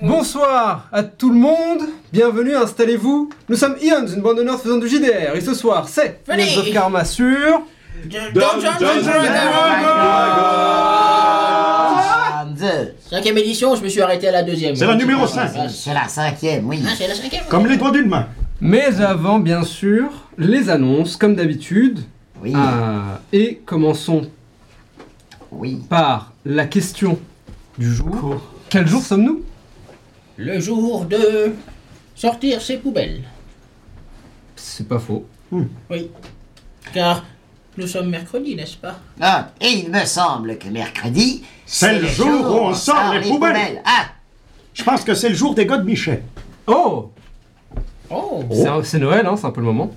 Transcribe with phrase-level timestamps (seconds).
[0.00, 1.80] Bonsoir à tout le monde,
[2.12, 3.30] bienvenue, installez-vous.
[3.48, 6.20] Nous sommes Ions, une bande de nerds faisant du JDR, et ce soir c'est.
[6.28, 7.62] Ions of Karma sur...
[8.04, 8.68] Dungeons
[12.40, 12.94] and Deux.
[13.10, 14.76] Cinquième édition, je me suis arrêté à la deuxième.
[14.76, 15.50] C'est la numéro 5.
[15.68, 16.80] C'est la cinquième, oui.
[16.86, 18.26] Ah, c'est la cinquième Comme les doigts d'une main.
[18.60, 22.00] Mais avant, bien sûr, les annonces, comme d'habitude.
[22.40, 24.22] Oui, Ah, et commençons
[25.50, 25.80] oui.
[25.88, 27.18] par la question
[27.78, 28.40] du jour.
[28.70, 29.42] Quel jour sommes-nous?
[30.38, 31.52] Le jour de
[32.14, 33.24] sortir ses poubelles.
[34.54, 35.26] C'est pas faux.
[35.50, 36.10] Oui.
[36.94, 37.24] Car
[37.76, 39.00] nous sommes mercredi, n'est-ce pas?
[39.20, 43.82] Ah, et il me semble que mercredi, C'est le jour où on sort les poubelles.
[43.84, 44.06] Ah,
[44.74, 46.22] Je pense que c'est le jour des gars de Michel.
[46.68, 47.10] Oh
[48.10, 48.44] Oh
[48.84, 49.90] C'est Noël, hein, c'est un peu le moment.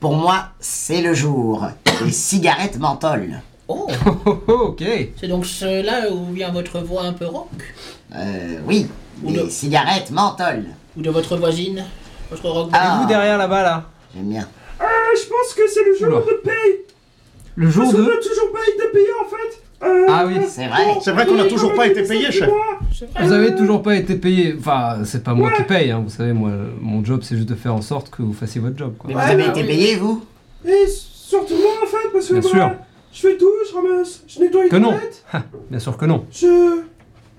[0.00, 1.66] pour moi, c'est le jour
[2.04, 3.40] des cigarettes menthol.
[3.68, 4.84] Oh Oh, oh, oh, ok.
[5.18, 7.48] C'est donc cela où vient votre voix un peu rock
[8.14, 8.86] Euh, oui,
[9.24, 10.64] Ou des de- cigarettes menthol.
[10.96, 11.84] Ou de votre voisine
[12.30, 12.98] Votre rock Ah.
[13.00, 14.46] Vous derrière là-bas là J'aime bien.
[14.80, 14.84] Euh,
[15.16, 16.26] je pense que c'est le jour Oula.
[16.32, 16.80] de paye.
[17.54, 18.08] Le jour Parce qu'on de...
[18.10, 19.86] n'a toujours pas été payé en fait.
[19.86, 20.34] Euh, Ah oui.
[20.48, 20.84] C'est vrai.
[21.02, 22.48] C'est vrai qu'on n'a toujours pas été payé, chef.
[23.20, 24.54] Vous avez toujours pas été payé.
[24.58, 26.02] Enfin, c'est pas moi qui paye, hein.
[26.04, 28.76] vous savez, moi, mon job c'est juste de faire en sorte que vous fassiez votre
[28.78, 28.94] job.
[28.98, 29.08] Quoi.
[29.08, 29.66] Mais vous avez été oui.
[29.66, 30.24] payé, vous
[30.66, 32.70] Et surtout moi en fait, parce que Bien moi, sûr.
[33.12, 34.90] je fais tout, je ramasse, je nettoie les Que non.
[34.90, 35.24] toilettes,
[35.70, 36.26] Bien sûr que non.
[36.30, 36.82] je...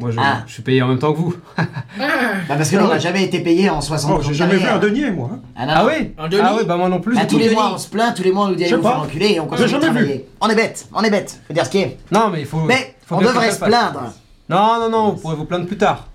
[0.04, 0.44] Moi je, Ah.
[0.46, 1.34] je suis payé en même temps que vous.
[1.58, 1.64] Ah
[1.98, 4.58] Bah parce que nous, on n'a jamais été payé en 60 Oh, jours j'ai jamais
[4.58, 5.30] vu un denier, moi.
[5.34, 5.40] hein.
[5.56, 5.74] Ah, non.
[5.78, 7.16] Ah oui Un Denis Ah oui, bah moi non plus.
[7.16, 7.56] Bah, tous les Denis.
[7.56, 9.40] mois, on se plaint, tous les mois, on nous dit allez vous faire enculer et
[9.40, 9.94] on continue de jamais vu.
[9.94, 10.26] travailler.
[10.42, 11.98] On est bête, on est bête, faut dire ce qui est.
[12.12, 12.60] Non, mais il faut.
[12.66, 14.02] Mais faut on devrait se plaindre.
[14.50, 16.08] Non, non, non, vous pourrez vous plaindre plus tard.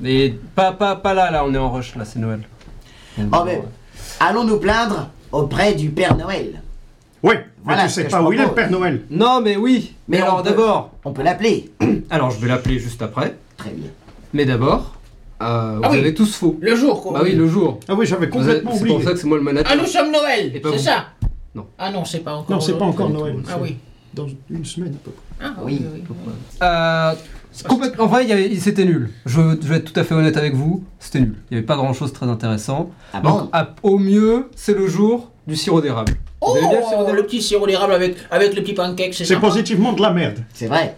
[0.00, 2.40] Mais pas, pas, pas là, là, on est en rush, là, c'est Noël.
[3.18, 3.64] Oh, bon, mais ouais.
[4.20, 6.62] allons nous plaindre auprès du Père Noël.
[7.22, 8.50] Oui, mais Voilà tu ce sais pas où il est le.
[8.52, 9.02] Père Noël.
[9.10, 9.94] Non, mais oui.
[10.08, 10.90] Mais, Mais on alors peut- d'abord.
[11.04, 11.70] On peut l'appeler.
[12.10, 13.34] Alors je vais l'appeler juste après.
[13.56, 13.90] Très bien.
[14.32, 14.94] Mais d'abord,
[15.42, 15.98] euh, Ah vous oui.
[16.00, 16.56] avez tous faux.
[16.60, 17.80] Le jour, quoi Bah oui, le jour.
[17.88, 18.94] Ah oui, j'avais Vous avez- complètement C'est oublié.
[18.96, 19.72] pour ça que c'est moi le manager.
[19.72, 21.06] Ah, nous sommes Noël C'est ça
[21.54, 21.66] Non.
[21.78, 23.36] Ah non, c'est pas encore Non, c'est pas encore Noël.
[23.48, 23.76] Ah oui.
[24.14, 25.46] Dans une semaine à peu près.
[25.46, 25.82] Ah Oui.
[25.94, 26.02] oui.
[26.62, 27.12] Euh,
[27.68, 28.26] complètement- en vrai,
[28.58, 29.10] c'était nul.
[29.26, 31.34] Je, je vais être tout à fait honnête avec vous, c'était nul.
[31.50, 32.90] Il n'y avait pas grand chose de très intéressant.
[33.12, 36.12] Ah Donc, bon à- au mieux, c'est le jour du sirop d'érable.
[36.40, 38.74] Oh, Vous aimez bien le sirop le d'érable petit sirop d'érable avec, avec le petit
[38.74, 39.46] pancake, c'est C'est sympa.
[39.48, 40.38] positivement de la merde.
[40.52, 40.94] C'est vrai.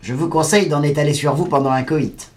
[0.00, 2.30] Je vous conseille d'en étaler sur vous pendant un coït.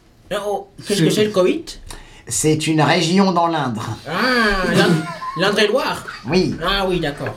[0.46, 1.80] Oh, Qu'est-ce que c'est le coït?
[2.28, 3.86] C'est une région dans l'Indre.
[4.08, 4.88] Ah, l'In-
[5.42, 7.36] l'Indre-et-Loire Oui, Ah oui, d'accord.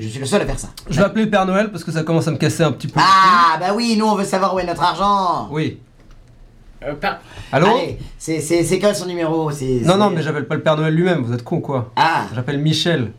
[0.00, 0.68] je suis le seul à faire ça.
[0.88, 2.86] Je vais appeler le Père Noël parce que ça commence à me casser un petit
[2.88, 3.00] peu.
[3.02, 5.48] Ah, bah oui, nous on veut savoir où est notre argent.
[5.50, 5.78] Oui.
[6.86, 7.18] Euh, par-
[7.52, 10.54] Allô Allez, c'est c'est- c'est quoi son numéro C'est- Non, c'est- non, mais j'appelle pas
[10.56, 11.90] le Père Noël lui-même, vous êtes con quoi.
[11.96, 13.12] Ah, J'appelle Michel.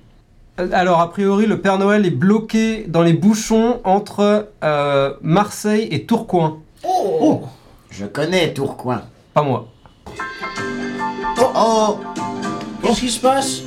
[0.60, 5.88] Euh, Alors, a priori, le Père Noël est bloqué dans les bouchons entre euh, Marseille
[5.92, 6.58] et Tourcoing.
[6.88, 7.42] Oh,
[7.90, 9.02] je connais Tourcoing.
[9.34, 9.68] Pas moi.
[11.40, 11.98] Oh, oh
[12.84, 13.62] Qu'est-ce qui se passe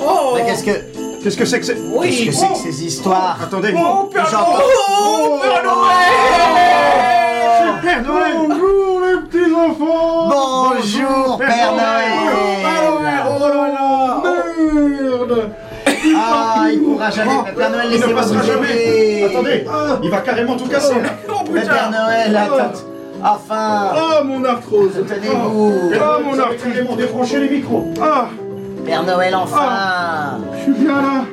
[0.00, 2.84] Oh Mais qu'est-ce que Qu'est-ce que c'est que c'est qu'est-ce Oui que c'est que ces
[2.84, 3.74] histoires Attendez.
[3.76, 4.64] Oh, Père J'entends- Noël
[5.02, 6.12] Oh, Père Noël
[7.82, 8.34] Père Noël
[9.58, 12.62] Bonjour enfants Bonjour Père Noël.
[13.26, 15.50] Oh là là Merde.
[16.16, 17.52] Ah, il pourra jamais.
[17.56, 19.24] Père Noël, Il ne passera jamais.
[19.24, 19.64] Attendez
[20.02, 21.08] Il va carrément tout casser là.
[21.28, 22.78] Oh Père Noël, attends.
[23.20, 24.92] Enfin, Ah mon arthrose.
[25.08, 25.90] Tenez-vous.
[26.00, 27.92] Ah, Noël, mon carrément décroché les micros.
[28.00, 28.28] Ah,
[28.86, 30.38] Père Noël, enfin.
[30.56, 31.24] je suis bien là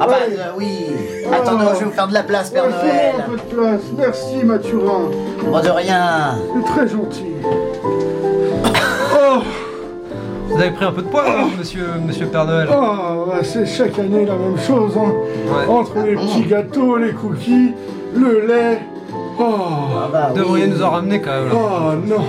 [0.00, 0.86] Ah bah euh, oui.
[1.32, 3.14] Attendez, je vais vous faire de la place, Père Ouais, Noël.
[3.18, 3.80] un peu de place.
[3.96, 5.10] Merci Mathurin,
[5.44, 6.34] Bon, de rien.
[6.54, 7.26] c'est très gentil.
[9.14, 9.38] Oh,
[10.48, 13.64] Vous avez pris un peu de poids, alors, monsieur, monsieur Père Noël oh, bah, c'est
[13.66, 15.12] chaque année la même chose, hein.
[15.46, 15.72] Ouais.
[15.74, 17.72] Entre les petits gâteaux, les cookies,
[18.14, 18.80] le lait.
[19.38, 19.44] Oh,
[19.96, 20.72] Ah bah Vous devriez oui.
[20.74, 21.48] nous en ramener quand même.
[21.48, 21.54] Là.
[21.54, 22.24] oh non.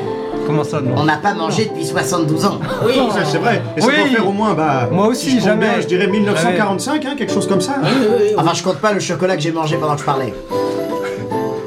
[0.45, 2.59] Comment ça, non On n'a pas mangé depuis 72 ans.
[2.85, 3.61] Oui Ça, C'est vrai.
[3.77, 3.95] Et ça Oui.
[3.97, 4.89] doit faire au moins, bah.
[4.91, 5.69] Moi aussi, si je compte jamais.
[5.69, 7.75] bien, je dirais 1945, hein, quelque chose comme ça.
[7.81, 8.33] Oui, oui, oui, oui.
[8.37, 10.33] Enfin, je compte pas le chocolat que j'ai mangé pendant que je parlais.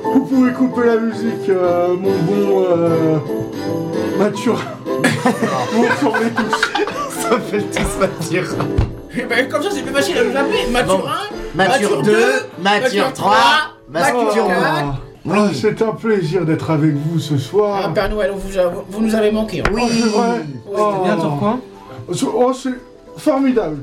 [0.04, 3.16] Vous pouvez couper la musique, euh, mon bon euh,
[4.18, 4.58] Mathurin.
[5.72, 7.20] Vous ressemblez tous.
[7.22, 8.64] Ça fait le tous Mathurin.
[9.18, 10.66] Eh ben, Comme ça, c'est plus facile à nous appeler.
[10.70, 11.12] Mathurin,
[11.54, 12.12] Mature 2,
[12.62, 13.34] Mature 3,
[13.90, 14.56] Mature Mature 4.
[15.28, 15.58] Ah, Oui.
[15.60, 17.92] c'est un plaisir d'être avec vous ce Ah, soir.
[17.94, 18.32] Père Noël,
[18.88, 19.60] vous, nous avez manqué.
[19.60, 19.70] hein.
[19.72, 19.82] Oui.
[19.84, 20.92] Oh, c'est vrai Oh.
[21.04, 21.18] Bien
[22.12, 22.74] C'est- Oh, c'est
[23.16, 23.78] formidable.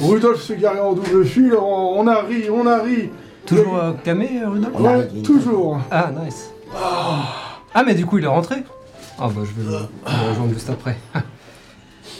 [0.00, 3.10] Rudolf s'est garé en double fil, on, a ri, on a ri.
[3.44, 5.78] Toujours euh, camé, Rudolf On a Ouais, toujours.
[5.90, 6.50] Ah, nice.
[7.74, 8.56] Ah, mais du coup, il est rentré
[9.18, 10.96] Ah, bah, je vais le, je vais le rejoindre juste après.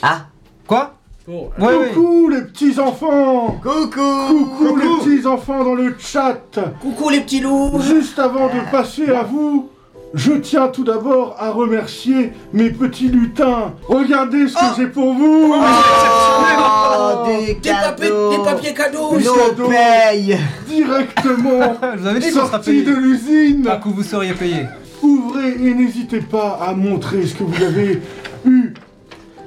[0.03, 0.25] Ah,
[0.67, 0.93] Quoi?
[1.31, 1.89] Pour- Ouais, ouais.
[1.93, 4.45] Coucou les petits enfants coucou.
[4.57, 9.09] Coucou les petits enfants dans le chat Coucou les petits loups Juste avant de passer
[9.11, 9.69] à vous,
[10.13, 13.73] je tiens tout d'abord à remercier mes petits lutins.
[13.87, 15.53] Regardez ce que j'ai pour vous.
[15.55, 19.69] Oh, des Des, papiers, cadeaux des papiers cadeaux Des Nos cadeaux.
[19.69, 20.37] payes
[20.67, 22.83] Directement Je vous avais dit qu'on sera sortis payé.
[22.83, 23.63] de l'usine.
[23.63, 24.65] Pas que vous seriez payé.
[25.01, 28.01] Ouvrez et n'hésitez pas à montrer ce que vous avez
[28.45, 28.73] eu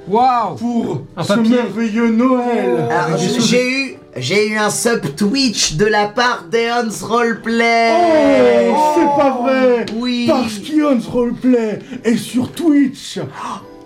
[0.09, 1.51] Waouh pour Un ce papier.
[1.57, 2.89] merveilleux Noël.
[2.91, 8.71] Alors, Des j'ai eu, j'ai eu un sub Twitch de la part d'Eons Roleplay.
[8.71, 10.27] Oh, c'est pas vrai Oui.
[10.29, 13.19] Parce qu'Ion's Roleplay est sur Twitch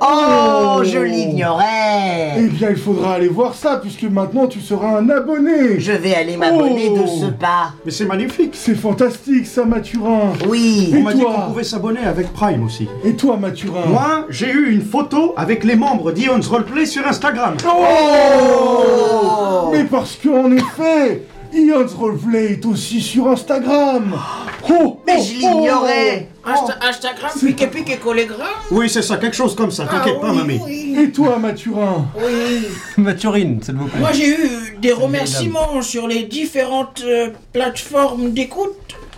[0.00, 0.85] Oh, Oh.
[0.85, 2.35] je l'ignorais.
[2.39, 6.15] Eh bien, il faudra aller voir ça, puisque maintenant tu seras un abonné Je vais
[6.15, 6.99] aller m'abonner Oh.
[7.03, 7.73] de ce pas.
[7.85, 8.53] Mais c'est magnifique.
[8.55, 10.93] C'est fantastique, ça, Mathurin Oui.
[10.97, 12.87] On m'a dit toi qu'on pouvait s'abonner avec Prime aussi.
[13.05, 13.87] Et toi, Mathurin?
[13.89, 17.55] Moi, j'ai eu une photo avec les membres d'Ion's Roleplay sur Instagram.
[17.67, 21.23] Oh Mais parce qu'en effet,
[21.53, 24.15] Ion's Roleplay est aussi sur Instagram
[24.71, 26.29] Oh Mais oh, je l'ignorais.
[26.47, 28.49] Insta- Instagram, pique pique et collégramme?
[28.71, 29.87] Oui, c'est ça, quelque chose comme ça.
[29.87, 30.61] T'inquiète Ah pas, oui, mamie.
[30.65, 30.95] oui.
[30.99, 32.06] oh Et toi, Mathurin?
[32.17, 32.67] Oui.
[32.99, 34.00] Mathurine, s'il vous plaît.
[34.00, 38.75] Moi j'ai eu des remerciements sur les différentes euh, plateformes d'écoute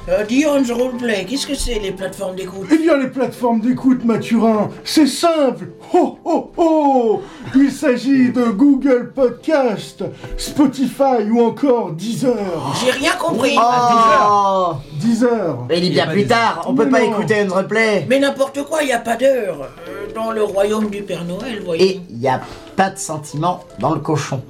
[0.09, 1.25] euh, d'Ion's Roleplay.
[1.29, 2.67] Qu'est-ce que c'est les plateformes d'écoute?
[2.73, 7.23] Eh bien, les plateformes d'écoute, Mathurin, c'est simple Oh oh oh
[7.55, 10.03] Il s'agit de Google Podcast,
[10.37, 12.35] Spotify ou encore Deezer
[12.83, 13.57] J'ai rien compris.
[13.59, 14.73] Oh.
[15.01, 16.65] Deezer Mais il dit Il y a plus tard.
[16.67, 17.13] On peut Mais pas non.
[17.13, 18.07] écouter Eons Roleplay.
[18.09, 21.63] Mais n'importe quoi, il n'y a pas d'heure euh, dans le royaume du Père Noël,
[21.65, 21.85] voyez.
[21.97, 22.41] Et il n'y a
[22.77, 24.43] pas de sentiment dans le cochon.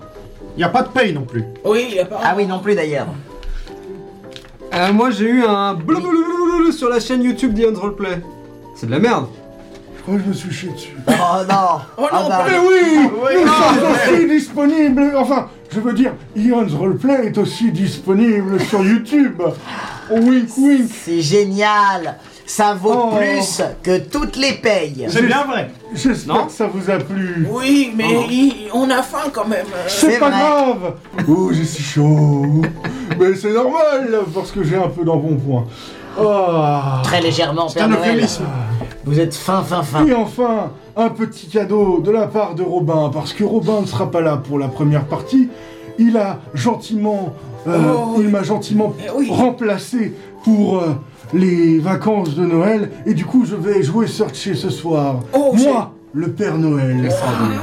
[0.56, 1.44] Y a pas de paye non plus.
[1.64, 2.20] Oui, il y a pas.
[2.23, 3.06] Ah oui, non plus d'ailleurs.
[4.72, 8.20] Euh, moi j'ai eu un blablabla sur la chaîne YouTube d'Ion's Roleplay.
[8.76, 9.26] C'est de la merde.
[9.96, 10.96] Je crois que je me suis chié dessus.
[11.08, 11.81] Oh non.
[11.99, 12.44] Oh non, Ah bah.
[12.49, 13.08] Mais oui
[13.40, 19.43] Nous sommes aussi disponibles Enfin, je veux dire, Ion's Roleplay est aussi disponible sur YouTube
[20.11, 22.17] Wink wink C'est génial.
[22.46, 23.17] Ça vaut Oh.
[23.17, 25.06] plus que toutes les payes.
[25.08, 25.70] C'est bien vrai.
[25.94, 29.67] J'espère Non que ça vous a plu Oui, mais il- on a faim quand même.
[29.87, 30.38] C'est C'est pas vrai.
[30.40, 30.94] grave
[31.28, 32.62] Oh, j'ai si chaud
[33.20, 35.64] Mais c'est normal, parce que j'ai un peu d'embonpoint.
[36.19, 37.00] Ah.
[37.05, 38.11] Très légèrement, C'est Père un Noël.
[38.14, 38.44] euphémisme.
[39.05, 40.06] Vous êtes fin, fin, fin.
[40.06, 44.11] Et enfin, un petit cadeau de la part de Robin, parce que Robin ne sera
[44.11, 45.49] pas là pour la première partie.
[45.99, 47.34] Il a gentiment,
[47.69, 48.17] euh, Oh.
[48.19, 49.28] il m'a gentiment Eh oui.
[49.31, 50.14] remplacé
[50.44, 50.94] pour euh,
[51.34, 55.17] les vacances de Noël, et du coup je vais jouer Searcher ce soir.
[55.34, 57.08] Oh, Moi, le Père Noël.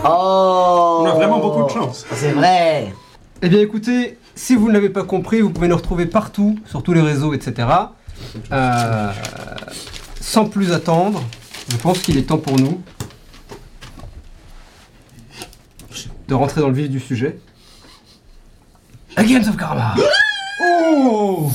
[0.06, 1.00] Oh.
[1.01, 2.06] On a vraiment beaucoup de chance.
[2.13, 2.94] C'est vrai.
[3.42, 6.84] Eh bien écoutez, si vous ne l'avez pas compris, vous pouvez nous retrouver partout, sur
[6.84, 7.68] tous les réseaux, etc.
[8.51, 9.12] Euh,
[10.22, 11.24] sans plus attendre,
[11.69, 12.81] je pense qu'il est temps pour nous
[16.28, 17.39] de rentrer dans le vif du sujet.
[19.18, 19.95] Games of Karma
[20.62, 21.51] Oh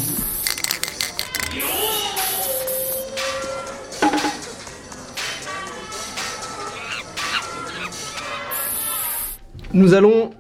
[9.75, 10.33] Nous allons,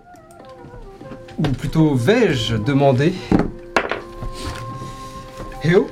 [1.38, 3.14] ou plutôt vais-je demander,
[5.64, 5.88] Héo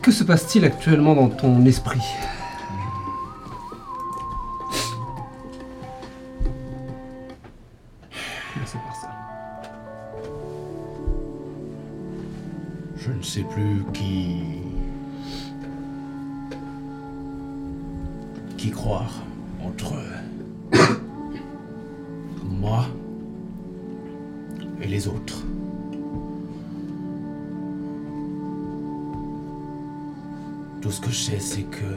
[0.00, 2.00] Que se passe-t-il actuellement dans ton esprit?
[8.52, 9.08] Commencez par ça?
[12.96, 14.42] Je ne sais plus qui.
[18.56, 19.21] qui croire
[22.62, 22.84] moi
[24.80, 25.44] et les autres.
[30.80, 31.90] Tout ce que je sais, c'est que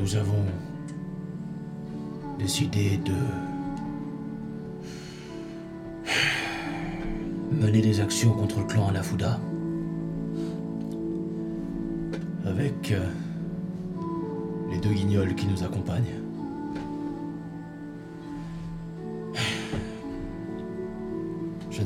[0.00, 0.44] nous avons
[2.40, 3.12] décidé de
[7.64, 9.38] mener des actions contre le clan Anafuda.
[12.46, 13.06] Avec euh,
[14.72, 16.27] les deux guignols qui nous accompagnent.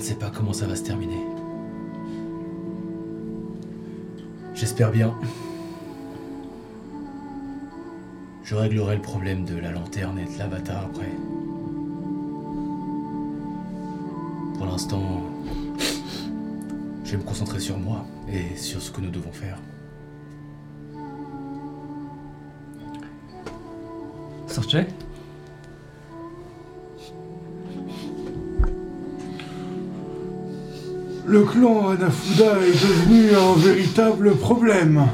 [0.03, 1.25] Ne sais pas comment ça va se terminer.
[4.53, 5.15] J'espère bien.
[8.43, 11.09] Je réglerai le problème de la lanterne et de l'avatar après.
[14.57, 15.23] Pour l'instant,
[17.05, 19.59] je vais me concentrer sur moi et sur ce que nous devons faire.
[24.49, 24.87] Sortez
[31.33, 35.07] Le clan Anafuda est devenu un véritable problème.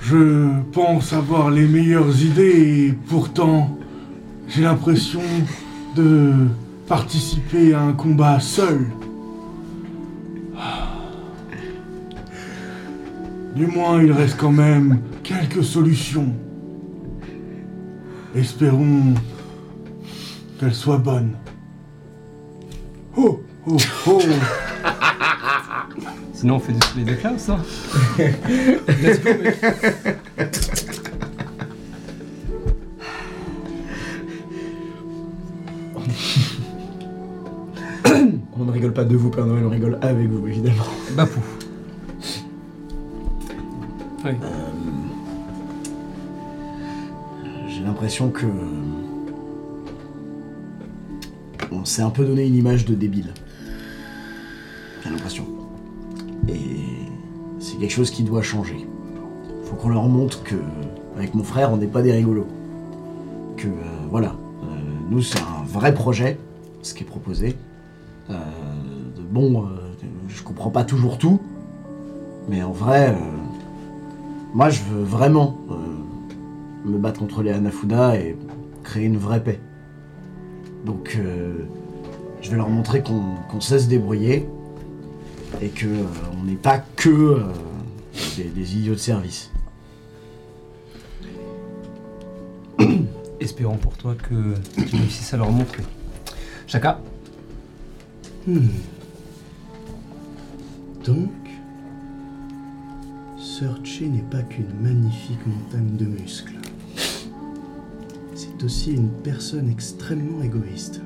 [0.00, 3.76] Je pense avoir les meilleures idées et pourtant
[4.46, 5.22] j'ai l'impression
[5.96, 6.34] de
[6.86, 8.92] participer à un combat seul.
[13.56, 16.32] Du moins, il reste quand même quelques solutions.
[18.36, 19.14] Espérons
[20.60, 21.32] qu'elles soient bonnes.
[23.70, 23.76] Oh,
[26.32, 27.58] Sinon, on fait des soleils de classe, hein
[38.56, 40.84] On ne rigole pas de vous, Père Noël, on rigole avec vous, évidemment.
[41.14, 41.40] Bapou.
[44.24, 44.30] Oui.
[47.68, 48.46] J'ai l'impression que.
[51.70, 53.34] On s'est un peu donné une image de débile.
[57.90, 58.86] Chose qui doit changer.
[59.64, 60.56] Faut qu'on leur montre que,
[61.16, 62.46] avec mon frère, on n'est pas des rigolos.
[63.56, 63.70] Que, euh,
[64.10, 64.34] voilà.
[64.62, 64.66] Euh,
[65.10, 66.38] nous, c'est un vrai projet,
[66.82, 67.56] ce qui est proposé.
[68.30, 68.34] Euh,
[69.30, 69.66] bon,
[70.28, 71.40] je comprends pas toujours tout,
[72.48, 73.16] mais en vrai,
[74.54, 75.58] moi, je veux vraiment
[76.84, 78.36] me battre contre les Hanafuda et
[78.82, 79.60] créer une vraie paix.
[80.84, 81.18] Donc,
[82.40, 84.48] je vais leur montrer qu'on qu'on sait se débrouiller
[85.60, 85.86] et que
[86.38, 87.42] on n'est pas que
[88.38, 89.50] des, des idiots de service.
[93.40, 95.82] Espérons pour toi que tu réussisses à leur montrer.
[96.66, 97.00] Chaka
[101.04, 101.30] Donc,
[103.38, 106.54] Sir Che n'est pas qu'une magnifique montagne de muscles.
[108.34, 111.00] C'est aussi une personne extrêmement égoïste,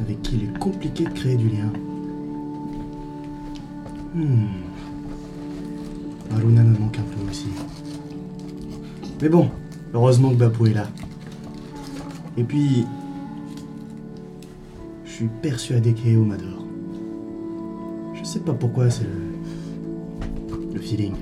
[0.00, 1.72] avec qui il est compliqué de créer du lien.
[4.14, 4.69] Hmm.
[6.30, 7.48] Aruna me manque un peu aussi.
[9.20, 9.50] Mais bon,
[9.92, 10.86] heureusement que Bapou est là.
[12.36, 12.86] Et puis,
[15.04, 16.64] je suis persuadé qu'Eo m'adore.
[18.14, 20.74] Je sais pas pourquoi, c'est le...
[20.74, 21.14] le feeling.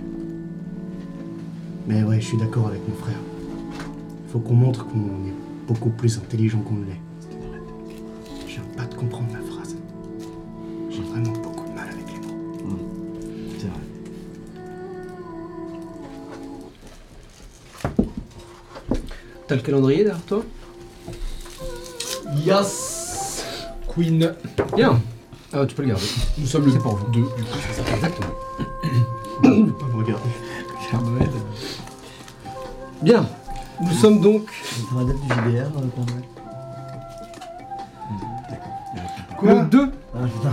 [1.86, 3.18] Mais ouais, je suis d'accord avec mon frère.
[4.28, 5.34] Faut qu'on montre qu'on est
[5.66, 7.07] beaucoup plus intelligent qu'on ne l'est.
[19.48, 20.42] T'as le calendrier derrière toi
[22.44, 23.42] Yes
[23.88, 24.34] Queen.
[24.76, 25.00] Bien.
[25.54, 26.04] Ah, tu peux le garder.
[26.36, 27.10] Nous sommes le pour vous.
[27.10, 27.32] 2 du coup,
[27.66, 28.28] c'est ça Exactement.
[29.42, 30.28] Pas me regarder.
[33.00, 33.26] Bien.
[33.80, 34.50] Nous sommes donc.
[34.94, 35.88] La date du JDR, euh,
[39.38, 40.52] Quoi 2 Ah putain.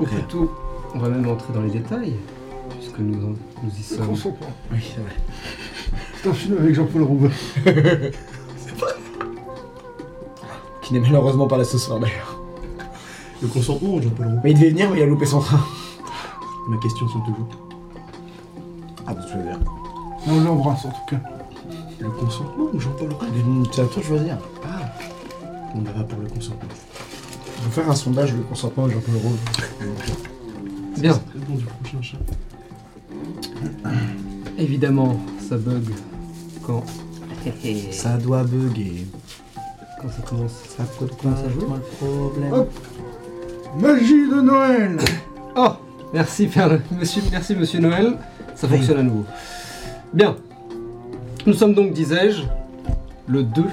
[0.00, 0.52] Ou plutôt,
[0.94, 2.16] on va même entrer dans les détails,
[2.84, 4.06] puisque nous, en- nous y sommes.
[4.06, 4.48] Consentement.
[4.70, 5.12] Oui, c'est vrai.
[6.22, 7.30] C'est un film avec Jean-Paul Roubaix.
[10.82, 12.38] Qui n'est malheureusement pas là ce soir d'ailleurs.
[13.40, 15.60] Le consentement, Jean-Paul Roux Mais il devait venir, mais il a loupé son train.
[16.68, 17.48] Ma question sont toujours.
[19.06, 19.58] Ah, bah, tu vas dire.
[20.26, 21.20] On l'embrasse en tout cas.
[22.00, 24.36] Le consentement ou Jean-Paul Roux C'est à toi de choisir.
[24.64, 24.92] Ah
[25.74, 26.68] On va pour le consentement.
[27.60, 29.38] On va faire un sondage, le consentement avec Jean-Paul Rouge.
[30.98, 31.14] Bien.
[31.32, 32.18] C'est le nom du prochain chat.
[34.58, 35.84] Évidemment, ça bug
[36.66, 36.82] quand.
[37.90, 39.06] Ça doit bugger.
[40.00, 40.52] Quand ça commence.
[40.76, 42.52] Ça peut Comment ça joue pas être un problème.
[42.54, 42.72] Hop.
[43.78, 44.96] Magie de Noël
[45.56, 45.68] Oh
[46.14, 48.16] Merci, Père- monsieur, merci, monsieur Noël.
[48.54, 48.76] Ça Oui.
[48.78, 49.24] fonctionne à nouveau.
[50.14, 50.36] Bien.
[51.46, 52.44] Nous sommes donc, disais-je,
[53.26, 53.64] le 2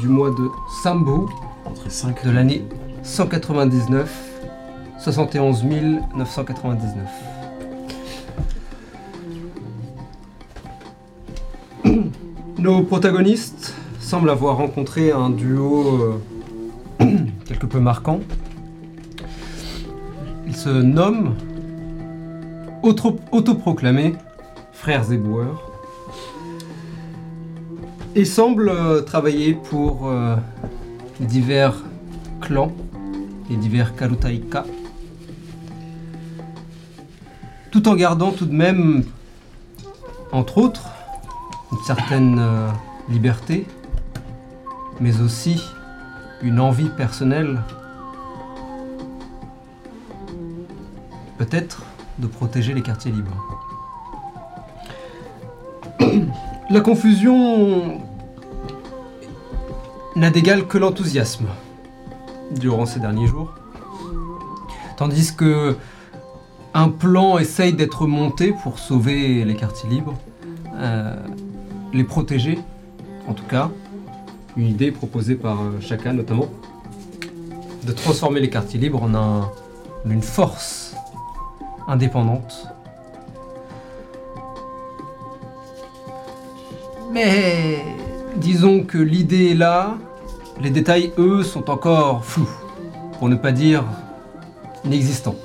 [0.00, 0.48] du mois de
[0.82, 1.30] Sambu
[1.66, 2.64] Entre 5 de l'année
[3.02, 4.10] 199,
[4.98, 5.64] 71
[6.16, 7.02] 999.
[12.66, 16.18] Nos protagonistes semblent avoir rencontré un duo
[17.00, 17.04] euh,
[17.44, 18.18] quelque peu marquant.
[20.48, 21.36] Ils se nomment
[22.82, 24.16] auto- autoproclamés
[24.72, 25.62] frères éboueurs
[28.16, 30.34] et semblent euh, travailler pour euh,
[31.20, 31.84] divers
[32.40, 32.72] clans,
[33.48, 34.64] les divers Karutaika,
[37.70, 39.04] tout en gardant tout de même,
[40.32, 40.88] entre autres,
[41.72, 42.68] une certaine euh,
[43.08, 43.66] liberté,
[45.00, 45.62] mais aussi
[46.42, 47.62] une envie personnelle,
[51.38, 51.82] peut-être
[52.18, 53.36] de protéger les quartiers libres.
[56.70, 58.00] La confusion
[60.16, 61.46] n'a d'égal que l'enthousiasme
[62.58, 63.54] durant ces derniers jours.
[64.96, 65.76] Tandis que
[66.74, 70.14] un plan essaye d'être monté pour sauver les quartiers libres,
[70.74, 71.14] euh,
[71.96, 72.58] les protéger
[73.28, 73.70] en tout cas,
[74.56, 76.48] une idée proposée par euh, Chaka notamment,
[77.84, 79.50] de transformer les quartiers libres en
[80.08, 80.94] une force
[81.88, 82.66] indépendante.
[87.12, 87.84] Mais
[88.36, 89.96] disons que l'idée est là,
[90.60, 92.50] les détails, eux, sont encore flous,
[93.18, 93.84] pour ne pas dire
[94.84, 95.36] inexistants.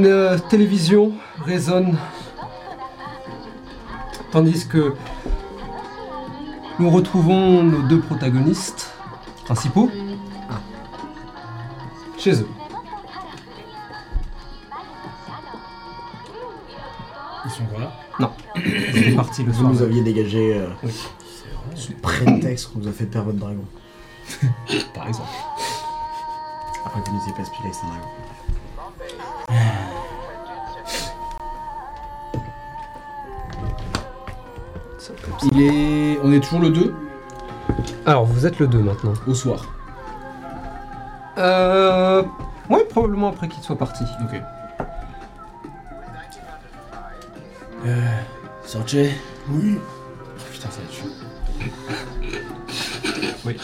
[0.00, 1.12] Une euh, télévision
[1.44, 1.98] résonne,
[4.32, 4.94] tandis que
[6.78, 8.94] nous retrouvons nos deux protagonistes
[9.44, 9.90] principaux
[12.16, 12.48] chez eux.
[17.44, 17.92] Ils sont encore là
[18.56, 19.70] Ils sont partis le Vous soir.
[19.70, 20.94] nous aviez dégagé euh, Oui.
[21.74, 23.64] sous prétexte qu'on nous a fait perdre votre dragon.
[24.94, 25.28] Par exemple.
[26.86, 28.08] Après que vous n'étiez pas spilé avec un dragon.
[35.42, 36.18] Il est.
[36.22, 36.94] On est toujours le 2
[38.06, 39.12] Alors, vous êtes le 2 maintenant.
[39.26, 39.72] au soir.
[41.38, 42.22] Euh.
[42.68, 44.04] Ouais, probablement après qu'il soit parti.
[44.22, 44.40] Ok.
[47.86, 47.96] Euh,
[48.64, 48.94] Sorche,
[49.50, 49.78] Oui,
[50.52, 51.08] Putain, ça va être chaud.
[53.46, 53.56] Oui.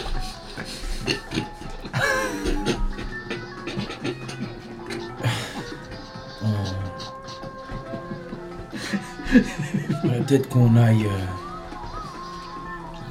[10.26, 11.45] peut-être qu'on aille euh,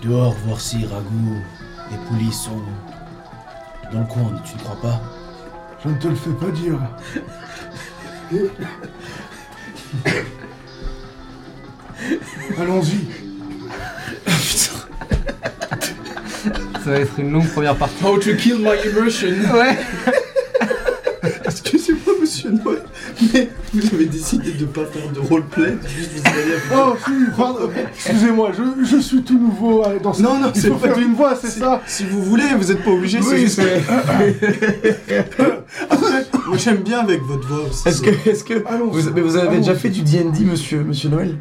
[0.05, 1.41] dehors voir si Ragout
[1.91, 2.61] et Pouli sont
[3.91, 5.01] dans le coin, tu ne crois pas?
[5.83, 6.79] Je ne te le fais pas dire.
[12.59, 13.07] Allons-y.
[16.83, 18.03] Ça va être une longue première partie.
[18.03, 19.77] How to kill my immersion Ouais.
[21.45, 22.83] Excusez-moi, monsieur Noël,
[23.33, 27.69] mais vous avez décidé de pas faire de roleplay, juste vous allez Oh, si, pardon.
[27.95, 30.21] Excusez-moi, je, je suis tout nouveau euh, dans ce...
[30.21, 32.43] Non, non, Il c'est faut pas faire du- une voix, c'est ça Si vous voulez,
[32.57, 35.23] vous êtes pas obligé, c'est Oui, juste que...
[35.89, 37.87] Après, moi j'aime bien avec votre voix aussi.
[37.87, 38.87] Est-ce que, est-ce que Allons.
[38.91, 39.57] vous, mais vous avez Allons.
[39.59, 41.35] déjà fait du D&D, monsieur, monsieur Noël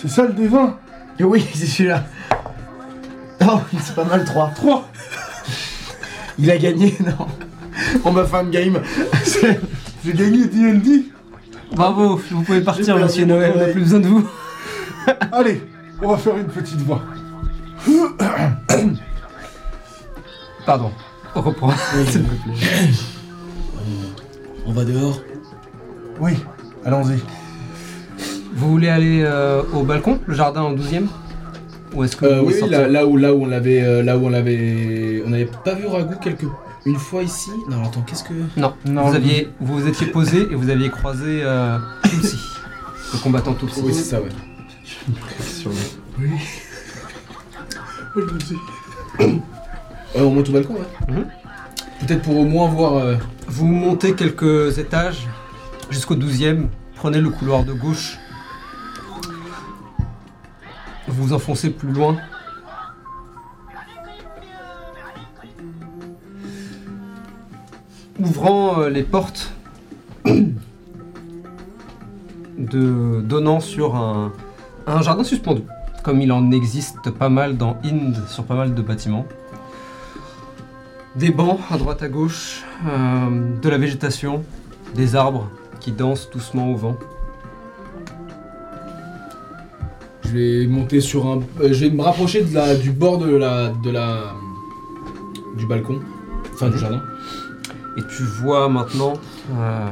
[0.00, 0.72] C'est ça le D20
[1.20, 2.04] Oui, c'est celui-là.
[3.44, 4.52] Oh, c'est pas mal 3.
[4.54, 4.88] 3
[6.38, 7.26] Il a gagné, non
[8.04, 8.78] On m'a fait un game.
[10.04, 11.06] J'ai gagné D&D
[11.74, 14.28] Bravo, vous pouvez partir, monsieur mon Noël, on n'a plus besoin de vous.
[15.32, 15.62] Allez,
[16.02, 17.02] on va faire une petite voix.
[20.66, 20.90] Pardon,
[21.34, 21.70] on reprend.
[22.08, 22.54] S'il vous plaît.
[24.66, 25.20] On va dehors
[26.20, 26.32] Oui,
[26.84, 27.18] allons-y.
[28.54, 31.06] Vous voulez aller euh, au balcon, le jardin en 12ème
[31.94, 33.82] Ou est-ce que Euh, vous oui, là, où, là où on l'avait.
[33.82, 35.22] euh, là où on l'avait.
[35.26, 36.44] On n'avait pas vu Ragout quelques.
[36.84, 38.32] Une fois ici Non, attends, qu'est-ce que.
[38.56, 42.36] Non, Non, vous, aviez, vous vous étiez posé et vous aviez croisé euh, Tutsi,
[43.12, 43.80] le combattant Tutsi.
[43.84, 44.28] Oui, c'est ça, ouais.
[49.20, 51.14] Euh, on monte au balcon, ouais.
[51.14, 51.26] Mhm.
[52.00, 52.94] Peut-être pour au moins voir.
[52.96, 53.16] euh,
[53.46, 55.28] Vous montez quelques étages
[55.90, 56.66] jusqu'au 12ème,
[56.96, 58.18] prenez le couloir de gauche.
[61.08, 62.16] Vous vous enfoncez plus loin.
[68.22, 69.52] Ouvrant euh, les portes
[70.24, 70.54] de,
[73.20, 74.32] donnant sur un,
[74.86, 75.62] un jardin suspendu,
[76.04, 79.26] comme il en existe pas mal dans Inde, sur pas mal de bâtiments.
[81.16, 84.44] Des bancs à droite à gauche, euh, de la végétation,
[84.94, 85.48] des arbres
[85.80, 86.96] qui dansent doucement au vent.
[90.24, 91.40] Je vais monter sur un.
[91.60, 94.34] euh, je vais me rapprocher de la, du bord de la, de la.
[95.58, 95.98] du balcon.
[96.54, 97.02] Enfin, du jardin.
[97.96, 99.14] Et tu vois maintenant
[99.58, 99.86] euh,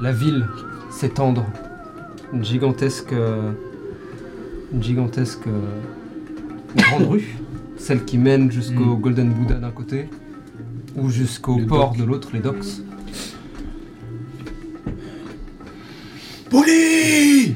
[0.00, 0.46] la ville
[0.90, 1.46] s'étendre.
[2.32, 3.12] Une gigantesque.
[3.12, 5.44] une gigantesque.
[6.76, 7.36] grande rue.
[7.78, 9.00] Celle qui mène jusqu'au Mm.
[9.00, 10.08] Golden Buddha d'un côté.
[10.96, 11.98] Ou jusqu'au Les port docks.
[11.98, 12.64] de l'autre, les docks.
[16.50, 17.54] Poli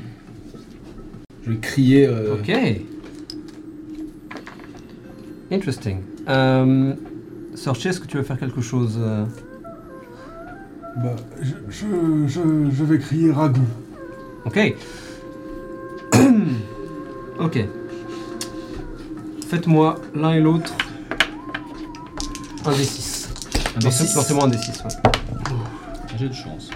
[1.45, 2.07] Je vais crier.
[2.07, 2.51] euh, Ok.
[5.53, 5.99] Interesting.
[6.29, 6.95] Euh,
[7.55, 9.25] est-ce que tu veux faire quelque chose euh,
[10.97, 11.87] Bah, je, je,
[12.27, 12.41] je,
[12.73, 13.61] je vais crier ragout.
[14.45, 14.75] Ok.
[17.39, 17.65] ok.
[19.49, 20.73] Faites-moi l'un et l'autre
[22.67, 23.29] un des 6.
[23.77, 24.15] Un des six.
[24.15, 24.91] Lancez-moi un des 6, ouais.
[26.19, 26.71] J'ai de chance.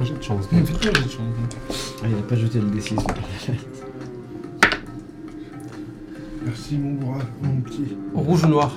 [0.00, 0.44] Un jet de chance.
[0.50, 1.18] J'ai de chance.
[2.02, 2.96] Ah, il a pas jeté le D6.
[6.44, 7.96] Merci mon bras, mon petit.
[8.14, 8.72] Rouge ou noir?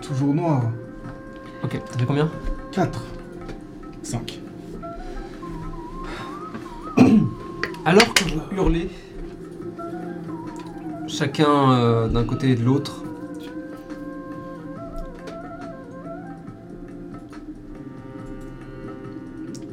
[0.00, 0.62] Toujours noir.
[1.62, 2.30] Ok, fait combien
[2.72, 3.04] 4.
[4.02, 4.40] 5.
[7.84, 8.90] Alors que vous hurlez,
[11.06, 13.04] chacun euh, d'un côté et de l'autre,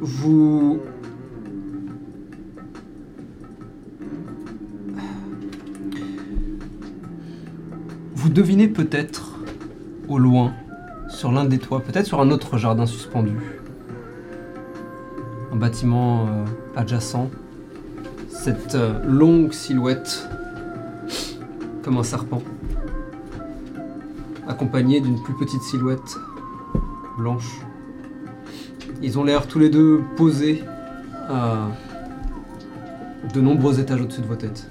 [0.00, 0.80] vous
[8.14, 9.38] vous devinez peut-être
[10.08, 10.52] au loin,
[11.18, 13.36] sur l'un des toits, peut-être sur un autre jardin suspendu,
[15.52, 16.44] un bâtiment euh,
[16.76, 17.28] adjacent,
[18.28, 20.28] cette euh, longue silhouette
[21.82, 22.40] comme un serpent,
[24.46, 26.16] accompagnée d'une plus petite silhouette
[27.18, 27.62] blanche.
[29.02, 30.62] Ils ont l'air tous les deux posés
[31.28, 31.66] à
[33.34, 34.70] de nombreux étages au-dessus de vos têtes.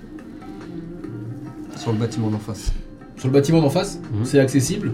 [1.75, 2.71] Sur le bâtiment d'en face.
[3.17, 4.23] Sur le bâtiment d'en face, Mhm.
[4.23, 4.93] c'est accessible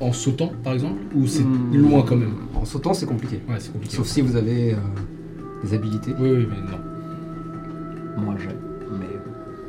[0.00, 2.34] en sautant par exemple Ou c'est loin quand même?
[2.54, 3.40] En sautant, c'est compliqué.
[3.48, 3.96] Ouais, c'est compliqué.
[3.96, 4.76] Sauf si vous avez euh,
[5.62, 6.12] des habilités.
[6.18, 8.24] Oui, oui, mais non.
[8.24, 8.48] Moi j'ai,
[8.98, 9.06] mais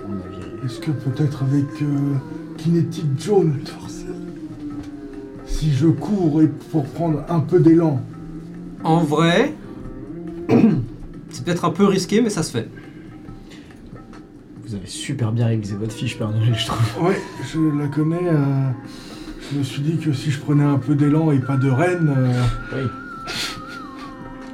[0.05, 0.51] on m'a viré.
[0.65, 2.15] Est-ce que peut-être avec euh,
[2.57, 3.59] Kinetic Jones,
[5.45, 8.01] si je cours et pour prendre un peu d'élan,
[8.83, 9.53] En vrai,
[11.29, 12.67] c'est peut-être un peu risqué, mais ça se fait.
[14.65, 17.05] Vous avez super bien révisé votre fiche, Père Noël, je trouve.
[17.07, 18.27] ouais, je la connais.
[18.27, 18.69] euh,
[19.51, 22.13] je me suis dit que si je prenais un peu d'élan et pas de reine,
[22.17, 22.41] euh,
[22.73, 22.89] Oui.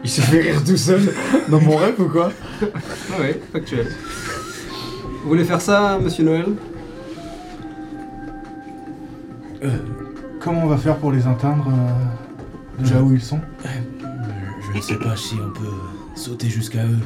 [0.04, 1.02] Il se fait rire tout seul
[1.50, 2.32] dans mon rêve ou quoi
[2.64, 3.88] Ah ouais, factuel.
[5.24, 6.46] Vous voulez faire ça, monsieur Noël
[10.40, 13.40] comment on va faire pour les atteindre euh, de là où ils sont?
[13.64, 15.68] Je ne sais pas si on peut
[16.16, 16.98] sauter jusqu'à eux.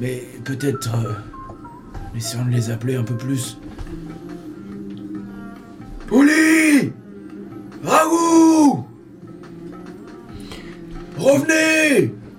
[0.00, 0.94] Mais peut-être.
[0.94, 1.12] euh,
[2.16, 3.58] essayons de les appeler un peu plus.
[6.06, 6.30] Pouli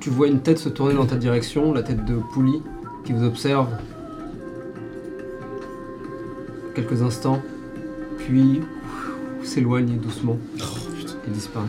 [0.06, 2.62] Tu vois une tête se tourner dans ta direction, la tête de Pouli,
[3.06, 3.70] qui vous observe
[6.76, 7.42] quelques instants,
[8.20, 8.62] puis
[9.42, 10.38] s'éloigne doucement
[11.28, 11.66] et disparaît.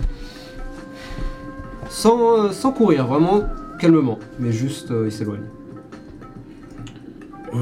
[1.88, 3.44] Sans, euh, sans courir, vraiment
[3.79, 5.49] calmement, mais juste euh, il s'éloigne.
[7.55, 7.59] Euh,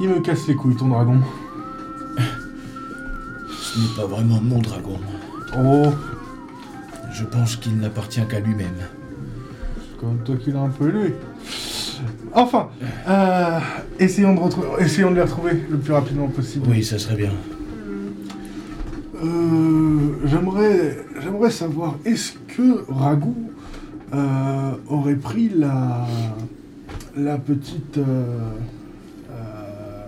[0.00, 1.16] Il me casse les couilles, ton dragon.
[3.48, 5.00] Ce n'est pas vraiment mon dragon.
[5.56, 5.94] Oh,
[7.10, 8.76] Je pense qu'il n'appartient qu'à lui-même.
[10.00, 11.14] Comme toi qui l'as un peu élevé.
[12.34, 12.68] Enfin,
[13.08, 13.58] euh,
[13.98, 16.66] essayons, de retrouver, essayons de les retrouver le plus rapidement possible.
[16.70, 17.32] Oui, ça serait bien.
[19.24, 23.34] Euh, j'aimerais, j'aimerais savoir, est-ce que Ragout
[24.14, 26.06] euh, aurait pris la,
[27.16, 27.98] la petite,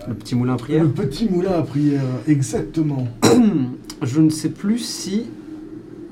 [0.07, 0.83] Le petit moulin à prière.
[0.83, 3.07] le petit moulin à prière, exactement.
[4.01, 5.25] Je ne sais plus si.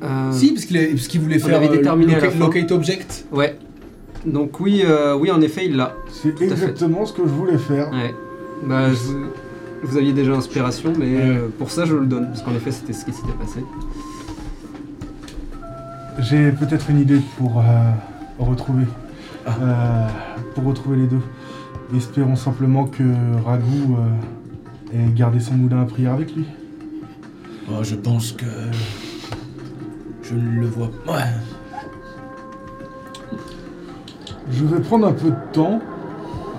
[0.04, 3.26] euh, Si, parce qu'il est- parce qu'il voulait On faire avait déterminé locate, locate object.
[3.32, 3.58] Ouais.
[4.26, 5.96] Donc oui, euh, oui, en effet, il l'a.
[6.12, 7.90] C'est exactement ce que je voulais faire.
[7.92, 8.14] Ouais.
[8.66, 9.28] Bah, je-
[9.88, 11.22] vous aviez déjà inspiration, mais Ouais.
[11.22, 13.64] euh, pour ça, je le donne, parce qu'en effet, c'était ce qui s'était passé.
[16.20, 17.64] J'ai peut-être une idée pour euh,
[18.40, 18.86] retrouver,
[19.46, 19.52] Ah.
[19.62, 20.08] euh,
[20.54, 21.22] pour retrouver les deux.
[21.96, 23.04] Espérons simplement que
[23.46, 23.96] Ragout
[24.94, 26.46] euh, ait gardé son moulin à prière avec lui.
[27.72, 28.46] Oh, je pense que.
[30.24, 31.14] Je ne le vois pas.
[31.14, 31.24] Ouais.
[34.52, 35.80] Je vais prendre un peu de temps,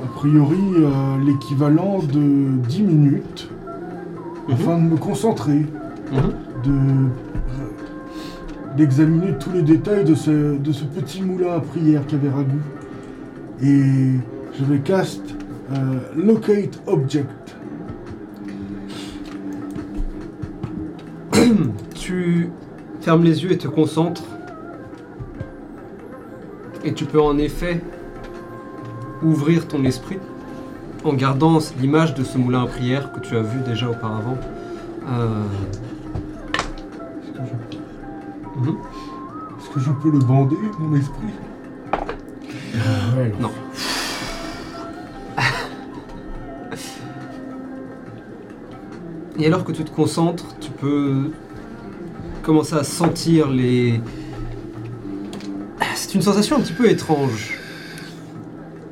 [0.04, 0.90] a priori euh,
[1.24, 3.50] l'équivalent de 10 minutes,
[4.50, 5.66] afin de me concentrer,
[6.12, 6.32] Mhm.
[6.64, 6.78] de
[8.76, 12.60] d'examiner tous les détails de ce, de ce petit moulin à prière qu'avait Ragout.
[13.60, 14.12] Et
[14.58, 15.20] je vais cast
[15.72, 15.76] euh,
[16.16, 17.56] Locate Object.
[21.94, 22.48] Tu
[23.00, 24.22] fermes les yeux et te concentres.
[26.82, 27.82] Et tu peux en effet
[29.22, 30.18] ouvrir ton esprit
[31.04, 34.38] en gardant l'image de ce moulin à prière que tu as vu déjà auparavant.
[35.08, 35.44] Euh,
[37.22, 37.38] Est-ce que,
[38.64, 38.70] je...
[38.70, 41.34] Est-ce que je peux le bander, mon esprit?
[43.40, 43.50] Non.
[49.38, 51.30] Et alors que tu te concentres, tu peux
[52.42, 54.00] commencer à sentir les...
[56.10, 57.56] C'est une sensation un petit peu étrange.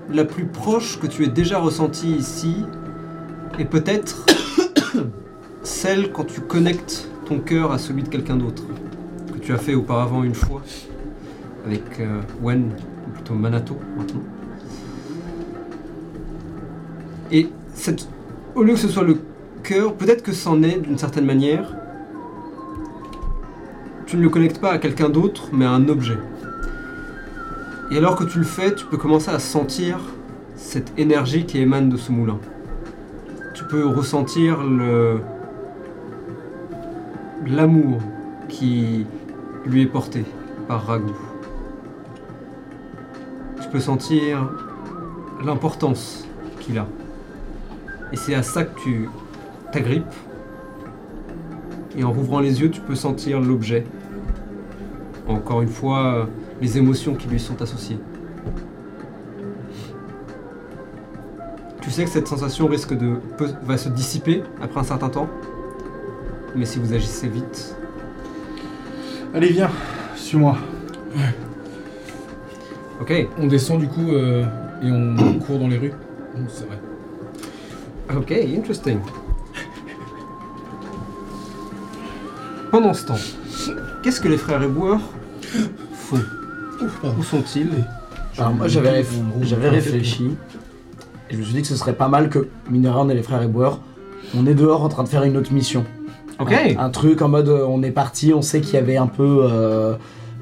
[0.08, 2.64] La plus proche que tu aies déjà ressentie ici
[3.58, 4.24] est peut-être
[5.64, 8.62] celle quand tu connectes ton cœur à celui de quelqu'un d'autre,
[9.34, 10.62] que tu as fait auparavant une fois
[11.66, 12.70] avec euh, Wen,
[13.08, 14.22] ou plutôt Manato maintenant.
[17.32, 18.08] Et cette,
[18.54, 19.18] au lieu que ce soit le
[19.64, 21.74] cœur, peut-être que c'en est d'une certaine manière,
[24.06, 26.18] tu ne le connectes pas à quelqu'un d'autre, mais à un objet.
[27.90, 29.98] Et alors que tu le fais, tu peux commencer à sentir
[30.56, 32.38] cette énergie qui émane de ce moulin.
[33.54, 34.58] Tu peux ressentir
[37.46, 38.00] l'amour
[38.48, 39.06] qui
[39.64, 40.24] lui est porté
[40.66, 41.16] par Ragout.
[43.62, 44.50] Tu peux sentir
[45.42, 46.26] l'importance
[46.60, 46.86] qu'il a.
[48.12, 49.08] Et c'est à ça que tu
[49.72, 50.04] t'agrippes.
[51.96, 53.84] Et en rouvrant les yeux, tu peux sentir l'objet.
[55.26, 56.28] Encore une fois,
[56.60, 57.98] les émotions qui lui sont associées.
[61.80, 65.28] Tu sais que cette sensation risque de peut- va se dissiper après un certain temps.
[66.54, 67.74] Mais si vous agissez vite,
[69.34, 69.70] Allez, viens,
[70.16, 70.56] suis-moi.
[73.00, 74.44] ok, On descend du coup euh,
[74.82, 75.92] et on court dans les rues.
[76.48, 76.78] C'est vrai.
[78.16, 78.98] ok, interesting.
[82.70, 83.18] Pendant ce temps,
[84.02, 85.00] qu'est-ce que les frères éboueurs
[85.94, 86.20] font?
[87.18, 87.68] Où sont-ils
[88.36, 90.36] Alors moi j'avais réf- j'avais réfléchi
[91.30, 93.42] et je me suis dit que ce serait pas mal que Mineran et les frères
[93.42, 93.80] éboueurs,
[94.36, 95.84] on est dehors en train de faire une autre mission.
[96.38, 96.52] Ok.
[96.52, 99.08] Un, un truc en mode euh, on est parti, on sait qu'il y avait un
[99.08, 99.94] peu euh,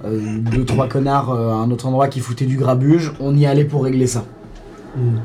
[0.05, 3.47] euh, deux trois connards euh, à un autre endroit qui foutaient du grabuge, on y
[3.47, 4.25] allait pour régler ça.
[4.97, 5.17] Hmm.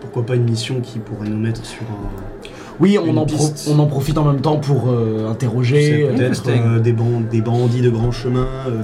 [0.00, 2.46] Pourquoi pas une mission qui pourrait nous mettre sur un.
[2.78, 3.70] Oui, on en, pro- piste.
[3.74, 6.04] on en profite en même temps pour euh, interroger.
[6.08, 8.82] euh, peut-être euh, des, ban- des bandits de grand chemin, euh,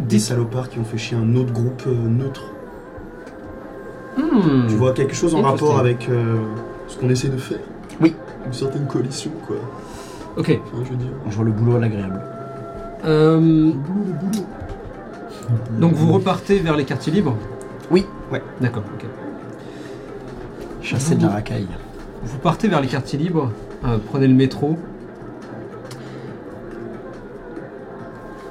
[0.00, 2.44] des, salopards qui ont fait chier un autre groupe euh, neutre.
[4.16, 4.66] Hmm.
[4.68, 6.36] Tu vois quelque chose en rapport avec euh,
[6.88, 7.58] ce qu'on essaie de faire?
[8.00, 8.14] Oui.
[8.46, 9.56] Une certaine coalition, quoi.
[10.36, 10.58] Ok.
[10.72, 11.08] Enfin, je veux dire.
[11.28, 12.20] Je vois le boulot à l'agréable.
[13.04, 13.70] Euh,
[15.78, 17.36] donc vous repartez vers les quartiers libres?
[17.90, 18.06] Oui.
[18.32, 18.42] Ouais.
[18.60, 19.06] D'accord, ok.
[20.82, 21.66] Chasser de la racaille.
[22.26, 23.52] Vous partez vers les quartiers libres,
[23.84, 24.76] euh, prenez le métro.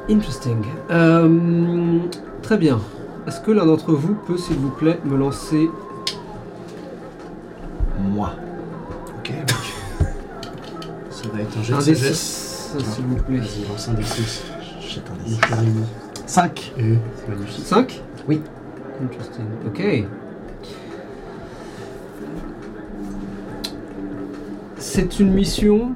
[0.10, 0.64] Interesting.
[0.92, 2.00] Euh,
[2.42, 2.80] très bien.
[3.28, 5.70] Est-ce que l'un d'entre vous peut, s'il vous plaît, me lancer
[8.00, 8.32] Moi.
[9.20, 9.34] Ok.
[11.10, 12.76] Ça va être un jet un de des sagesse.
[12.78, 14.44] 6, s'il vous plaît Vas-y, lance un des 6.
[14.80, 15.70] Jette un Mon des cher ami.
[16.28, 16.74] 5.
[16.78, 16.82] Eh,
[17.16, 17.66] c'est magnifique.
[17.66, 18.42] 5 Oui.
[19.04, 19.46] Interesting.
[19.68, 20.06] Ok.
[24.96, 25.92] C'est une mission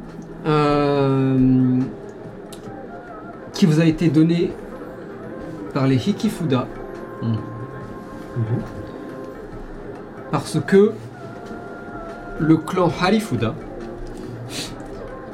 [0.45, 1.79] euh,
[3.53, 4.51] qui vous a été donnée
[5.73, 6.67] par les Hikifuda.
[7.23, 7.37] Mhm.
[10.31, 10.91] Parce que
[12.41, 13.55] le clan Harifuda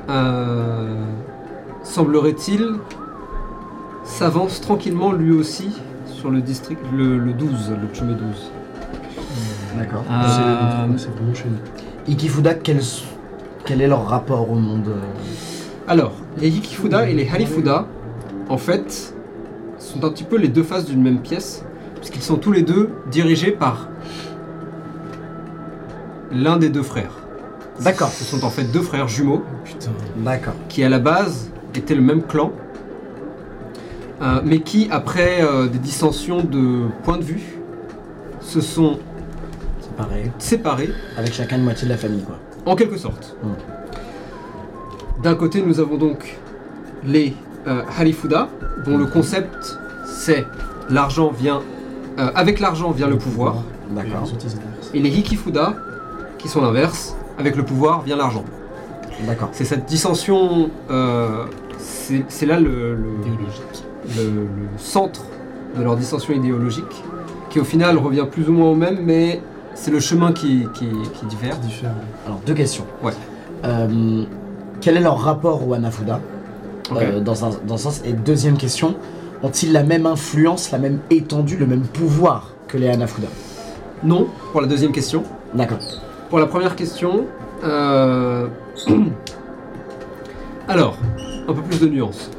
[0.09, 1.03] euh,
[1.81, 2.67] semblerait-il
[4.03, 5.75] s'avance tranquillement lui aussi
[6.05, 8.51] sur le district, le, le 12, le Chumé 12.
[9.75, 10.03] D'accord.
[10.07, 12.13] Euh, C'est- C'est vraiment chez nous.
[12.13, 13.03] Ikifuda, quel, s-
[13.65, 14.99] quel est leur rapport au monde euh
[15.87, 17.87] Alors, les Hikifuda et les Harifuda,
[18.47, 19.13] en fait,
[19.79, 22.91] sont un petit peu les deux faces d'une même pièce, puisqu'ils sont tous les deux
[23.11, 23.89] dirigés par
[26.31, 27.11] l'un des deux frères.
[27.81, 28.09] D'accord.
[28.09, 29.91] Ce sont en fait deux frères jumeaux Putain.
[30.17, 30.53] D'accord.
[30.69, 32.51] qui, à la base, étaient le même clan,
[34.21, 37.43] euh, mais qui, après euh, des dissensions de point de vue,
[38.39, 38.99] se sont
[39.97, 40.31] pareil.
[40.37, 42.37] séparés Avec chacun une moitié de la famille, quoi.
[42.65, 43.35] En quelque sorte.
[43.43, 45.21] Mm.
[45.23, 46.37] D'un côté, nous avons donc
[47.03, 47.33] les
[47.67, 48.49] euh, Harifuda,
[48.85, 50.45] dont le concept c'est
[50.89, 51.61] l'argent vient.
[52.19, 53.55] euh, avec l'argent vient le pouvoir.
[53.91, 54.27] D'accord.
[54.93, 55.75] Et les Hikifuda,
[56.37, 58.43] qui sont l'inverse, avec le pouvoir vient l'argent.
[59.25, 59.49] D'accord.
[59.51, 60.69] C'est cette dissension.
[60.89, 61.45] euh,
[61.77, 63.05] c'est là le, le-
[64.17, 64.47] le
[64.77, 65.21] centre
[65.77, 67.03] de leur dissension idéologique,
[67.49, 69.41] qui au final revient plus ou moins au même, mais
[69.75, 71.55] c'est le chemin qui, qui, qui diffère.
[72.25, 72.85] Alors, deux questions.
[73.03, 73.11] Ouais.
[73.63, 74.23] Euh,
[74.81, 76.19] quel est leur rapport au Hanafuda
[76.91, 76.97] Ok.
[77.01, 78.01] euh, dans, un, dans un sens?
[78.05, 78.95] Et deuxième question,
[79.43, 83.27] ont-ils la même influence, la même étendue, le même pouvoir que les Hanafuda?
[84.03, 85.23] Non, pour la deuxième question.
[85.53, 85.79] D'accord.
[86.29, 87.25] Pour la première question,
[87.63, 88.47] euh,
[90.67, 90.97] alors,
[91.47, 92.31] un peu plus de nuances.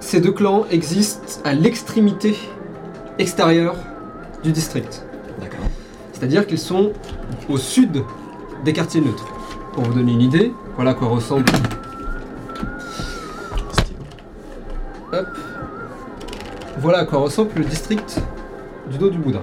[0.00, 2.36] Ces deux clans existent à l'extrémité
[3.18, 3.76] extérieure
[4.42, 5.04] du district.
[6.22, 6.92] C'est-à-dire qu'ils sont
[7.48, 8.04] au sud
[8.64, 9.26] des quartiers neutres.
[9.72, 11.46] Pour vous donner une idée, voilà à quoi ressemble.
[15.12, 15.26] Hop.
[16.78, 18.20] Voilà à quoi ressemble le district
[18.88, 19.42] du dos du Bouddha,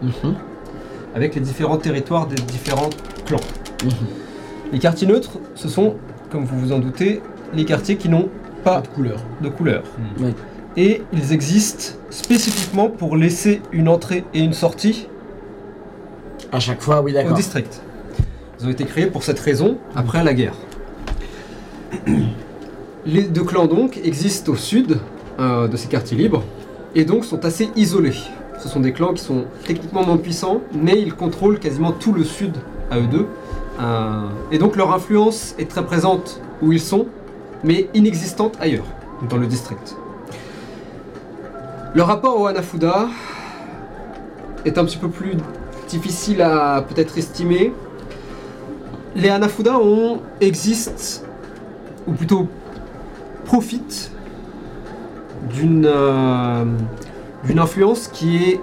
[0.00, 0.36] Mhm.
[1.16, 2.90] avec les différents territoires des différents
[3.26, 3.40] clans.
[3.82, 3.90] Mhm.
[4.72, 5.96] Les quartiers neutres, ce sont,
[6.30, 7.20] comme vous vous en doutez,
[7.52, 8.28] les quartiers qui n'ont
[8.62, 9.18] Pas pas de couleur.
[9.40, 9.82] de couleur.
[10.20, 10.34] Oui.
[10.76, 15.08] Et ils existent spécifiquement pour laisser une entrée et une sortie
[16.52, 17.34] À chaque fois, oui, au d'accord.
[17.34, 17.80] district.
[18.60, 20.52] Ils ont été créés pour cette raison après la guerre.
[23.06, 24.98] Les deux clans donc existent au sud
[25.40, 26.44] euh, de ces quartiers libres
[26.94, 28.16] et donc sont assez isolés.
[28.62, 32.22] Ce sont des clans qui sont techniquement moins puissants, mais ils contrôlent quasiment tout le
[32.22, 32.52] sud
[32.90, 33.26] à eux deux.
[33.80, 37.06] Euh, et donc leur influence est très présente où ils sont,
[37.64, 38.86] mais inexistante ailleurs,
[39.28, 39.96] dans le district.
[41.94, 43.08] Le rapport au Hanafuda
[44.64, 45.34] est un petit peu plus
[45.92, 47.72] difficile à peut-être estimer.
[49.14, 51.26] Les Hanafuda ont, existent,
[52.06, 52.48] ou plutôt
[53.44, 54.10] profitent
[55.54, 56.64] d'une euh,
[57.44, 58.60] d'une influence qui est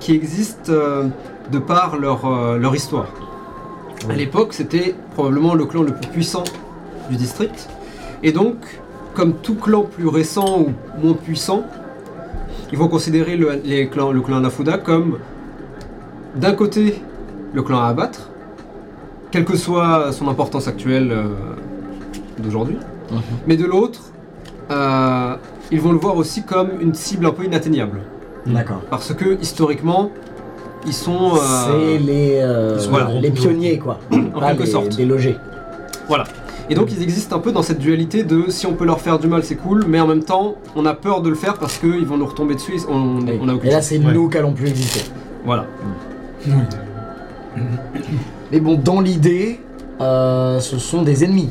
[0.00, 1.08] qui existe euh,
[1.50, 3.08] de par leur, euh, leur histoire.
[4.10, 6.44] À l'époque, c'était probablement le clan le plus puissant
[7.08, 7.70] du district.
[8.22, 8.56] Et donc,
[9.14, 10.72] comme tout clan plus récent ou
[11.02, 11.64] moins puissant,
[12.70, 15.18] ils vont considérer le, les clans, le clan Nafuda comme
[16.36, 17.00] d'un côté
[17.52, 18.30] le clan à abattre,
[19.30, 21.24] quelle que soit son importance actuelle euh,
[22.38, 22.76] d'aujourd'hui,
[23.46, 24.00] mais de l'autre,
[24.70, 25.34] euh,
[25.70, 28.00] ils vont le voir aussi comme une cible un peu inatteignable.
[28.46, 28.82] D'accord.
[28.90, 30.10] Parce que historiquement,
[30.86, 31.34] ils sont.
[31.36, 33.10] euh, C'est les, euh, Voilà.
[33.20, 33.98] les pionniers, quoi.
[34.38, 34.96] Pas quelque les sorte.
[34.96, 35.36] délogés.
[36.08, 36.24] Voilà.
[36.70, 39.18] Et donc ils existent un peu dans cette dualité de si on peut leur faire
[39.18, 41.76] du mal c'est cool, mais en même temps on a peur de le faire parce
[41.76, 44.12] qu'ils vont nous retomber dessus, et on, a aucune et là, c'est Ouais.
[44.14, 45.00] nous qui allons plus exister.
[45.44, 45.66] Voilà.
[48.50, 49.60] Mais bon, dans l'idée,
[50.00, 51.50] euh, ce sont des ennemis.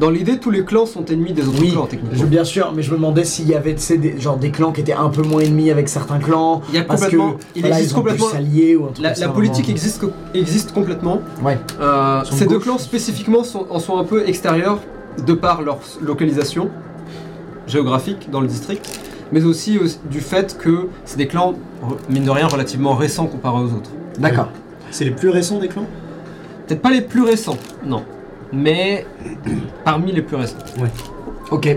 [0.00, 2.24] Dans l'idée, tous les clans sont ennemis des autres Oui, clans je, techniquement.
[2.26, 4.72] bien sûr, mais je me demandais s'il y avait tu sais, des, genre des clans
[4.72, 6.60] qui étaient un peu moins ennemis avec certains clans.
[6.70, 7.32] Il y a parce complètement.
[7.34, 8.28] que il voilà, existe ils ont complètement.
[8.28, 9.76] s'allier ou un truc La, comme la ça, politique vraiment.
[9.76, 11.20] existe, co- existe complètement.
[11.44, 11.58] Ouais.
[11.80, 12.64] Euh, sont ces deux gauche.
[12.64, 14.80] clans spécifiquement sont, en sont un peu extérieurs
[15.24, 16.68] de par leur s- localisation
[17.68, 18.98] géographique dans le district,
[19.30, 21.52] mais aussi, aussi du fait que c'est des clans,
[21.84, 23.90] re- mine de rien, relativement récents comparés aux autres.
[24.18, 24.48] D'accord.
[24.90, 25.86] C'est les plus récents des clans?
[26.66, 28.04] Peut-être pas les plus récents, non,
[28.52, 29.06] mais
[29.84, 30.58] parmi les plus récents.
[31.50, 31.76] Ok.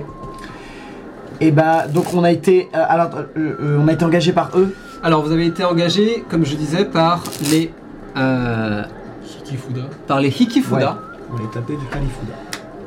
[1.41, 4.52] Et bah, donc on a été, euh, alors, euh, euh, on a été engagé par
[4.56, 4.74] eux.
[5.04, 7.71] Alors vous avez été engagé, comme je disais, par les
[8.17, 8.84] euh,
[9.39, 9.82] Hikifuda.
[10.08, 10.91] par les Hikifuda.
[10.91, 11.34] Ouais.
[11.34, 12.34] On les tapait du Halifuda.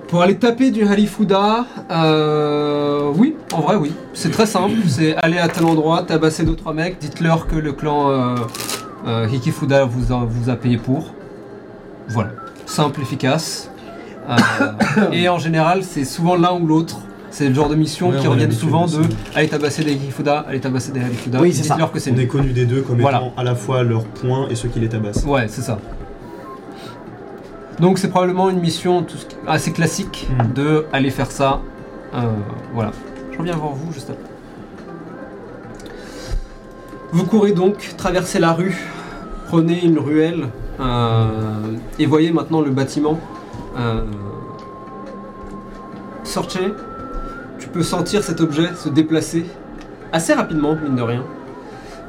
[0.09, 3.93] Pour aller taper du Halifuda, euh, oui, en vrai oui.
[4.15, 7.73] C'est très simple, c'est aller à tel endroit, tabasser deux trois mecs, dites-leur que le
[7.73, 8.35] clan
[9.09, 11.13] euh, Hikifuda vous a, vous a payé pour.
[12.09, 12.31] Voilà,
[12.67, 13.71] simple, efficace.
[14.29, 14.37] Euh,
[15.13, 16.99] et en général, c'est souvent l'un ou l'autre.
[17.31, 19.03] C'est le genre de mission Ouais, qui reviennent souvent de
[19.35, 21.41] aller tabasser des Hikifuda, aller tabasser des Halifuda.
[21.41, 21.75] Oui, c'est ça.
[21.75, 23.19] dites-leur que c'est On est connu des deux comme Voilà.
[23.19, 25.25] étant à la fois leurs points et ceux qui les tabassent.
[25.25, 25.79] Ouais, c'est ça.
[27.81, 30.53] Donc c'est probablement une mission tout ce qui- assez classique Mm.
[30.55, 31.61] de aller faire ça.
[32.15, 32.21] Euh,
[32.75, 32.93] voilà.
[33.33, 34.25] Je reviens voir vous juste après.
[37.13, 38.77] Vous courez donc, traversez la rue,
[39.49, 43.19] prenez une ruelle euh, et voyez maintenant le bâtiment.
[43.79, 44.03] Euh,
[46.23, 46.75] Sorchez,
[47.59, 49.47] tu peux sentir cet objet se déplacer
[50.13, 51.25] assez rapidement, mine de rien.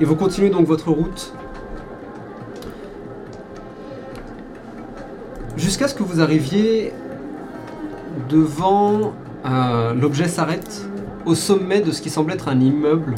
[0.01, 1.33] Et vous continuez donc votre route
[5.55, 6.91] jusqu'à ce que vous arriviez
[8.27, 9.13] devant
[9.45, 10.85] euh, l'objet s'arrête
[11.25, 13.15] au sommet de ce qui semble être un immeuble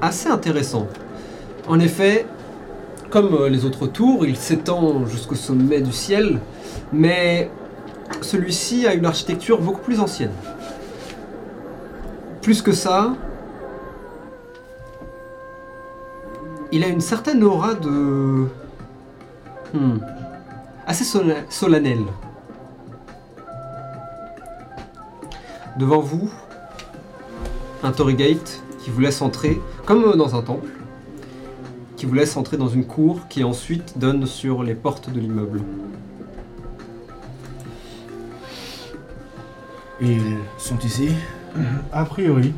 [0.00, 0.88] assez intéressant.
[1.68, 2.26] En effet,
[3.10, 6.40] comme euh, les autres tours, il s'étend jusqu'au sommet du ciel,
[6.92, 7.50] mais
[8.20, 10.32] celui-ci a une architecture beaucoup plus ancienne.
[12.40, 13.14] Plus que ça,
[16.72, 18.46] il a une certaine aura de
[19.74, 20.00] Hmm.
[20.86, 22.00] Assez sola- solennel.
[25.78, 26.30] Devant vous,
[27.82, 30.68] un Torrygate qui vous laisse entrer, comme dans un temple,
[32.02, 35.60] qui vous laisse entrer dans une cour qui ensuite donne sur les portes de l'immeuble.
[40.00, 41.10] Ils sont ici
[41.92, 42.54] A priori.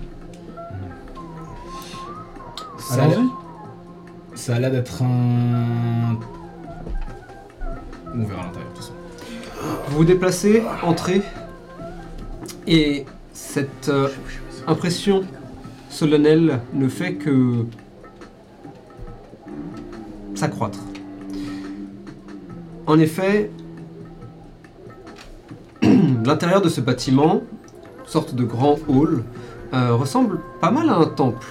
[2.78, 4.38] Ça a l'air- Allons-y.
[4.38, 6.18] ça a l'air d'être un.
[8.14, 8.92] On verra à l'intérieur de toute façon.
[9.88, 11.20] Vous vous déplacez, entrez,
[12.66, 14.08] et cette euh,
[14.66, 15.22] impression
[15.90, 17.66] solennelle ne fait que
[20.34, 20.78] s'accroître.
[22.86, 23.50] En effet,
[26.24, 27.42] l'intérieur de ce bâtiment,
[28.04, 29.22] sorte de grand hall,
[29.72, 31.46] euh, ressemble pas mal à un temple.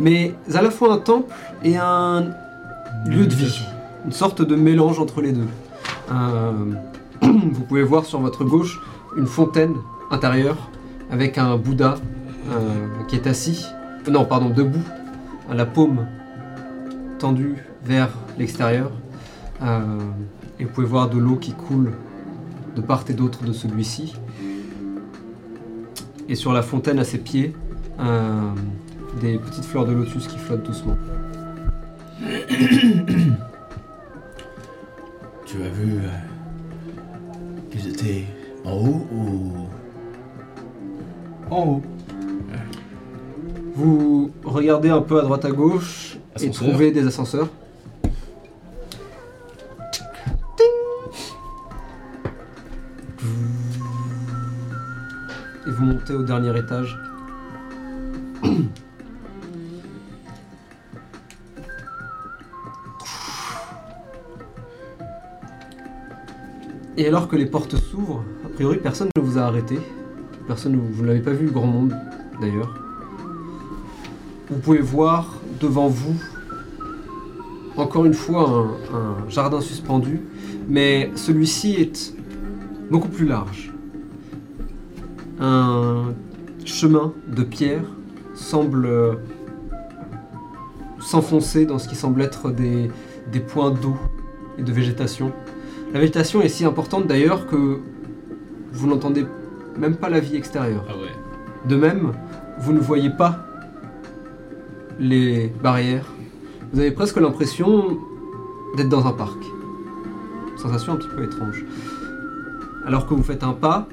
[0.00, 1.32] Mais à la fois un temple
[1.62, 2.32] et un
[3.06, 3.60] lieu de vie.
[4.04, 5.46] Une sorte de mélange entre les deux.
[6.10, 6.52] Euh,
[7.22, 8.80] vous pouvez voir sur votre gauche
[9.16, 9.74] une fontaine
[10.10, 10.56] intérieure
[11.10, 11.94] avec un Bouddha
[12.50, 13.64] euh, qui est assis,
[14.10, 14.82] non pardon, debout,
[15.50, 16.06] à la paume
[17.18, 18.90] tendue vers l'extérieur.
[19.62, 19.98] Euh,
[20.58, 21.92] et vous pouvez voir de l'eau qui coule
[22.76, 24.14] de part et d'autre de celui-ci.
[26.28, 27.54] Et sur la fontaine à ses pieds,
[28.00, 28.52] euh,
[29.20, 30.96] des petites fleurs de lotus qui flottent doucement.
[35.46, 36.08] Tu as vu euh,
[37.70, 38.24] qu'ils étaient
[38.64, 39.52] en haut ou?
[41.48, 41.82] En haut.
[43.76, 47.48] Vous regardez un peu à droite à gauche et trouvez des ascenseurs.
[56.14, 56.96] Au dernier étage.
[66.96, 69.78] Et alors que les portes s'ouvrent, a priori personne ne vous a arrêté.
[70.46, 71.96] Personne, ne- vous ne l'avez pas vu, grand monde
[72.40, 72.74] d'ailleurs.
[74.48, 76.14] Vous pouvez voir devant vous,
[77.76, 80.20] encore une fois, un jardin suspendu,
[80.68, 82.14] mais celui-ci est
[82.90, 83.73] beaucoup plus large.
[85.46, 86.14] Un
[86.64, 87.84] chemin de pierre
[88.34, 89.12] semble euh,
[90.98, 92.90] s'enfoncer dans ce qui semble être des,
[93.30, 93.94] des points d'eau
[94.56, 95.32] et de végétation.
[95.92, 97.78] La végétation est si importante d'ailleurs que
[98.72, 99.26] vous n'entendez
[99.78, 100.86] même pas la vie extérieure.
[100.88, 101.12] Ah ouais.
[101.68, 102.12] De même,
[102.58, 103.44] vous ne voyez pas
[104.98, 106.06] les barrières.
[106.72, 107.98] Vous avez presque l'impression
[108.78, 109.38] d'être dans un parc.
[110.56, 111.66] Sensation un petit peu étrange.
[112.86, 113.88] Alors que vous faites un pas,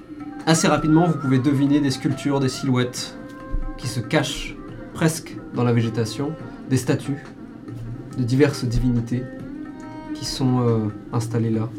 [0.46, 3.18] assez rapidement vous pouvez deviner des sculptures, des silhouettes
[3.78, 4.56] qui se cachent
[4.94, 6.32] presque dans la végétation,
[6.70, 7.24] des statues
[8.18, 9.24] de diverses divinités
[10.14, 11.70] qui sont euh, installées là.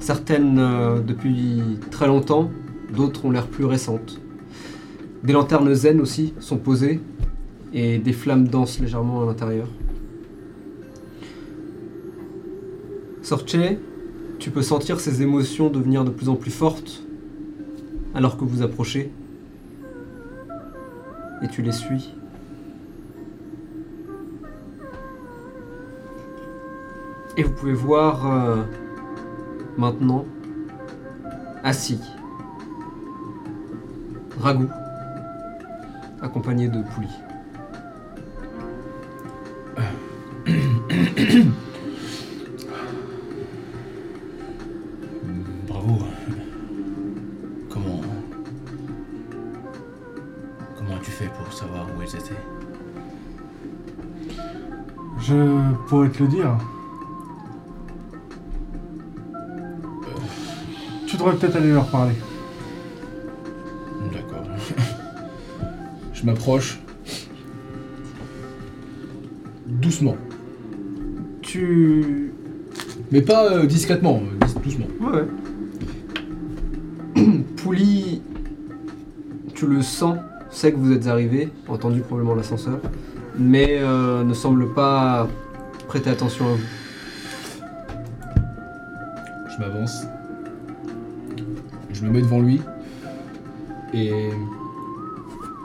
[0.00, 2.50] Certaines euh, depuis très longtemps,
[2.94, 4.20] d'autres ont l'air plus récentes.
[5.22, 7.00] Des lanternes zen aussi sont posées
[7.72, 9.68] et des flammes dansent légèrement à l'intérieur.
[13.22, 13.56] Sorche,
[14.38, 17.04] tu peux sentir ces émotions devenir de plus en plus fortes
[18.14, 19.10] alors que vous approchez
[21.42, 22.14] et tu les suis.
[27.36, 28.62] Et vous pouvez voir euh,
[29.78, 30.26] maintenant
[31.64, 32.00] assis
[34.38, 34.68] Ragout
[36.20, 37.08] accompagné de Pouli.
[55.92, 56.56] Pourrais te le dire.
[61.06, 62.14] Tu devrais peut-être aller leur parler.
[64.10, 64.46] D'accord.
[66.14, 66.80] Je m'approche.
[69.66, 70.16] Doucement.
[71.42, 72.32] Tu.
[73.10, 74.86] Mais pas euh, discrètement, euh, doucement.
[74.98, 75.26] Ouais,
[77.16, 77.22] ouais.
[77.56, 78.22] Pouli,
[79.54, 80.16] tu le sens,
[80.48, 82.80] sait que vous êtes arrivé, entendu probablement l'ascenseur,
[83.38, 85.28] mais euh, ne semble pas
[85.92, 86.66] prêter attention à vous.
[89.50, 90.04] Je m'avance.
[91.92, 92.62] Je me mets devant lui.
[93.92, 94.30] Et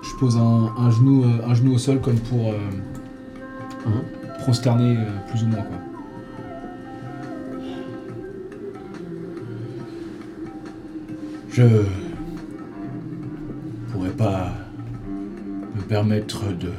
[0.03, 2.57] je pose un, un genou, euh, un genou au sol comme pour euh,
[3.85, 4.01] Mhm.
[4.39, 5.77] prosterner euh, plus ou moins quoi.
[11.49, 11.63] Je.
[13.93, 14.51] pourrais pas
[15.73, 16.71] me permettre de.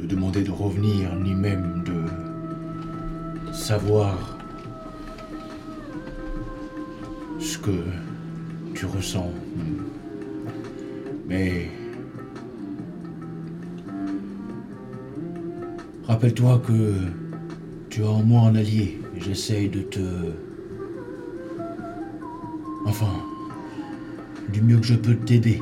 [0.00, 3.52] De demander de revenir, ni même de.
[3.52, 4.16] savoir.
[7.38, 7.70] ce que
[8.74, 9.30] tu ressens.
[11.28, 11.70] Mais.
[16.04, 16.94] Rappelle-toi que
[17.88, 20.00] tu as en moi un allié j'essaye de te.
[22.86, 23.12] Enfin,
[24.52, 25.60] du mieux que je peux t'aider,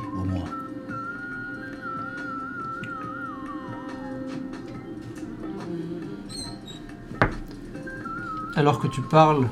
[8.59, 9.47] Alors que tu parles,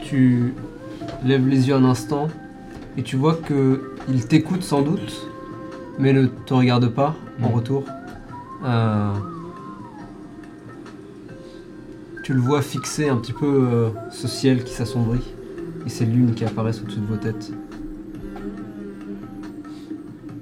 [0.00, 0.52] tu
[1.24, 2.26] lèves les yeux un instant
[2.96, 5.28] et tu vois que il t'écoute sans doute,
[6.00, 7.54] mais ne te regarde pas en Mhm.
[7.54, 7.84] retour.
[8.64, 9.12] Euh,
[12.24, 15.22] tu le vois fixer un petit peu euh, ce ciel qui s'assombrit
[15.86, 17.52] et ces lunes qui apparaissent au-dessus de vos têtes.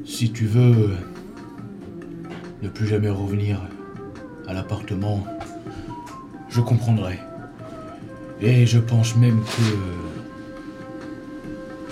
[0.06, 0.92] Si tu veux
[2.62, 3.60] ne plus jamais revenir
[4.48, 5.22] à l'appartement,
[6.48, 7.18] je comprendrai.
[8.42, 9.62] Et je pense même que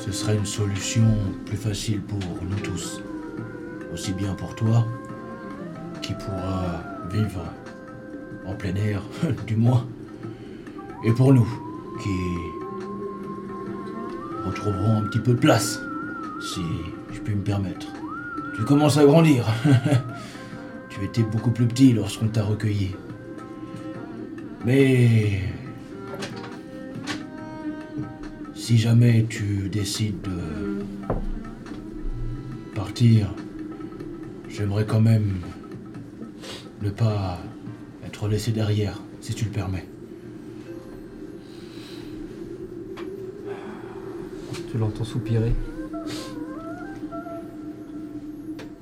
[0.01, 1.05] ce serait une solution
[1.45, 3.03] plus facile pour nous tous.
[3.93, 4.87] Aussi bien pour toi,
[6.01, 7.45] qui pourra vivre
[8.47, 9.03] en plein air,
[9.47, 9.87] du moins,
[11.05, 11.49] et pour nous,
[12.03, 12.09] qui
[14.47, 15.81] retrouveront un petit peu de place,
[16.41, 16.63] si
[17.13, 17.87] je puis me permettre.
[18.57, 19.45] Tu commences à grandir.
[20.89, 22.97] tu étais beaucoup plus petit lorsqu'on t'a recueilli.
[24.65, 25.41] Mais
[28.69, 30.85] si jamais tu décides de
[32.75, 33.35] partir,
[34.51, 35.37] j'aimerais quand même
[36.83, 37.39] ne pas
[38.05, 39.87] être laissé derrière, si tu le permets.
[44.71, 45.55] Tu l'entends soupirer.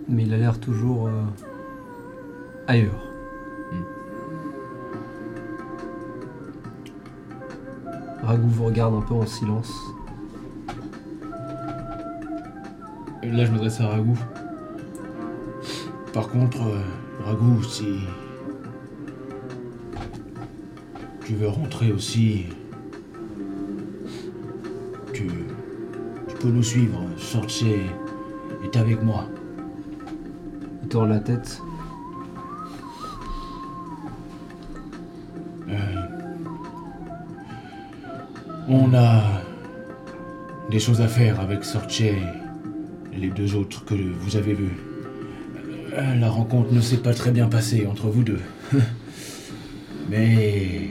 [0.09, 1.23] Mais il a l'air toujours euh,
[2.67, 3.06] ailleurs.
[8.27, 9.73] Ragou vous regarde un peu en silence.
[13.23, 14.19] Et là, je m'adresse à Ragou.
[16.13, 16.81] Par contre, euh,
[17.25, 18.01] Ragou, si
[21.25, 22.47] tu veux rentrer aussi,
[25.13, 25.29] tu,
[26.29, 27.01] tu peux nous suivre.
[27.19, 27.83] Sorcier
[28.65, 29.29] est avec moi.
[30.83, 31.63] Il tourne la tête.
[38.69, 39.23] On a
[40.71, 42.17] des choses à faire avec Sorche et
[43.17, 44.77] les deux autres que vous avez vus.
[45.95, 48.41] Euh, La rencontre ne s'est pas très bien passée entre vous deux.
[50.11, 50.91] Mais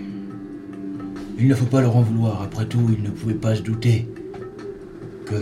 [1.37, 2.41] il ne faut pas leur en vouloir.
[2.41, 4.07] Après tout, ils ne pouvaient pas se douter
[5.25, 5.41] que euh,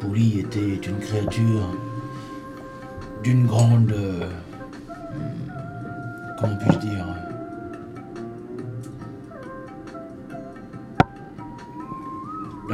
[0.00, 1.74] Pouli était une créature
[3.22, 3.92] d'une grande...
[3.92, 4.28] euh,
[6.38, 7.01] comment puis-je dire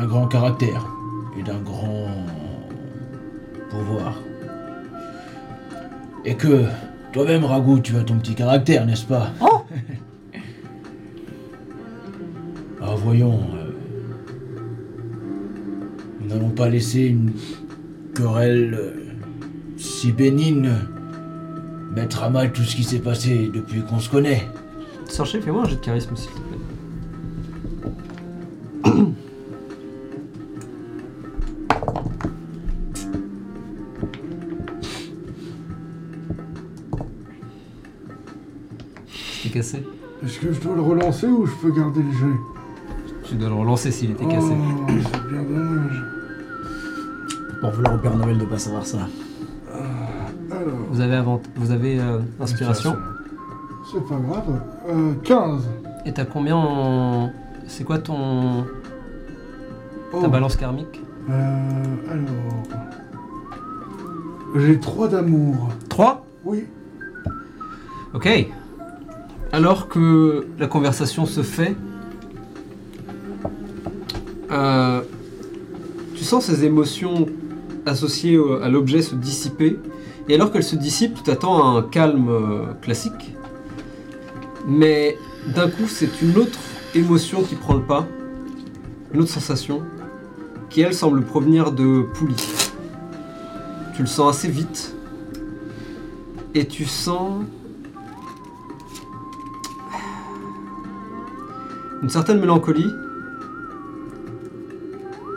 [0.09, 0.87] grand caractère
[1.39, 2.09] et d'un grand
[3.71, 4.15] pouvoir.
[6.25, 6.65] Et que
[7.13, 9.31] toi-même, Ragout, tu as ton petit caractère, n'est-ce pas?
[9.41, 9.63] Oh
[12.81, 13.71] Alors voyons, euh,
[16.21, 17.33] nous n'allons pas laisser une
[18.15, 18.93] querelle euh,
[19.77, 20.71] si bénigne
[21.95, 24.47] mettre à mal tout ce qui s'est passé depuis qu'on se connaît.
[25.09, 26.48] Sorcher, fais-moi un jet de charisme s'il te plaît.
[40.39, 42.39] Est-ce que je dois le relancer ou je peux garder le jet
[43.25, 44.53] Tu dois le relancer s'il était cassé.
[44.53, 46.05] Oh, c'est bien dommage.
[47.61, 48.99] Pour vouloir au Père Noël de pas savoir ça.
[49.73, 50.77] Alors.
[50.93, 51.43] Vous avez, avant...
[51.57, 52.97] vous avez euh, inspiration?
[53.91, 54.61] C'est pas grave.
[54.89, 55.69] Euh, 15.
[56.07, 57.33] Et t'as combien en...
[57.67, 58.65] C'est quoi ton...
[60.13, 60.21] Oh.
[60.21, 61.03] ta balance karmique?
[61.29, 61.33] Euh,
[62.13, 62.63] alors.
[64.55, 65.71] J'ai 3 d'amour.
[65.89, 66.65] 3 Oui.
[68.15, 68.29] Ok.
[69.59, 71.75] Alors que la conversation se fait,
[74.53, 75.01] euh,
[76.15, 77.27] tu sens ces émotions
[77.85, 79.77] associées à l'objet se dissiper.
[80.29, 83.35] Et alors qu'elles se dissipent, tu t'attends à un calme euh, classique.
[84.65, 85.19] Mais
[85.57, 86.61] d'un coup, c'est une autre
[86.95, 88.07] émotion qui prend le pas,
[89.13, 89.83] une autre sensation,
[90.71, 92.37] qui elle semble provenir de Pouli.
[93.97, 94.95] Tu le sens assez vite.
[96.55, 97.43] Et tu sens
[102.09, 102.91] une certaine mélancolie,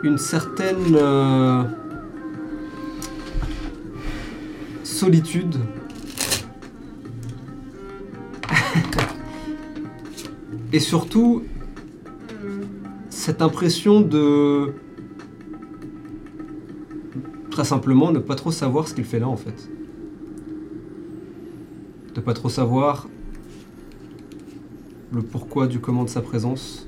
[0.02, 1.64] une certaine euh,
[4.82, 5.56] solitude.
[10.72, 11.42] Et surtout,
[13.10, 14.72] cette impression de
[17.50, 19.68] très simplement ne pas trop savoir ce qu'il fait là en fait.
[22.14, 23.08] De pas trop savoir
[25.12, 26.86] le pourquoi du comment de sa présence.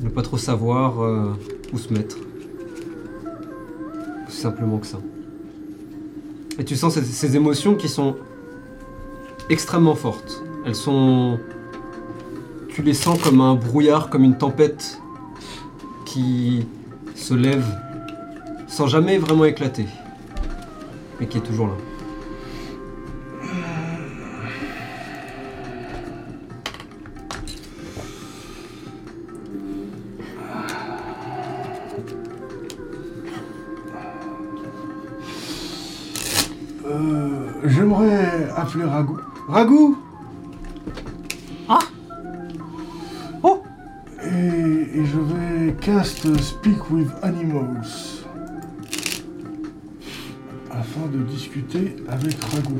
[0.00, 1.32] Ne pas trop savoir euh,
[1.72, 2.16] où se mettre.
[4.28, 4.98] Aussi simplement que ça.
[6.58, 8.16] Et tu sens ces, ces émotions qui sont
[9.48, 10.42] extrêmement fortes.
[10.64, 11.38] Elles sont...
[12.68, 15.00] Tu les sens comme un brouillard, comme une tempête
[16.06, 16.66] qui
[17.14, 17.66] se lève
[18.66, 19.86] sans jamais vraiment éclater.
[21.20, 21.74] Mais qui est toujours là.
[38.82, 39.18] J'aimerais appeler Ragou.
[39.48, 39.98] Ragou
[41.68, 41.78] Ah
[43.42, 43.62] Oh
[44.24, 48.24] et, et je vais cast Speak with Animals.
[50.70, 52.78] Afin de discuter avec Ragou.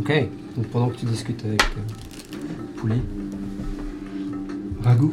[0.00, 0.12] Ok.
[0.56, 3.02] Donc pendant que tu discutes avec euh, Pouli,
[4.82, 5.10] Ragou,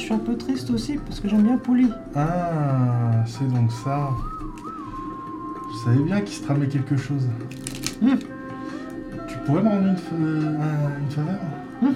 [0.00, 1.90] je suis un peu triste aussi parce que j'aime bien Pouli.
[2.14, 4.08] Ah, c'est donc ça.
[5.72, 7.28] Je savais bien qu'il se tramait quelque chose.
[8.02, 8.16] Hmm.
[9.28, 11.40] Tu pourrais me rendre une, fa- un- une faveur
[11.82, 11.94] Hmm.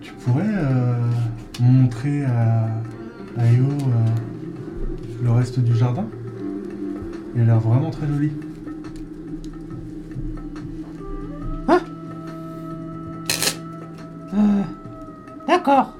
[0.00, 0.96] Tu pourrais euh,
[1.60, 2.68] montrer à,
[3.38, 6.06] à Eo euh, le reste du jardin?
[7.34, 8.32] Il a l'air vraiment très joli.
[14.34, 14.62] Euh.
[15.46, 15.94] D'accord.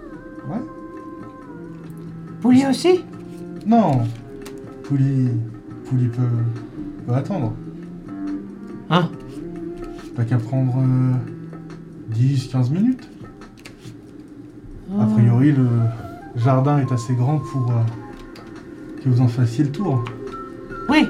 [2.75, 3.05] Aussi
[3.69, 4.03] Non
[4.83, 5.29] Pouli,
[5.85, 6.23] Pouli peut,
[7.07, 7.53] peut attendre.
[8.91, 9.09] Hein
[10.17, 10.75] Pas qu'à prendre
[12.13, 13.09] 10-15 minutes.
[15.01, 15.69] A priori, le
[16.35, 17.75] jardin est assez grand pour euh,
[19.01, 20.05] que vous en fassiez le tour.
[20.89, 21.09] Oui.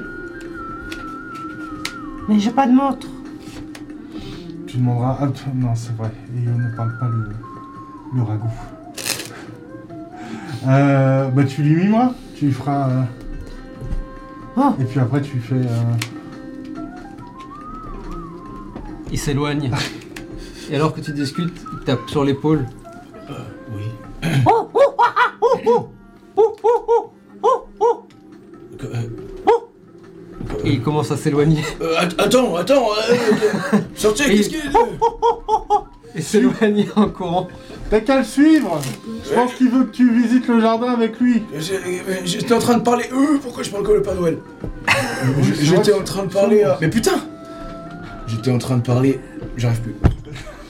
[2.29, 3.07] Mais j'ai pas de montre.
[4.67, 5.17] Tu demanderas.
[5.19, 6.11] Ah, non, c'est vrai.
[6.37, 7.29] Et on ne parle pas le,
[8.15, 8.53] le ragoût.
[10.67, 12.11] Euh, bah, tu lui mimeras.
[12.35, 12.89] Tu lui feras.
[12.89, 13.01] euh,
[14.57, 14.73] Oh.
[14.79, 15.55] Et puis après, tu fais.
[15.55, 15.93] euh,
[19.11, 19.69] Il s'éloigne.
[20.71, 22.65] Et alors que tu discutes, il te tape sur l'épaule.
[23.73, 23.83] Oui.
[24.47, 25.89] Oh, oh, ah, ah, oh, oh,
[26.37, 27.09] oh, oh, oh,
[27.43, 28.07] oh, oh.
[28.79, 31.61] Que- euh, Et il commence à s'éloigner.
[31.81, 32.87] euh, att- attends, attends.
[33.09, 33.13] euh,
[33.73, 34.61] euh, sortez, Et- qu'est-ce qu'il
[36.15, 37.47] Et s'éloigne en courant.
[37.89, 38.81] T'as qu'à le suivre
[39.29, 41.43] Je pense qu'il veut que tu visites le jardin avec lui.
[42.25, 43.05] J'étais en train de parler.
[43.41, 44.37] Pourquoi je parle comme le Père Noël?
[45.61, 46.63] J'étais en train de parler.
[46.63, 47.23] à- Mais putain
[48.27, 49.19] J'étais en train de parler.
[49.55, 49.95] J'arrive plus.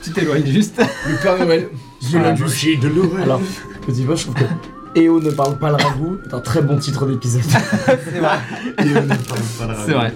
[0.02, 0.80] Tu t'éloignes juste.
[1.08, 1.68] Le Père Noël.
[2.14, 3.22] Ah, la bouchée de Noël.
[3.24, 3.40] Alors,
[3.84, 6.76] petit peu, je trouve que EO ne parle pas le ragoût est un très bon
[6.78, 7.42] titre d'épisode.
[7.86, 8.38] C'est vrai.
[8.78, 10.12] EO ne parle pas le C'est vrai.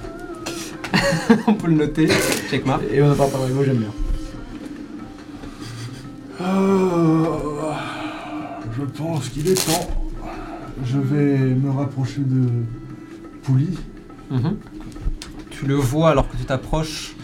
[1.48, 2.08] On peut le noter.
[2.48, 2.82] Check mark.
[2.94, 3.88] EO ne parle pas le ragoût, j'aime bien.
[6.40, 7.72] Euh,
[8.76, 9.90] je pense qu'il est temps.
[10.84, 12.48] Je vais me rapprocher de
[13.42, 13.78] Pouli.
[14.30, 14.56] Mhm.
[15.50, 17.14] Tu le vois alors que tu t'approches.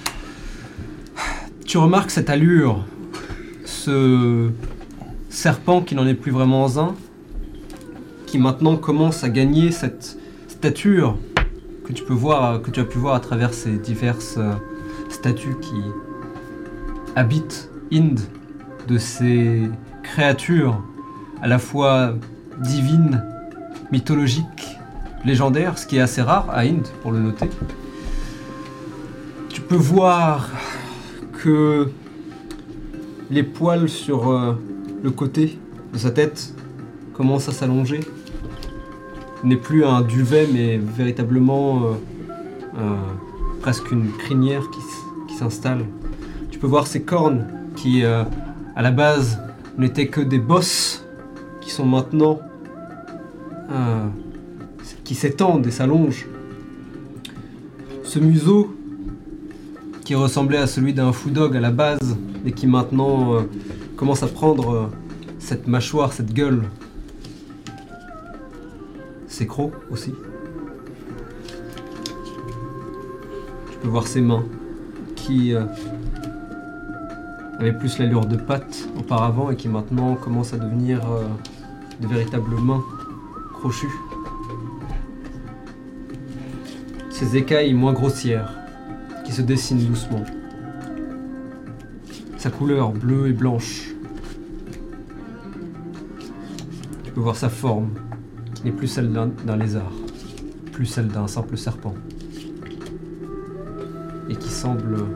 [1.64, 2.84] Tu remarques cette allure,
[3.64, 4.50] ce
[5.30, 6.94] serpent qui n'en est plus vraiment un,
[8.26, 11.16] qui maintenant commence à gagner cette stature
[11.84, 14.52] que tu peux voir, que tu as pu voir à travers ces diverses euh,
[15.08, 15.74] statues qui
[17.14, 18.20] habitent Inde,
[18.86, 19.62] de ces
[20.02, 20.82] créatures
[21.42, 22.14] à la fois
[22.62, 23.22] divines,
[23.92, 24.78] mythologiques,
[25.24, 27.50] légendaires, ce qui est assez rare à Inde, pour le noter.
[29.48, 30.50] Tu peux voir
[31.42, 31.90] que
[33.30, 34.54] les poils sur euh,
[35.02, 35.58] le côté
[35.92, 36.54] de sa tête
[37.14, 38.00] commencent à s'allonger.
[39.44, 41.82] N'est plus un duvet, mais véritablement
[42.78, 42.94] euh,
[43.60, 45.84] presque une crinière qui s'installe.
[46.50, 48.24] Tu peux voir ses cornes qui, euh,
[48.76, 49.40] à la base,
[49.78, 51.02] n'étaient que des bosses,
[51.62, 52.38] qui sont maintenant
[53.70, 54.06] euh,
[55.02, 56.26] qui s'étendent et s'allongent.
[58.04, 58.76] Ce museau,
[60.04, 63.40] qui ressemblait à celui d'un fou dog à la base, et qui maintenant euh,
[63.96, 64.86] commence à prendre euh,
[65.38, 66.64] cette mâchoire, cette gueule.
[69.26, 70.12] Ses crocs aussi.
[73.72, 74.44] Tu peux voir ses mains,
[75.14, 75.54] qui
[77.58, 81.24] avaient plus l'allure de pattes auparavant et qui maintenant commencent à devenir euh,
[82.00, 82.84] de véritables mains
[83.54, 83.86] crochues.
[87.10, 88.52] Ses écailles moins grossières,
[89.24, 90.22] qui se dessinent doucement.
[92.36, 93.94] Sa couleur bleue et blanche.
[97.04, 97.88] Tu peux voir sa forme,
[98.54, 99.92] qui n'est plus celle d'un lézard,
[100.72, 101.94] plus celle d'un simple serpent.
[104.28, 105.06] Et qui semble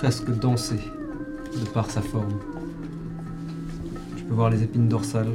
[0.00, 0.80] presque danser
[1.60, 2.32] de par sa forme.
[4.16, 5.34] Tu peux voir les épines dorsales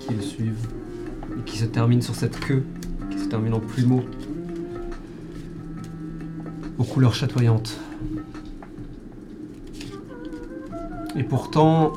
[0.00, 0.66] qui le suivent
[1.38, 2.64] et qui se terminent sur cette queue
[3.12, 4.02] qui se termine en plumeau
[6.76, 7.78] aux couleurs chatoyantes.
[11.14, 11.92] Et pourtant,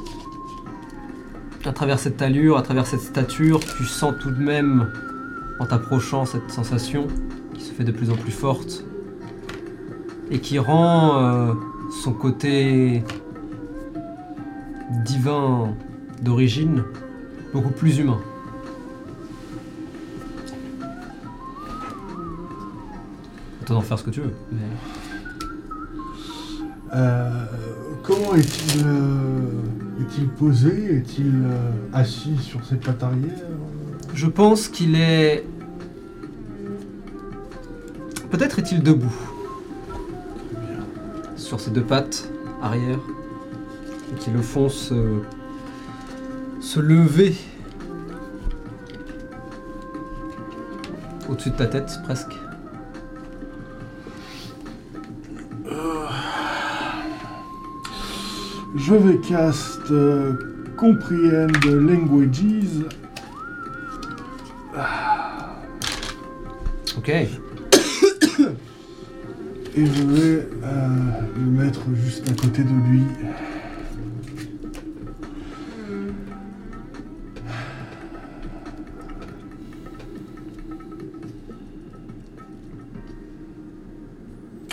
[1.66, 4.92] à travers cette allure, à travers cette stature, tu sens tout de même,
[5.60, 7.08] en t'approchant, cette sensation
[7.56, 8.86] qui se fait de plus en plus forte
[10.30, 11.54] et qui rend euh,
[12.04, 13.04] son côté
[15.06, 15.74] divin
[16.22, 16.84] d'origine
[17.54, 18.20] beaucoup plus humain.
[23.66, 24.34] Toi d'en faire ce que tu veux.
[24.52, 24.60] mais-
[26.96, 27.46] Euh,
[28.02, 30.96] comment est-il euh, Est-il posé?
[30.98, 33.34] Est-il euh, assis sur ses pattes arrière?
[34.14, 35.44] Je pense qu'il est.
[38.32, 39.12] Peut-être est-il debout.
[41.48, 42.30] Sur ses deux pattes
[42.62, 43.00] arrière.
[44.12, 45.22] Et qui le font se.
[46.60, 47.38] se lever.
[51.30, 52.34] Au-dessus de ta tête, presque.
[58.76, 60.34] Je vais cast euh,
[60.76, 62.84] Comprehend Languages.
[66.98, 67.12] Ok.
[69.78, 70.88] Et je vais euh,
[71.36, 73.04] le mettre juste à côté de lui.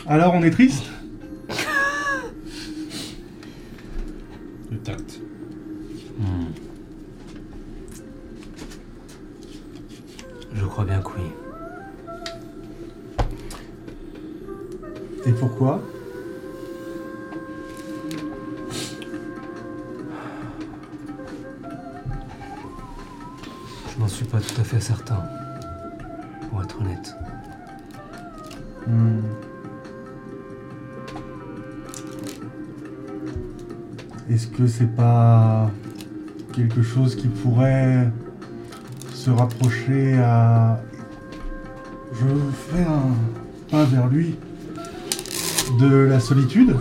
[0.07, 0.94] Alors, on est triste?
[34.35, 35.71] Est-ce que c'est pas
[36.53, 38.11] quelque chose qui pourrait
[39.13, 40.83] se rapprocher à...
[42.13, 42.27] Je
[42.73, 43.15] fais un
[43.71, 44.35] pas vers lui
[45.79, 46.75] de la solitude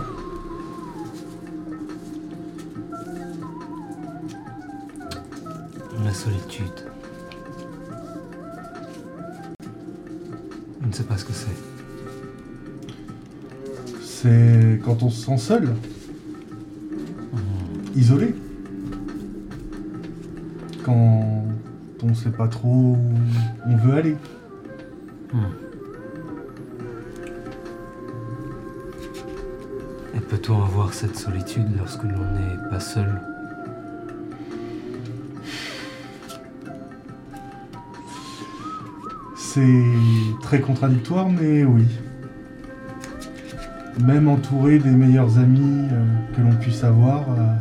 [6.03, 6.65] La solitude.
[10.81, 11.47] Je ne sais pas ce que c'est.
[14.01, 15.75] C'est quand on se sent seul,
[17.95, 18.35] isolé.
[20.83, 21.43] Quand
[22.03, 22.97] on ne sait pas trop où
[23.65, 24.15] on veut aller.
[30.15, 33.21] Et peut-on avoir cette solitude lorsque l'on n'est pas seul?
[39.35, 39.83] C'est
[40.41, 41.85] très contradictoire, mais oui.
[44.03, 47.55] Même entouré des meilleurs amis euh, que l'on puisse avoir, euh,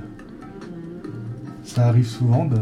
[1.73, 2.59] ça arrive souvent de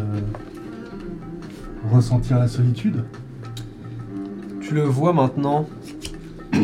[1.91, 3.03] ressentir la solitude.
[4.61, 5.69] Tu le vois maintenant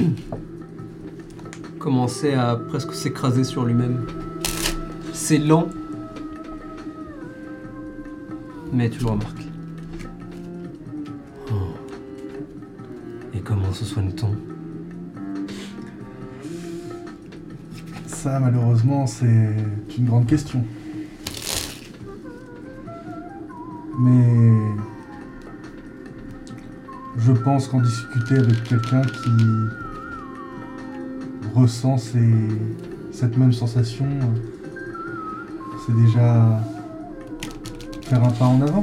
[1.80, 4.06] commencer à presque s'écraser sur lui-même.
[5.12, 5.66] C'est lent,
[8.72, 9.46] mais tu le remarques.
[11.50, 11.74] Oh.
[13.34, 14.36] Et comment se soigne-t-on?
[18.06, 19.56] Ça, malheureusement, c'est
[19.98, 20.64] une grande question.
[23.98, 24.52] Mais
[27.18, 29.30] je pense qu'en discuter avec quelqu'un qui
[31.54, 34.06] ressent cette même sensation,
[35.84, 36.60] c'est déjà
[38.02, 38.82] faire un pas en avant.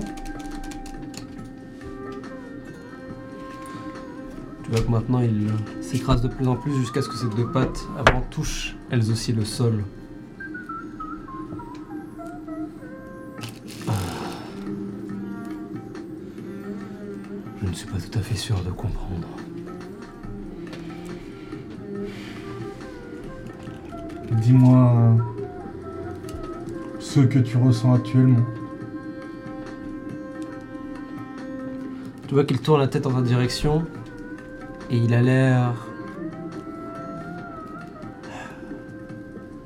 [4.64, 5.52] Tu vois que maintenant il
[5.82, 9.32] s'écrase de plus en plus jusqu'à ce que ses deux pattes avant touchent elles aussi
[9.32, 9.84] le sol.
[18.14, 19.28] Tout à fait sûr de comprendre.
[24.32, 25.18] Dis-moi
[27.00, 28.46] ce que tu ressens actuellement.
[32.28, 33.84] Tu vois qu'il tourne la tête dans ta direction
[34.92, 35.74] et il a l'air.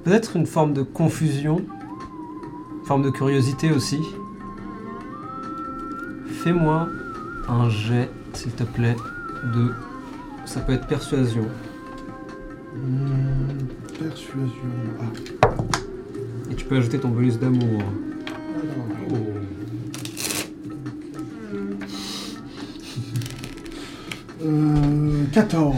[0.06, 1.58] Peut-être une forme de confusion,
[2.80, 4.02] une forme de curiosité aussi.
[6.44, 6.88] Fais-moi
[7.50, 8.96] un jet, s'il te plaît,
[9.54, 9.74] de.
[10.46, 11.48] Ça peut être persuasion.
[12.76, 13.66] Hmm,
[14.00, 14.52] persuasion.
[15.02, 15.52] Ah,
[16.52, 17.82] Et tu peux ajouter ton bonus d'amour.
[17.82, 19.28] alors.
[24.46, 25.76] Euh, 14.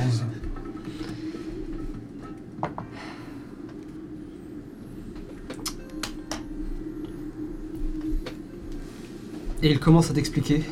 [9.61, 10.63] Et il commence à t'expliquer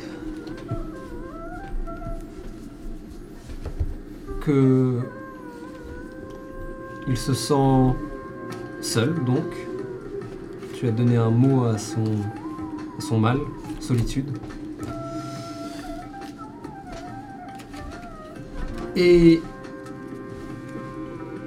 [7.08, 7.94] il se sent
[8.80, 9.44] seul, donc.
[10.74, 13.38] Tu as donné un mot à son, mal,
[13.80, 14.26] solitude.
[18.94, 19.40] Et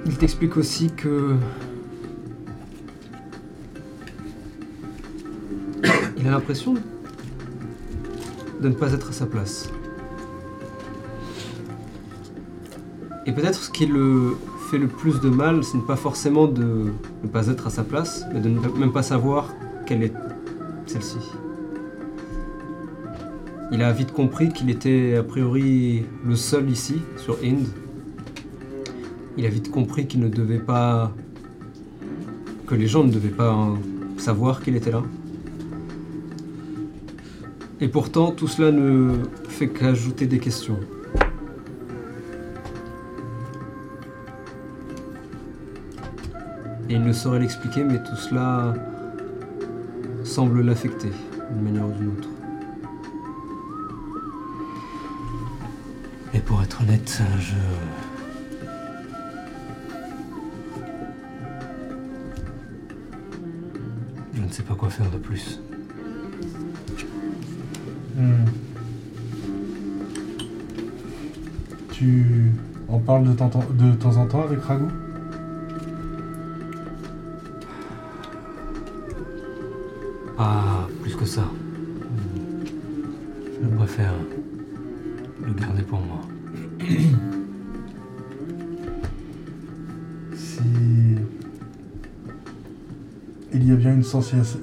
[0.04, 1.34] il t'explique aussi que
[6.22, 6.74] l'impression
[8.60, 9.70] de ne pas être à sa place.
[13.32, 14.36] Et peut-être ce qui le
[14.70, 17.82] fait le plus de mal, ce n'est pas forcément de ne pas être à sa
[17.82, 19.48] place, mais de ne même pas savoir
[19.86, 20.12] quelle est
[20.84, 21.16] celle-ci.
[23.72, 27.64] Il a vite compris qu'il était a priori le seul ici, sur Ind.
[29.38, 31.10] Il a vite compris qu'il ne devait pas...
[32.66, 33.78] que les gens ne devaient pas hein,
[34.18, 35.02] savoir qu'il était là.
[37.80, 39.14] Et pourtant, tout cela ne
[39.48, 40.76] fait qu'ajouter des questions.
[46.92, 48.74] Et il ne saurait l'expliquer, mais tout cela
[50.24, 51.10] semble l'affecter
[51.50, 52.28] d'une manière ou d'une autre.
[56.34, 57.54] Et pour être honnête, je...
[64.34, 65.62] Je ne sais pas quoi faire de plus.
[68.18, 68.44] Hmm.
[71.90, 72.52] Tu
[72.88, 74.91] en parles de temps, de temps en temps avec Ragout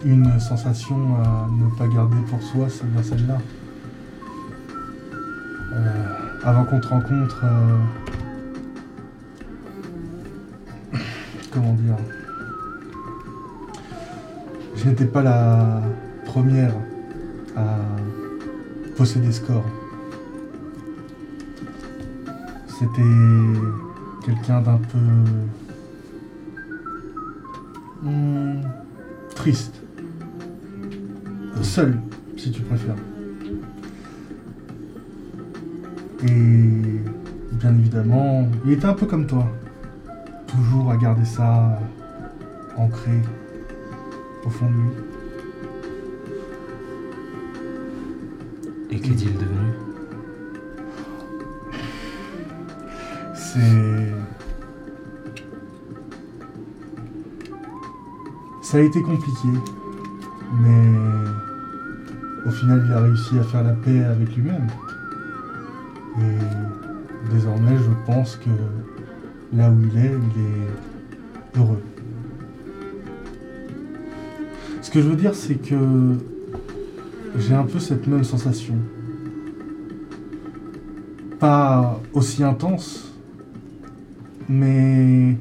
[0.05, 3.37] une sensation à ne pas garder pour soi, c'est bien celle-là.
[5.73, 7.77] Euh, avant qu'on te rencontre, euh,
[11.51, 11.95] comment dire,
[14.75, 15.81] je n'étais pas la
[16.25, 16.73] première
[17.57, 17.77] à
[18.95, 19.65] posséder ce corps.
[22.67, 23.01] C'était
[24.25, 24.99] quelqu'un d'un peu
[28.01, 28.38] Hmm,
[29.39, 29.81] triste.
[31.61, 31.97] Seul,
[32.35, 32.95] si tu préfères.
[36.27, 37.01] Et
[37.53, 39.47] bien évidemment, il était un peu comme toi.
[40.45, 41.79] Toujours à garder ça
[42.75, 43.17] ancré
[44.45, 44.89] au fond de lui.
[48.91, 49.71] Et qu'est-il devenu?
[53.35, 53.88] C'est.
[58.69, 59.47] Ça a été compliqué,
[60.61, 60.99] mais
[62.45, 64.67] au final, il a réussi à faire la paix avec lui-même.
[66.19, 68.51] Et désormais, je pense que
[69.57, 71.81] là où il est, il est heureux.
[74.83, 76.19] Ce que je veux dire, c'est que
[77.39, 78.75] j'ai un peu cette même sensation.
[81.39, 83.15] Pas aussi intense,
[84.47, 85.37] mais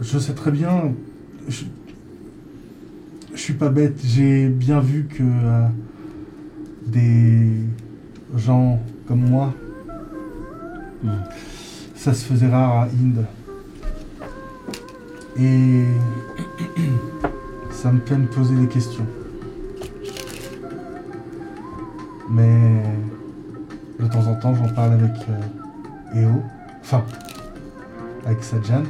[0.00, 0.94] je sais très bien,
[1.48, 1.64] je,
[3.34, 5.66] je suis pas bête, j'ai bien vu que euh,
[6.86, 7.48] des
[8.36, 9.52] gens comme moi,
[11.02, 11.08] Hmm.
[11.94, 13.24] ça se faisait rare à Inde.
[15.38, 15.84] Et
[17.70, 19.06] ça me fait me poser des questions.
[22.28, 22.82] Mais
[23.98, 26.42] de temps en temps, j'en parle avec euh, Eo.
[26.82, 27.02] Enfin,
[28.26, 28.82] avec Sajan.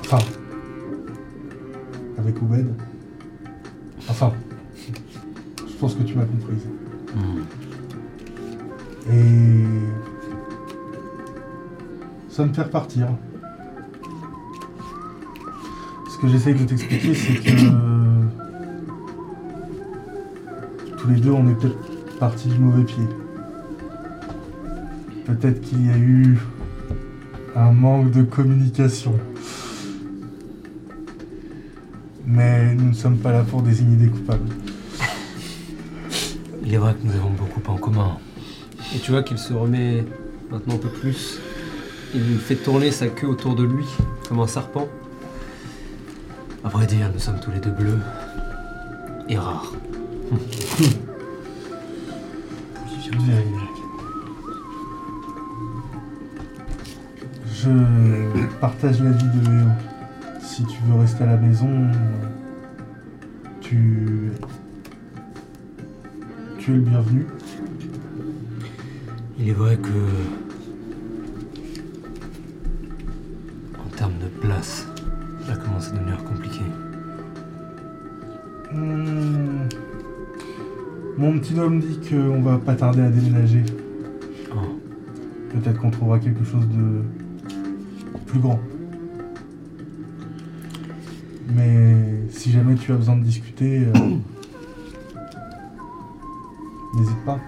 [0.00, 0.18] Enfin,
[2.18, 2.68] avec Oubed.
[4.08, 4.32] Enfin,
[5.58, 6.66] je pense que tu m'as comprise.
[9.12, 9.64] Et
[12.28, 13.08] ça me fait repartir.
[16.10, 17.50] Ce que j'essaye de t'expliquer, c'est que
[20.96, 23.04] tous les deux, on est peut-être partis du mauvais pied.
[25.26, 26.38] Peut-être qu'il y a eu
[27.54, 29.14] un manque de communication.
[32.26, 34.48] Mais nous ne sommes pas là pour désigner des coupables.
[36.64, 38.18] Il est vrai que nous avons beaucoup en commun.
[38.94, 40.04] Et tu vois qu'il se remet
[40.50, 41.38] maintenant un peu plus.
[42.14, 43.84] Il fait tourner sa queue autour de lui,
[44.28, 44.88] comme un serpent.
[46.64, 48.00] À vrai dire, nous sommes tous les deux bleus.
[49.28, 49.72] Et rares.
[57.54, 57.70] Je
[58.60, 59.66] partage l'avis de Léo.
[60.56, 61.68] Si tu veux rester à la maison,
[63.60, 64.30] tu.
[66.58, 67.26] Tu es le bienvenu.
[69.38, 69.90] Il est vrai que.
[73.84, 74.88] En termes de place,
[75.46, 76.62] ça commence à devenir compliqué.
[78.72, 79.68] Hmm.
[81.18, 83.62] Mon petit homme dit qu'on va pas tarder à déménager.
[84.54, 84.80] Oh,
[85.50, 87.02] Peut-être qu'on trouvera quelque chose de
[88.24, 88.58] plus grand.
[92.56, 93.92] Jamais tu as besoin de discuter, euh,
[96.94, 97.38] n'hésite pas.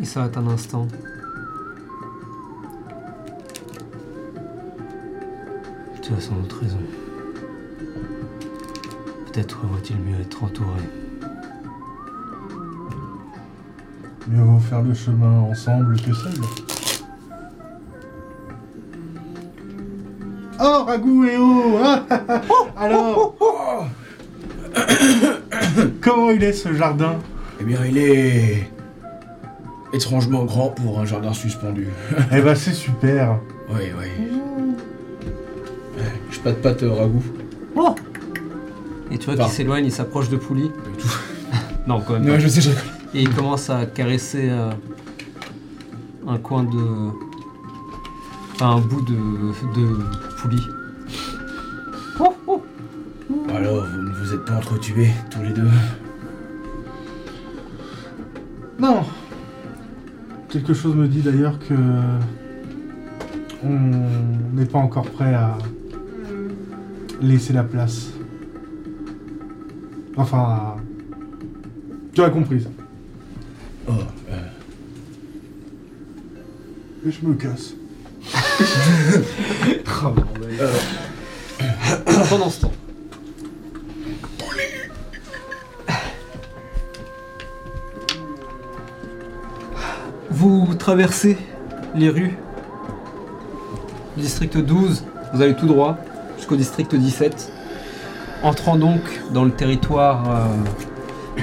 [0.00, 0.88] Il s'arrête un instant.
[6.00, 6.78] Tu as sans doute raison.
[9.26, 10.80] Peut-être vaut-il mieux être entouré.
[14.28, 16.32] Mieux vaut faire le chemin ensemble que seul.
[20.60, 22.42] Oh, Ragout et oh ah, ah, ah.
[22.76, 23.36] Alors
[26.00, 27.16] Comment il est ce jardin?
[27.60, 28.70] Eh bien, il est
[29.92, 31.88] étrangement grand pour un jardin suspendu.
[32.32, 33.38] Eh ben c'est super.
[33.70, 34.06] Oui, oui.
[36.30, 37.22] Je patte patte ragoût.
[39.10, 39.44] Et tu vois Enfin.
[39.44, 40.68] qu'il s'éloigne, il s'approche de Pouli.
[40.70, 41.08] Pas du tout.
[41.86, 42.32] Non, quand même pas.
[42.32, 42.82] Non, je sais, je rigole.
[43.16, 44.70] Et il commence à caresser euh,
[46.28, 47.10] un coin de.
[48.52, 49.96] Enfin, un bout de, de
[50.42, 50.60] poulie.
[53.54, 55.70] Alors, vous ne vous êtes pas entretués, tous les deux?
[58.78, 59.02] Non.
[60.50, 61.74] Quelque chose me dit d'ailleurs que
[63.64, 65.56] on n'est pas encore prêt à
[67.22, 68.10] laisser la place.
[70.18, 70.76] Enfin,
[72.12, 72.68] tu as compris ça.
[77.08, 77.74] Je me casse.
[82.28, 82.72] Pendant ce temps.
[90.30, 91.38] Vous traversez
[91.94, 92.34] les rues
[94.16, 95.98] du district 12, vous allez tout droit
[96.36, 97.52] jusqu'au district 17,
[98.42, 99.02] entrant donc
[99.32, 100.46] dans le territoire euh,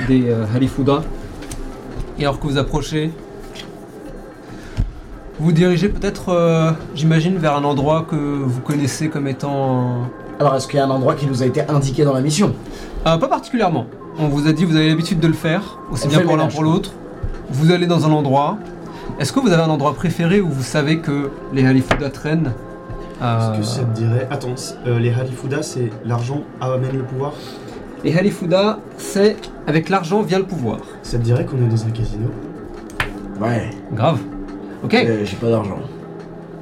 [0.09, 0.45] des euh.
[2.19, 3.13] Et alors que vous approchez,
[5.43, 10.07] vous dirigez peut-être, euh, j'imagine, vers un endroit que vous connaissez comme étant
[10.39, 12.53] Alors, est-ce qu'il y a un endroit qui nous a été indiqué dans la mission?
[13.05, 13.85] Euh, pas particulièrement.
[14.17, 16.47] On vous a dit, vous avez l'habitude de le faire, aussi On bien pour l'un
[16.47, 16.93] pour l'autre.
[17.49, 18.57] Vous allez dans un endroit.
[19.19, 22.53] Est-ce que vous avez un endroit préféré où vous savez que les Halifuda traînent?
[23.21, 24.27] Euh, Est-ce que ça te dirait.
[24.31, 24.55] Attends,
[24.87, 27.33] euh, les Halifuda, c'est l'argent amène le pouvoir?
[28.05, 29.35] Les Halifuda, c'est
[29.67, 30.79] avec l'argent vient le pouvoir.
[31.01, 32.27] Ça te dirait qu'on est dans un casino?
[33.41, 33.69] Ouais.
[33.91, 34.19] Grave.
[34.83, 34.93] Ok.
[34.93, 35.79] Euh, J'ai pas d'argent.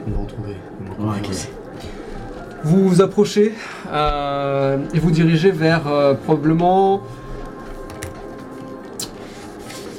[0.08, 0.56] On va en trouver.
[1.00, 1.38] On va en Ouais, trouver.
[1.38, 1.88] ok.
[2.64, 3.54] Vous vous approchez
[3.92, 7.02] euh, et vous dirigez vers euh, probablement.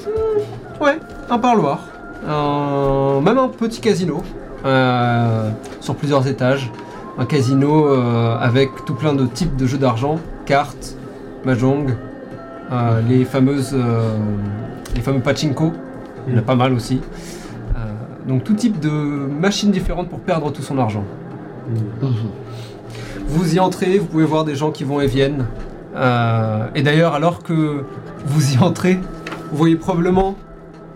[0.05, 0.99] Hmm, Ouais,
[1.29, 1.79] un parloir.
[2.27, 4.21] Un- même un petit casino.
[4.65, 5.49] euh,
[5.81, 6.71] sur plusieurs étages.
[7.17, 7.85] Un casino
[8.39, 10.95] avec tout plein de types de jeux d'argent, cartes,
[11.45, 11.95] mahjong,
[13.07, 13.75] les fameuses.
[14.95, 15.73] les fameux pachinko.
[16.27, 17.01] Il y en a pas mal aussi.
[18.27, 21.03] Donc tout type de machines différentes pour perdre tout son argent.
[23.27, 25.45] Vous y entrez, vous pouvez voir des gens qui vont et viennent.
[25.95, 27.83] Euh, et d'ailleurs, alors que
[28.25, 28.99] vous y entrez,
[29.51, 30.35] vous voyez probablement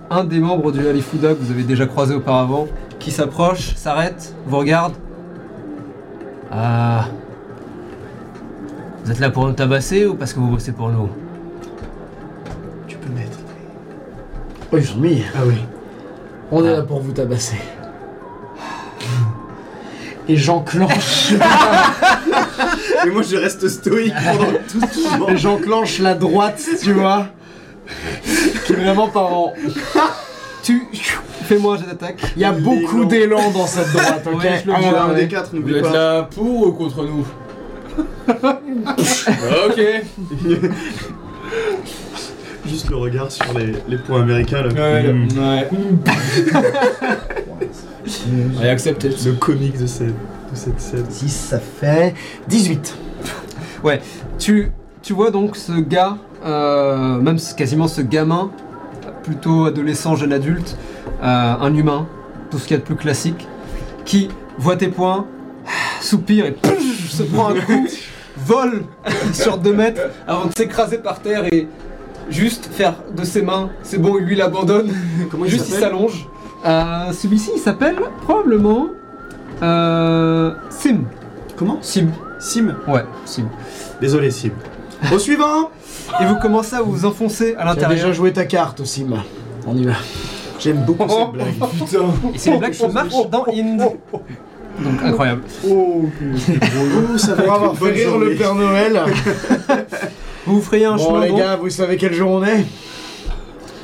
[0.09, 2.67] un des membres du Halifuda que vous avez déjà croisé auparavant
[2.99, 4.93] qui s'approche, s'arrête, vous regarde.
[6.51, 7.05] Ah.
[9.03, 11.09] Vous êtes là pour nous tabasser ou parce que vous bossez pour nous?
[12.87, 13.37] Tu peux le mettre.
[14.71, 15.23] Oh, ils ont mis.
[15.35, 15.55] Ah oui.
[16.51, 16.77] On est Ah.
[16.77, 17.57] là pour vous tabasser.
[20.29, 21.31] Et j'enclenche.
[23.05, 25.29] Et moi, je reste stoïque pendant tout ce moment.
[25.29, 27.27] Et j'enclenche la droite, tu vois.
[28.65, 29.53] Qui est vraiment par en.
[30.63, 30.85] Tu.
[31.45, 32.19] Fais-moi un jet d'attaque.
[32.35, 34.97] Il y a beaucoup d'élan dans cette droite, ok Ouais, je le Ah, vois, ouais,
[34.97, 35.15] Un ouais.
[35.15, 35.93] des quatre, Vous n'oublie êtes pas.
[35.93, 37.25] là pour ou contre nous
[39.69, 39.79] Ok.
[42.67, 44.69] Juste le regard sur les, les points américains là.
[44.73, 45.27] Ouais, Hmm.
[45.39, 45.69] ouais.
[48.63, 49.25] I accept it.
[49.25, 51.03] Le comique de cette, de cette scène.
[51.03, 52.13] 10, ça fait
[52.47, 52.95] 18.
[54.39, 58.51] Tu, tu vois donc ce gars, euh, même ce- quasiment ce gamin,
[59.23, 60.77] plutôt adolescent, jeune adulte,
[61.23, 62.07] euh, un humain,
[62.51, 63.47] tout ce qu'il y a de plus classique,
[64.05, 65.25] qui voit tes points,
[66.01, 66.55] soupire et
[67.09, 67.87] se prend un coup,
[68.37, 68.83] vole
[69.33, 71.67] sur deux mètres avant de s'écraser par terre et
[72.29, 74.91] juste faire de ses mains, c'est bon, lui il abandonne,
[75.31, 76.27] Comment il juste il s'allonge.
[76.65, 78.87] Euh, Celui-ci il s'appelle probablement
[79.63, 81.03] euh, Sim.
[81.55, 82.07] Comment Sim.
[82.39, 82.75] Sim.
[82.87, 83.45] Ouais, Sim.
[84.01, 84.51] Désolé, Sim.
[85.13, 85.69] Au suivant
[86.21, 87.91] Et vous commencez à vous enfoncer à l'intérieur.
[87.91, 89.17] déjà joué ta carte aussi, ma.
[89.67, 89.93] On y va.
[90.59, 91.47] J'aime beaucoup cette blague.
[91.79, 92.05] Putain.
[92.33, 93.91] Et c'est une blague qui marche dans Inde.
[94.79, 95.41] Donc incroyable.
[95.67, 96.05] Oh,
[97.17, 98.35] ça va avoir rire le.
[98.35, 99.01] Père Noël.
[100.47, 101.39] Vous vous frayez un Bon, chemin les donc.
[101.39, 102.65] gars, vous savez quel jour on est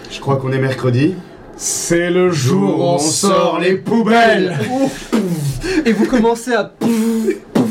[0.09, 1.14] Je crois qu'on est mercredi.
[1.57, 4.57] C'est le jour où on sort les poubelles
[5.86, 7.70] Et vous commencez à pouf, pouf,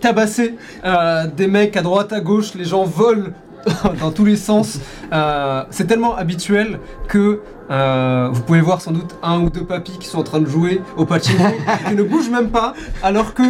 [0.00, 3.28] tabasser euh, des mecs à droite, à gauche, les gens volent
[4.00, 4.78] dans tous les sens.
[5.12, 7.40] Euh, c'est tellement habituel que
[7.70, 10.46] euh, vous pouvez voir sans doute un ou deux papis qui sont en train de
[10.48, 11.44] jouer au pachinko
[11.88, 13.42] qui ne bougent même pas alors que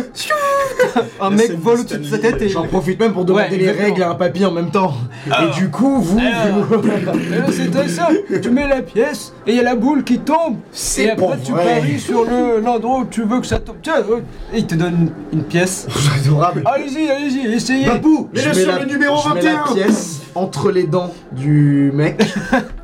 [1.21, 3.71] un mec vole au-dessus de sa tête et J'en profite même pour demander Ouais, les
[3.71, 4.95] règles à un papy en même temps.
[5.27, 6.19] Et du coup, vous...
[6.19, 10.19] Euh, c'est très simple, tu mets la pièce et il y a la boule qui
[10.19, 10.57] tombe.
[10.73, 11.81] C'est Et après tu vrai.
[11.81, 13.77] paries sur le- l'endroit où tu veux que ça tombe.
[13.83, 14.21] Tiens, euh,
[14.53, 15.87] et il te donne une, pièce.
[16.25, 16.63] Adorable.
[16.67, 17.87] Allez-y, allez-y, essayez.
[17.87, 21.13] Papou, Je mets sur la- le numéro je mets la 21 pièce entre les dents
[21.33, 22.23] du mec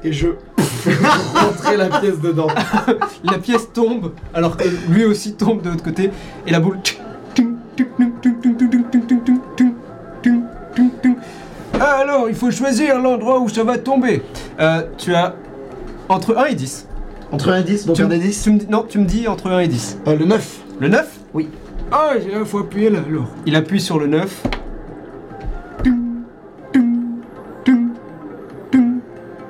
[0.04, 0.28] et je
[1.34, 2.46] rentrer la pièce dedans.
[3.24, 6.10] La pièce tombe alors que lui aussi tombe de l'autre côté
[6.46, 6.78] et la boule.
[11.80, 14.22] Alors, il faut choisir l'endroit où ça va tomber.
[14.60, 15.34] Euh, tu as
[16.08, 16.86] entre 1 et 10.
[17.32, 18.98] Entre 1 et 10, donc Tu, un me- des 10 tu me dis- non, tu
[18.98, 19.98] me dis entre 1 et 10.
[20.06, 20.58] Euh, Le 9.
[20.80, 21.48] Le 9 Oui.
[21.92, 23.26] Ah, il faut appuyer là alors.
[23.46, 24.42] Il appuie sur le 9.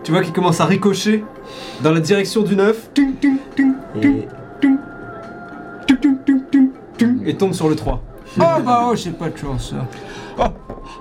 [0.07, 1.25] Tu vois qu'il commence à ricocher
[1.83, 2.91] dans la direction du 9.
[4.01, 4.29] Et...
[7.27, 8.01] Et tombe sur le 3.
[8.39, 9.75] Oh bah oh, j'ai pas de chance.
[10.39, 10.53] ça.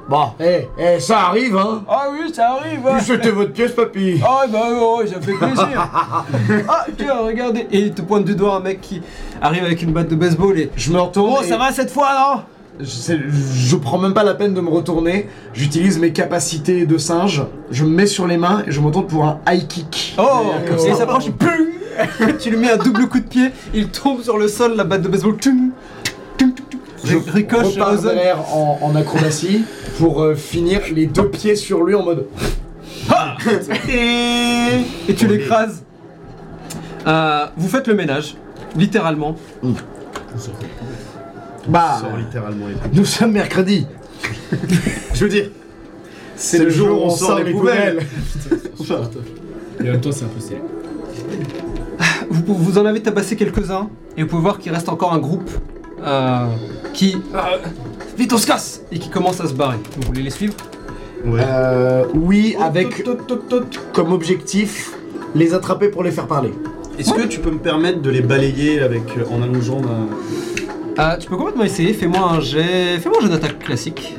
[0.10, 2.80] Bon, eh, eh, ça arrive, hein Ah oui, ça arrive.
[2.88, 2.98] hein.
[3.00, 5.68] C'était votre pièce, papy Ah bah oh, ça fait plaisir.
[6.68, 7.68] ah tiens, regardez.
[7.72, 9.04] Et il te pointe du doigt un mec qui
[9.40, 10.72] arrive avec une batte de baseball et...
[10.76, 12.42] Je me retourne Bon, et ça va cette fois, non
[12.80, 15.28] je, prends même pas la peine de me retourner.
[15.54, 17.44] J'utilise mes capacités de singe.
[17.72, 20.16] Je me mets sur les mains et je me retourne pour un high kick.
[20.18, 20.24] Oh
[20.68, 20.88] Comme Et ça.
[20.90, 21.50] il s'approche, pum
[22.40, 25.02] Tu lui mets un double coup de pied, il tombe sur le sol, la batte
[25.04, 25.72] de baseball, tum,
[26.38, 26.80] tum, tum, tum.
[27.06, 29.64] Je Ri- ricoche en, en acrobatie
[30.00, 32.26] pour euh, finir les deux pieds sur lui en mode.
[33.88, 35.84] et tu l'écrases.
[37.08, 38.36] Euh, vous faites le ménage,
[38.76, 39.36] littéralement.
[41.68, 42.92] Bah, Sors littéralement les poubelles.
[42.94, 43.88] nous sommes mercredi.
[45.14, 45.50] Je veux dire,
[46.36, 48.00] C'est le jour où on sort les poubelles.
[49.80, 50.40] Et en même temps, c'est un peu.
[52.30, 55.50] Vous, vous en avez tabassé quelques-uns, et vous pouvez voir qu'il reste encore un groupe
[56.04, 56.46] euh,
[56.94, 57.18] qui...
[57.34, 57.40] euh,
[58.18, 59.78] vite, on se casse Et qui commence à se barrer.
[59.98, 60.54] Vous voulez les suivre?
[61.26, 61.40] Ouais.
[61.44, 63.04] Euh, oui, avec
[63.94, 64.92] comme objectif
[65.34, 66.52] les attraper pour les faire parler.
[67.00, 70.08] Est-ce que tu peux me permettre de les balayer avec euh, en allongeant ma.
[70.98, 73.00] Ah, Tu peux complètement essayer, fais-moi un jet...
[73.00, 74.16] Fais-moi un jet d'attaque classique.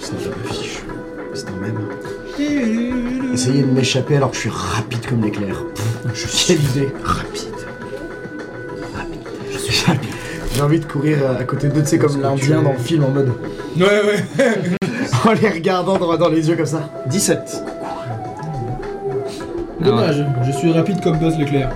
[0.00, 0.82] C'est un peu fichu.
[1.34, 3.32] C'est un même.
[3.32, 5.64] Essayer de m'échapper alors que je suis rapide comme l'éclair.
[6.08, 6.88] Pff, Quelle idée.
[7.04, 7.40] Rapide.
[10.54, 13.10] J'ai envie de courir à côté d'eux, tu sais, comme l'Indien dans le film en
[13.10, 13.32] mode.
[13.76, 14.24] Ouais, ouais.
[15.24, 16.90] En les regardant droit dans les yeux comme ça.
[17.06, 17.62] 17.
[19.80, 21.70] Dommage, je suis rapide comme Buzz l'éclair.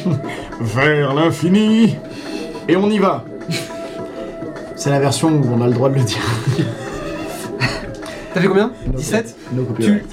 [0.60, 1.96] Vers l'infini
[2.68, 3.24] Et on y va
[4.76, 6.18] C'est la version où on a le droit de le dire.
[8.34, 8.72] T'as fait combien?
[8.86, 10.04] No 17 No tu copyright.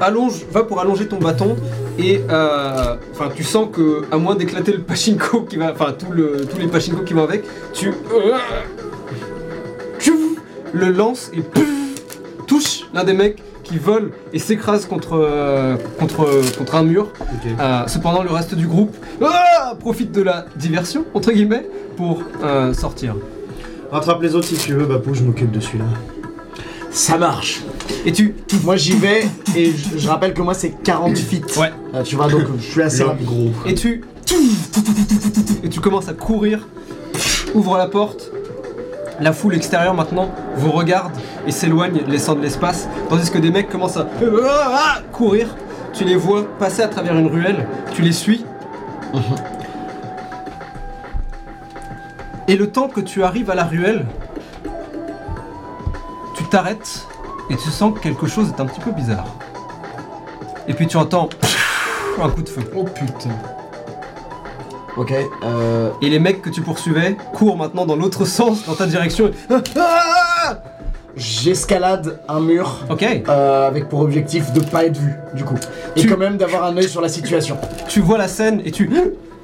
[0.00, 1.56] allonges, va pour allonger ton bâton
[1.98, 6.10] et euh, enfin tu sens que à moins d'éclater le pachinko qui va, enfin tout
[6.10, 8.36] le, tous les pachinko qui vont avec, tu, euh,
[9.98, 10.12] tu
[10.72, 11.68] le lances et pouf,
[12.46, 17.08] touche l'un des mecs qui vole et s'écrase contre, euh, contre, contre un mur.
[17.58, 21.66] Euh, cependant le reste du groupe ah, profite de la diversion entre guillemets
[21.96, 23.16] pour euh, sortir.
[23.90, 25.84] Rattrape les autres si tu veux, Bapou, je m'occupe de celui-là.
[26.90, 27.62] Ça marche
[28.06, 29.24] Et tu, Moi j'y vais
[29.56, 31.56] et je, je rappelle que moi c'est 40 feet.
[31.56, 31.72] Ouais.
[31.94, 33.26] Euh, tu vois donc je suis assez rapide.
[33.26, 33.50] gros.
[33.66, 34.04] Et tu.
[35.64, 36.66] Et tu commences à courir,
[37.54, 38.30] ouvre la porte.
[39.20, 41.12] La foule extérieure maintenant vous regarde
[41.46, 44.06] et s'éloigne, laissant de l'espace, tandis que des mecs commencent à
[44.44, 45.54] ah, courir.
[45.92, 48.44] Tu les vois passer à travers une ruelle, tu les suis.
[52.48, 54.04] Et le temps que tu arrives à la ruelle,
[56.34, 57.06] tu t'arrêtes
[57.50, 59.26] et tu sens que quelque chose est un petit peu bizarre.
[60.66, 61.28] Et puis tu entends
[62.20, 62.62] un coup de feu.
[62.74, 63.30] Oh putain.
[64.96, 65.12] Ok.
[65.42, 69.30] Euh, Et les mecs que tu poursuivais courent maintenant dans l'autre sens, dans ta direction.
[69.76, 70.58] Ah,
[71.16, 75.54] J'escalade un mur ok, euh, avec pour objectif de pas être vu du coup.
[75.94, 77.56] Et Tu- quand même d'avoir un œil sur la situation.
[77.88, 78.90] tu vois la scène et tu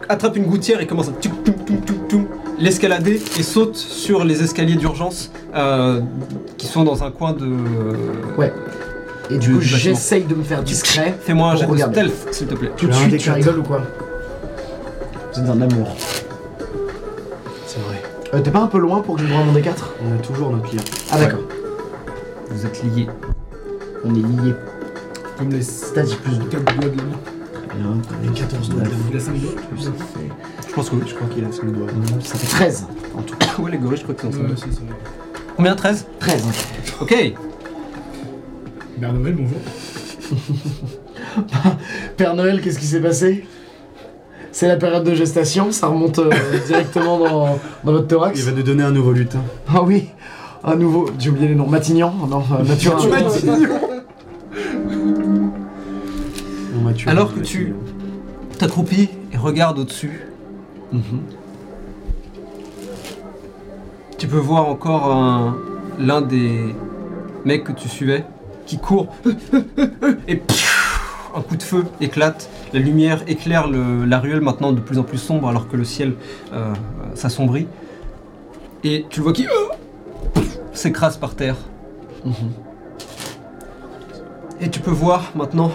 [0.08, 1.12] attrapes une gouttière et commences à
[2.58, 6.00] l'escalader et saute sur les escaliers d'urgence euh,
[6.58, 7.48] qui sont dans un coin de.
[8.36, 8.52] Ouais.
[9.30, 11.14] Et du Du- coup j'essaye de me faire discret.
[11.22, 12.72] Fais-moi un jet de stealth, s'il te plaît.
[12.76, 13.80] Tout de suite, des tu rigoles ou quoi
[15.32, 15.96] Vous êtes un amour.
[17.66, 18.02] C'est vrai.
[18.34, 19.74] Euh, T'es pas un peu loin pour que je me mon D4
[20.04, 20.82] On a toujours notre lien.
[21.10, 21.40] Ah d'accord.
[22.50, 23.06] Vous êtes liés.
[24.04, 24.54] On est liés.
[25.38, 25.60] Comme les
[25.94, 27.18] T'as dit plus de 4 doigts de la main.
[27.74, 29.02] Bien, Les 14 doigts de la main.
[29.10, 30.68] Il a 5 doigts ça fait...
[30.68, 31.02] Je pense que oui.
[31.06, 31.86] Je crois qu'il a 5 doigts.
[32.24, 32.86] ça fait 13
[33.16, 33.36] en tout.
[33.62, 34.56] Ouais, les gorilles, je crois que c'est Ouais, ensemble.
[34.58, 34.80] c'est ça.
[35.56, 36.44] Combien 13 13.
[37.00, 37.14] Ok.
[39.00, 39.58] Père Noël, bonjour.
[42.16, 43.44] Père Noël, qu'est-ce qui s'est passé?
[44.52, 46.30] C'est la période de gestation, ça remonte euh,
[46.66, 48.38] directement dans, dans votre thorax.
[48.38, 49.40] Il va nous donner un nouveau lutin.
[49.68, 50.08] Ah oui,
[50.64, 52.64] un nouveau, j'ai oublié les noms, Matignan Non, euh.
[57.06, 57.74] Alors que tu
[58.58, 60.20] t'accroupis et regardes au-dessus,
[60.92, 61.02] Mhm.
[64.18, 65.56] tu peux voir encore un-
[65.98, 66.74] l'un des
[67.44, 68.24] mecs que tu suivais
[68.66, 69.08] qui court
[70.28, 70.36] et
[71.34, 72.48] un coup de feu éclate.
[72.72, 75.84] La lumière éclaire le- la ruelle maintenant de plus en plus sombre alors que le
[75.84, 76.14] ciel
[76.52, 76.72] euh,
[77.14, 77.66] s'assombrit.
[78.84, 80.40] Et tu le vois qui euh,
[80.72, 81.56] s'écrase par terre.
[82.24, 82.32] Mhm.
[84.60, 85.70] Et tu peux voir maintenant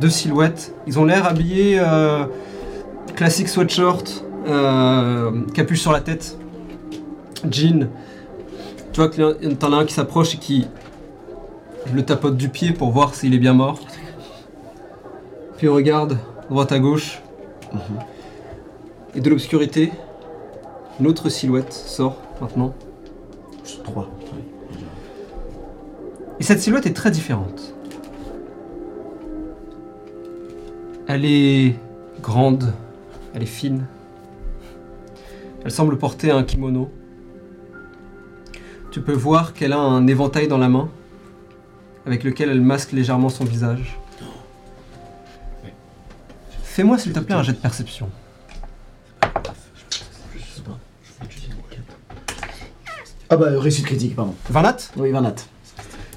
[0.00, 0.74] deux silhouettes.
[0.86, 2.24] Ils ont l'air habillés euh,
[3.16, 4.24] classique sweatshirt,
[5.54, 6.36] capuche sur la tête,
[7.50, 7.88] jean.
[8.92, 10.66] Tu vois que t'en as un qui s'approche et qui
[11.92, 13.80] le tapote du pied pour voir s'il est bien mort.
[15.56, 16.18] Puis on regarde
[16.50, 17.20] droite à gauche.
[19.14, 19.92] Et de l'obscurité,
[21.00, 22.74] une autre silhouette sort maintenant.
[23.84, 24.10] 3.
[26.40, 27.74] Et cette silhouette est très différente.
[31.06, 31.76] Elle est
[32.20, 32.72] grande,
[33.34, 33.84] elle est fine.
[35.64, 36.90] Elle semble porter un kimono.
[38.90, 40.88] Tu peux voir qu'elle a un éventail dans la main,
[42.06, 43.98] avec lequel elle masque légèrement son visage.
[46.74, 48.10] Fais-moi s'il te plaît un jet de perception.
[53.30, 54.34] Ah bah, réussite critique, pardon.
[54.50, 55.36] Varnat, Oui, Vanat.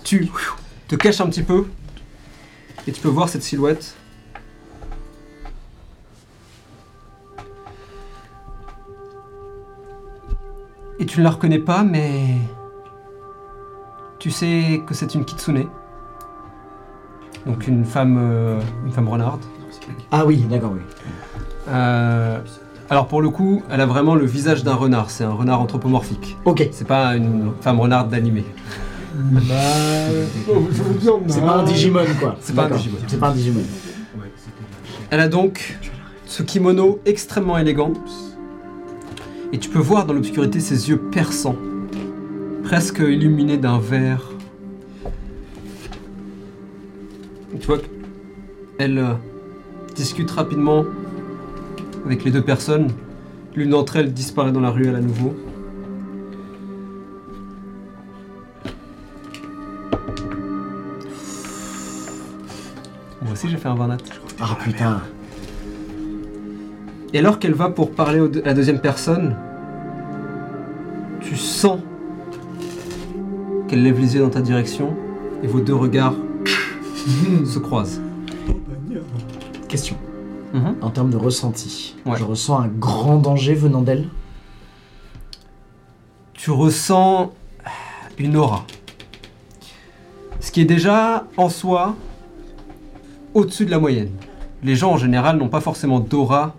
[0.03, 0.27] tu
[0.87, 1.67] te caches un petit peu
[2.87, 3.95] et tu peux voir cette silhouette.
[10.97, 12.33] Et tu ne la reconnais pas, mais
[14.17, 15.67] tu sais que c'est une kitsune.
[17.45, 19.43] Donc une femme, euh, une femme renarde.
[20.11, 20.81] Ah oui, d'accord, oui.
[21.69, 22.39] Euh,
[22.89, 25.09] alors pour le coup, elle a vraiment le visage d'un renard.
[25.09, 26.37] C'est un renard anthropomorphique.
[26.45, 26.67] Ok.
[26.71, 28.45] C'est pas une femme renarde d'animé.
[29.15, 29.41] Bah.
[30.47, 31.47] je veux dire, C'est non.
[31.47, 32.35] pas un Digimon, quoi.
[32.39, 32.77] C'est pas un D'accord.
[32.77, 32.97] Digimon.
[33.07, 33.61] C'est pas un Digimon.
[35.09, 35.77] Elle a donc
[36.25, 37.93] ce kimono extrêmement élégant.
[39.53, 41.55] Et tu peux voir dans l'obscurité ses yeux perçants,
[42.63, 44.21] presque illuminés d'un vert.
[47.55, 47.77] Et tu vois
[48.77, 49.13] qu'elle euh,
[49.97, 50.85] discute rapidement
[52.05, 52.89] avec les deux personnes.
[53.55, 55.35] L'une d'entre elles disparaît dans la ruelle à nouveau.
[63.23, 63.97] Moi aussi j'ai fait un Varnat.
[64.39, 65.01] Ah putain.
[67.13, 69.35] Et alors qu'elle va pour parler à la deuxième personne,
[71.21, 71.79] tu sens
[73.67, 74.95] qu'elle lève les yeux dans ta direction
[75.41, 76.13] et vos deux regards
[77.45, 78.01] se croisent.
[79.67, 79.95] Question.
[80.53, 80.75] Mhm.
[80.81, 82.17] En termes de ressenti, Ouais.
[82.17, 84.07] je ressens un grand danger venant d'elle.
[86.33, 87.31] Tu ressens
[88.17, 88.63] une aura.
[90.39, 91.95] Ce qui est déjà en soi
[93.33, 94.11] au-dessus de la moyenne.
[94.63, 96.55] Les gens en général n'ont pas forcément d'aura,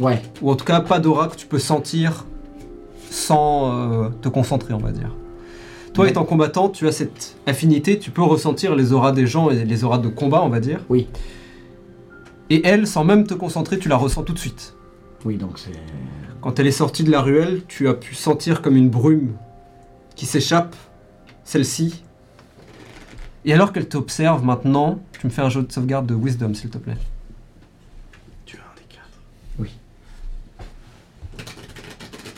[0.00, 0.20] Ouais.
[0.42, 2.26] ou en tout cas pas d'aura que tu peux sentir
[3.10, 5.10] sans euh, te concentrer, on va dire.
[5.94, 6.10] Toi, Ouais.
[6.10, 9.84] étant combattant, tu as cette affinité, tu peux ressentir les auras des gens et les
[9.84, 10.80] auras de combat, on va dire.
[10.88, 11.06] Oui.
[12.50, 14.74] Et elle, sans même te concentrer, tu la ressens tout de suite.
[15.24, 15.72] Oui, donc c'est.
[16.40, 19.32] Quand elle est sortie de la ruelle, tu as pu sentir comme une brume
[20.14, 20.76] qui s'échappe,
[21.42, 22.02] celle-ci.
[23.46, 26.70] Et alors qu'elle t'observe maintenant, tu me fais un jeu de sauvegarde de wisdom, s'il
[26.70, 26.96] te plaît.
[28.44, 29.08] Tu as un des quatre.
[29.58, 29.70] Oui.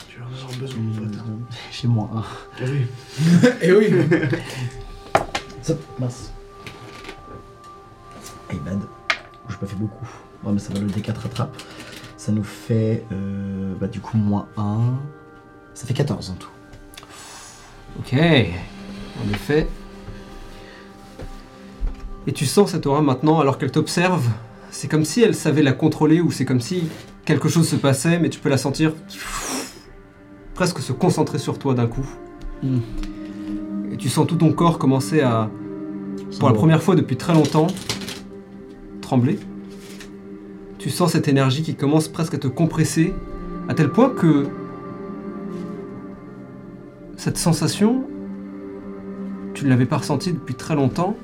[0.09, 1.17] Tu avoir besoin, mon pote.
[1.19, 1.55] hein.
[1.73, 2.23] Chez moi, un.
[2.61, 2.87] Ah oui.
[3.63, 3.87] Eh oui
[5.63, 6.31] Ça, mince.
[8.49, 8.79] Hey bad.
[9.49, 10.07] J'ai pas fait beaucoup.
[10.45, 11.57] Ouais, mais ça va le D4 rattrape.
[12.17, 13.05] Ça nous fait.
[13.13, 14.79] euh, bah, du coup, moins 1.
[15.75, 16.49] Ça fait 14 en tout.
[17.99, 19.69] Ok, en effet.
[22.27, 24.27] Et tu sens cette aura maintenant alors qu'elle t'observe.
[24.71, 26.89] C'est comme si elle savait la contrôler ou c'est comme si
[27.25, 28.93] quelque chose se passait, mais tu peux la sentir
[30.55, 32.07] presque se concentrer sur toi d'un coup.
[32.63, 32.79] Mm.
[33.93, 35.49] Et tu sens tout ton corps commencer à,
[36.39, 37.69] pour la première fois depuis très longtemps,
[39.07, 39.39] trembler.
[40.79, 43.15] Tu sens cette énergie qui commence presque à te compresser,
[43.69, 44.49] à tel point que
[47.17, 48.03] cette sensation,
[49.55, 51.17] tu ne l'avais pas ressentie depuis très longtemps.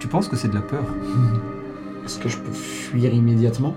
[0.00, 0.84] Tu penses que c'est de la peur.
[2.04, 3.76] Est-ce que je peux fuir immédiatement?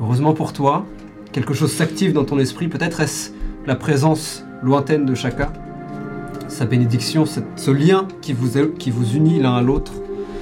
[0.00, 0.86] Heureusement pour toi,
[1.32, 2.68] quelque chose s'active dans ton esprit.
[2.68, 3.32] Peut-être est-ce
[3.66, 5.52] la présence lointaine de Chaka,
[6.46, 9.92] sa bénédiction, ce lien qui vous, qui vous unit l'un à l'autre,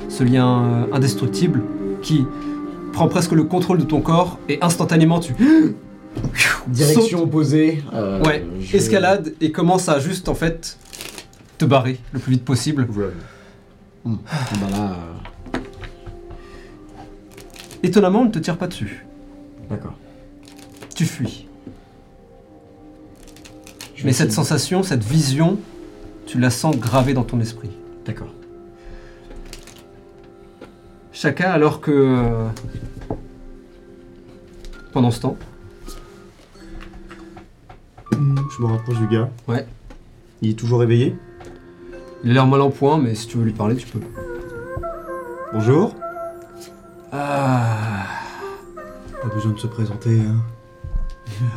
[0.08, 1.62] ce lien euh, indestructible
[2.02, 2.24] qui
[2.92, 5.34] prend presque le contrôle de ton corps et instantanément tu
[6.68, 7.82] Direction opposée.
[7.92, 10.78] euh, ouais, je- escalade et commence à juste en fait
[11.58, 12.86] te barrer le plus vite possible.
[14.04, 14.16] Hmm.
[14.24, 14.90] Bah là,
[15.54, 15.58] euh,
[17.82, 19.04] Étonnamment, on ne te tire pas dessus.
[19.70, 19.94] d'accord.
[20.94, 21.46] Tu fuis.
[23.94, 25.58] Je Mais cette sensation, cette vision,
[26.26, 27.70] tu la sens gravée dans ton esprit.
[28.06, 28.28] D'accord.
[31.16, 31.90] Chacun, alors que.
[31.90, 32.48] euh,
[34.92, 35.38] pendant ce temps,
[38.12, 39.30] Je me rapproche du gars.
[39.48, 39.66] Ouais.
[40.42, 41.16] Il est toujours éveillé
[42.24, 44.00] il a l'air mal en point, mais si tu veux lui parler, tu peux.
[45.52, 45.94] Bonjour.
[47.12, 48.04] Ah.
[49.22, 50.36] Pas besoin de se présenter, hein.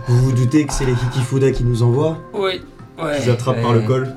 [0.08, 2.18] Vous vous doutez que c'est les Hikifuda qui nous envoient?
[2.34, 2.62] Oui,
[3.02, 3.20] ouais.
[3.20, 4.14] Je les attrape par le col?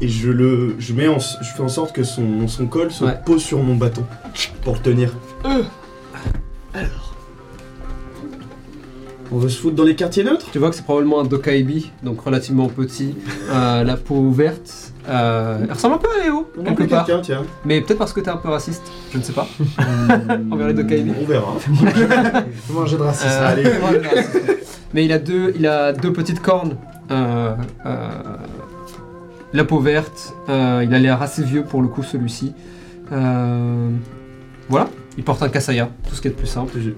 [0.00, 0.76] Et je le.
[0.78, 3.18] Je mets en, je fais en sorte que son, son col se Ouais.
[3.24, 4.04] pose sur mon bâton.
[4.62, 5.12] Pour le tenir.
[6.74, 7.06] Alors.
[9.32, 10.46] On veut se foutre dans les quartiers neutres?
[10.50, 13.14] Tu vois que c'est probablement un Dokaibi, donc relativement petit,
[13.50, 14.92] euh, la peau ouverte.
[15.08, 17.06] Euh, il ressemble un peu à Léo, On quelque part.
[17.22, 17.44] tiens.
[17.64, 18.82] Mais peut-être parce que t'es un peu raciste,
[19.12, 19.46] je ne sais pas.
[20.50, 21.12] Envers les Dokaibi.
[21.20, 21.54] On verra.
[22.66, 23.70] Comment j'ai de racisme Euh, Allez.
[23.80, 24.08] voilà.
[24.94, 26.76] Mais il a deux, il a deux petites cornes.
[27.12, 27.54] Euh,
[27.86, 28.08] euh,
[29.52, 30.34] la peau verte.
[30.48, 32.52] euh, il a l'air assez vieux pour le coup celui-ci.
[33.12, 33.90] Euh,
[34.68, 34.88] voilà.
[35.18, 36.78] Il porte un kasaya, tout ce qui est de plus simple.
[36.80, 36.90] Je-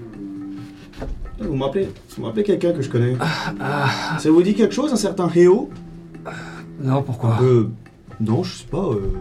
[1.01, 1.05] Ah,
[1.39, 3.15] Vous me rappelez, vous me rappelez quelqu'un que je connais
[3.59, 5.69] Ah, Ça vous dit quelque chose, un certain Heo
[6.81, 7.37] non, pourquoi?
[7.41, 7.69] Euh.
[8.19, 8.77] Non, je sais pas.
[8.89, 9.13] Euh...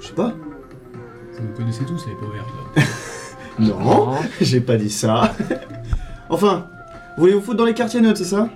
[0.00, 0.32] Je sais pas.
[1.34, 2.82] Vous nous connaissez tous, les peaux vertes, là.
[3.58, 5.34] Non, j'ai pas dit ça.
[6.30, 6.66] enfin,
[7.16, 8.48] vous voulez vous foutre dans les quartiers neutres, c'est ça?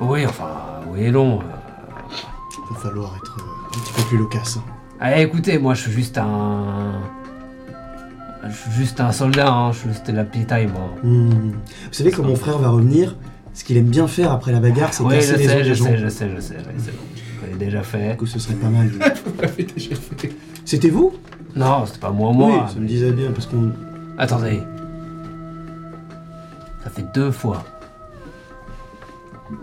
[0.00, 0.48] Oui, enfin,
[0.92, 1.38] oui et non.
[1.38, 4.58] Va falloir être euh, un petit peu plus loquace.
[4.58, 4.64] hein.
[5.00, 6.92] Allez, écoutez, moi je suis juste un.
[8.48, 9.72] Je suis juste un soldat, hein.
[9.72, 10.90] je suis juste la petite taille, moi.
[11.04, 11.30] Hmm.
[11.50, 13.16] Vous savez, quand mon frère va revenir,
[13.54, 15.64] ce qu'il aime bien faire après la bagarre, c'est Oui, je casser les os sais,
[15.64, 15.84] je gens.
[15.84, 17.02] sais, je sais, je sais, oui, c'est bon.
[17.44, 18.10] Je l'ai déjà fait.
[18.12, 18.90] Du coup, ce serait pas mal.
[18.90, 20.32] de- Vous l'avez déjà fait.
[20.64, 21.12] C'était vous?
[21.54, 22.48] Non, c'était pas moi, moi.
[22.66, 23.72] Oui, ça me disait bien, parce qu'on.
[24.18, 24.60] Attendez.
[26.82, 27.62] Ça fait deux fois.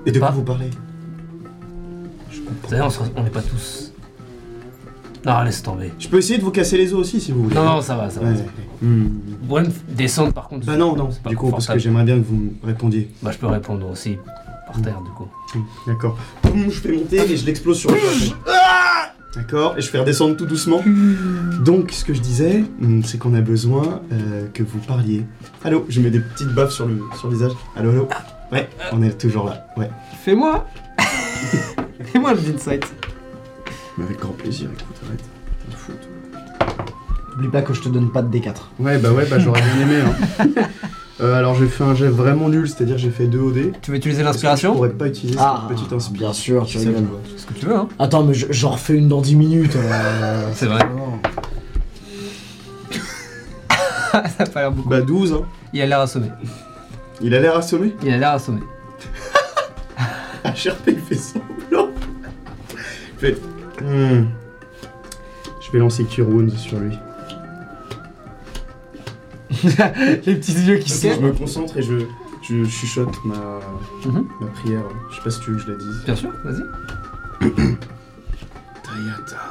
[0.06, 0.70] Et de quoi Pas- vous parlez?
[2.64, 3.92] Vous savez, on se- on n'est pas tous.
[5.26, 5.92] Non, laisse tomber.
[6.00, 7.56] Je peux essayer de vous casser les os aussi, si vous voulez.
[7.56, 8.30] Non, non, ça va, ça va.
[8.30, 8.36] Ouais.
[8.82, 9.08] Hmm.
[9.42, 11.74] Vous pouvez me descendre par contre Bah non, non, c'est pas du coup, parce que
[11.74, 11.80] confortable.
[11.82, 13.10] j'aimerais bien que vous me répondiez.
[13.22, 14.18] Bah, je peux répondre aussi
[14.66, 15.28] par terre, du coup.
[15.54, 16.18] Hmm, D'accord.
[16.44, 18.36] Boum, Je fais monter et je l'explose sur le plafond.
[19.36, 20.82] D'accord Et je fais redescendre tout doucement.
[21.66, 25.26] Donc, ce que je disais, hmm, c'est qu'on a besoin euh, que vous parliez.
[25.66, 27.52] Allô Je mets des petites baffes sur le, sur le visage.
[27.76, 28.08] Allô, allô
[28.54, 29.68] Ouais, on est toujours là.
[29.78, 29.90] Ouais.
[30.24, 30.66] Fais-moi
[32.14, 32.86] Fais-moi le insight.
[33.98, 35.24] Mais avec grand plaisir, écoute, arrête.
[35.70, 36.76] T'en fous, toi.
[37.36, 38.54] N'oublie pas que je te donne pas de D4.
[38.80, 40.02] Ouais, bah ouais, bah j'aurais bien aimé.
[40.02, 40.46] Hein.
[41.22, 43.72] Euh, alors, j'ai fait un jet vraiment nul, c'est-à-dire j'ai fait 2 OD.
[43.82, 46.14] Tu veux utiliser Je l'inspiration pourrais pas utiliser Ah, cette petite inspiration.
[46.14, 47.04] bien sûr, tu rigoles.
[47.36, 47.90] Ce que tu veux, hein.
[48.00, 49.76] Attends, mais je- j'en refais une dans 10 minutes.
[49.76, 50.80] euh, C'est vrai.
[54.12, 54.88] ça a pas l'air beaucoup.
[54.88, 55.42] Bah 12, hein.
[55.74, 56.28] Il a l'air assommé.
[57.20, 57.94] Il a l'air assommé?
[58.02, 58.62] Il a l'air assommé.
[60.46, 61.89] HRP, il fait semblant.
[63.20, 63.38] Fait.
[63.82, 64.26] Hmm.
[65.62, 66.98] Je vais lancer Cure Wounds sur lui.
[70.26, 72.06] Les petits yeux qui Je me concentre et je,
[72.44, 73.60] je chuchote ma,
[74.06, 74.28] Mhm.
[74.40, 74.84] ma prière.
[75.12, 76.04] Je sais pas si tu veux que je la dise.
[76.06, 76.64] Bien sûr, vas-y.
[78.84, 79.42] Tayata.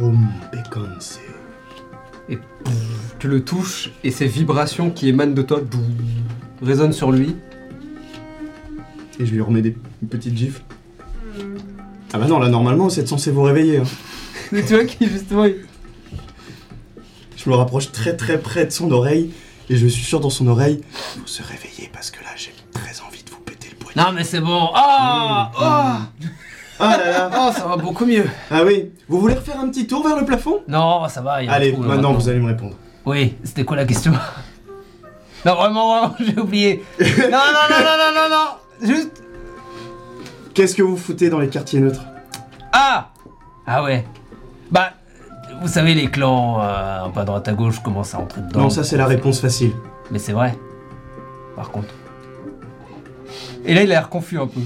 [0.00, 0.18] Om
[0.52, 1.20] Bekonse.
[2.28, 5.80] Et pouf, tu le touches et ces vibrations qui émanent de toi pouf,
[6.62, 7.36] résonnent sur lui.
[9.20, 9.76] Et je lui remets des
[10.10, 10.62] petites gifles.
[12.14, 13.78] Ah bah non, là normalement c'est censé vous réveiller.
[13.78, 13.82] hein.
[14.52, 15.44] Mais tu vois qui justement.
[15.46, 15.56] il-
[17.36, 19.32] Je me rapproche très très près de son oreille
[19.68, 20.80] et je suis sûr dans son oreille.
[20.92, 24.00] Faut se réveiller parce que là j'ai très envie de vous péter le poignet.
[24.00, 24.70] Non mais c'est bon.
[24.74, 25.98] Ah ah
[26.78, 28.26] Ah là là Oh, ça va beaucoup mieux.
[28.50, 30.60] Ah oui Vous voulez refaire un petit tour vers le plafond?
[30.68, 31.42] Non, ça va.
[31.42, 32.76] Il y a un Allez, trou, là, maintenant vous allez me répondre.
[33.06, 34.12] Oui, c'était quoi la question?
[35.44, 36.82] Non, vraiment, vraiment, j'ai oublié.
[37.00, 38.94] Non, non, non, non, non, non, non.
[38.94, 39.22] Juste.
[40.54, 42.04] Qu'est-ce que vous foutez dans les quartiers neutres
[42.72, 43.10] Ah
[43.66, 44.04] Ah ouais.
[44.70, 44.90] Bah,
[45.60, 48.60] vous savez, les clans, euh, un peu à droite à gauche, commencent à entrer dedans.
[48.60, 49.72] Non, ça c'est la réponse facile.
[50.10, 50.56] Mais c'est vrai.
[51.56, 51.88] Par contre.
[53.64, 54.60] Et là, il a l'air confus un peu.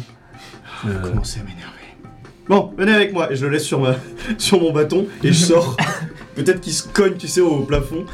[0.85, 1.65] Vous Euh, commencez à m'énerver.
[2.49, 3.31] Bon, venez avec moi.
[3.33, 3.95] Et je le laisse sur, ma...
[4.39, 5.77] sur mon bâton et je sors.
[6.35, 8.05] Peut-être qu'il se cogne, tu sais, au plafond.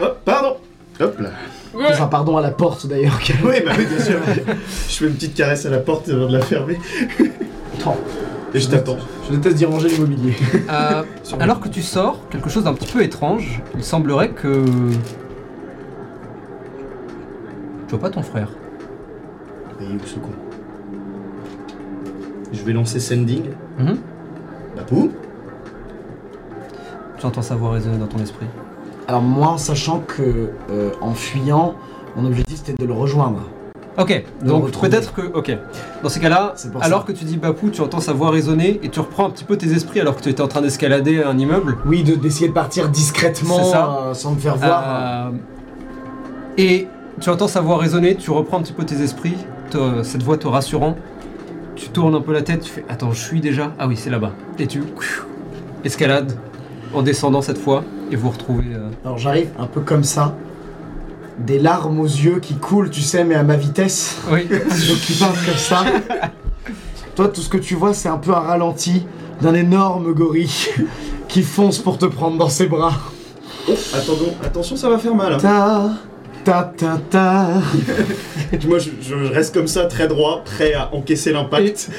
[0.00, 0.56] Hop, pardon.
[1.00, 1.30] Hop là.
[1.74, 3.18] Enfin, pardon à la porte d'ailleurs.
[3.44, 4.18] Oui, bah oui, bien sûr.
[4.26, 6.78] je fais une petite caresse à la porte avant de la fermer.
[7.78, 7.96] Attends,
[8.54, 8.98] Et je t'attends.
[9.28, 10.34] je déteste d'y ranger l'immobilier.
[10.70, 11.02] Euh,
[11.40, 14.64] alors que tu sors, quelque chose d'un petit peu étrange, il semblerait que.
[17.86, 18.48] Tu vois pas ton frère.
[19.80, 20.30] Et où ce con?
[22.52, 23.44] Je vais lancer Sending.
[23.78, 23.96] Mhm.
[24.76, 25.10] Bapou
[27.18, 28.46] Tu entends sa voix résonner dans ton esprit.
[29.12, 30.22] Alors moi, sachant que
[30.70, 31.74] euh, en fuyant,
[32.16, 33.40] mon objectif c'était de le rejoindre.
[33.98, 35.20] Ok, De donc peut-être que.
[35.34, 35.54] Ok.
[36.02, 37.06] Dans ces cas-là, alors ça.
[37.06, 39.58] que tu dis Bapou, tu entends sa voix résonner et tu reprends un petit peu
[39.58, 41.76] tes esprits alors que tu étais en train d'escalader un immeuble.
[41.84, 43.98] Oui, de- d'essayer de partir discrètement, ça.
[44.06, 44.82] euh, sans me faire voir.
[44.86, 45.30] Euh,
[46.56, 46.88] et
[47.20, 49.36] tu entends sa voix résonner, tu reprends un petit peu tes esprits,
[49.68, 50.96] te- cette voix te rassurant.
[51.76, 54.08] Tu tournes un peu la tête, tu fais Attends, je suis déjà Ah oui, c'est
[54.08, 54.32] là-bas.
[54.58, 54.82] Et tu
[55.84, 56.32] escalades
[56.94, 58.74] en descendant cette fois et vous retrouvez.
[58.74, 60.36] euh, Alors j'arrive un peu comme ça,
[61.38, 64.18] des larmes aux yeux qui coulent, tu sais, mais à ma vitesse.
[64.30, 64.46] Oui.
[64.48, 65.84] Donc qui partent comme ça.
[67.16, 69.04] Toi, tout ce que tu vois, c'est un peu un ralenti
[69.40, 70.68] d'un énorme gorille
[71.28, 72.92] qui fonce pour te prendre dans ses bras.
[73.68, 75.34] Oh, attendons, attention, ça va faire mal.
[75.34, 75.38] hein.
[75.38, 75.90] Ta,
[76.44, 77.46] ta, ta, ta.
[78.66, 81.90] Moi, je, je reste comme ça, très droit, prêt à encaisser l'impact.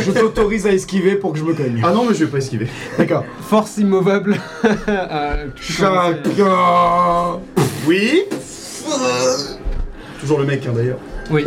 [0.06, 1.80] Je t'autorise à esquiver pour que je me cogne.
[1.82, 2.66] Ah non, mais je vais pas esquiver.
[2.98, 3.24] D'accord.
[3.48, 4.36] Force immovable.
[4.88, 6.16] Euh, Chacun.
[7.86, 8.24] Oui
[10.20, 10.98] Toujours le mec, hein, d'ailleurs.
[11.30, 11.46] Oui.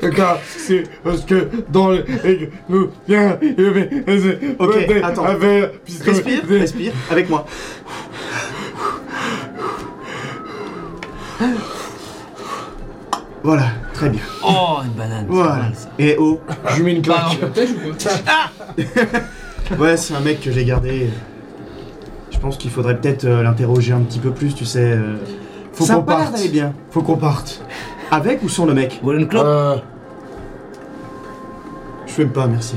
[0.00, 2.04] D'accord, c'est parce que dans le.
[2.68, 3.38] Nous, viens,
[4.58, 5.24] Ok, attends.
[6.04, 7.46] Respire, respire, avec moi.
[13.44, 14.22] Voilà, très bien.
[14.42, 15.26] Oh, une banane.
[15.28, 15.50] Voilà.
[15.50, 15.88] pas mal, ça.
[15.98, 16.40] Et oh,
[16.70, 17.38] Je lui mets une claque.
[19.68, 21.10] Quoi ouais, c'est un mec que j'ai gardé.
[22.30, 24.80] Je pense qu'il faudrait peut-être euh, l'interroger un petit peu plus, tu sais.
[24.92, 25.16] euh.
[25.74, 26.36] Faut Ça a qu'on pas l'air parte.
[26.36, 26.72] d'aller bien.
[26.90, 27.60] Faut qu'on parte.
[28.10, 29.76] Avec ou sans le mec Vous voulez une clope Euh,
[32.06, 32.76] Je fume pas, merci.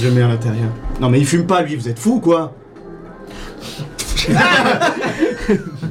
[0.00, 0.68] Je le mets à l'intérieur.
[1.00, 2.52] Non mais il fume pas lui, vous êtes fou ou quoi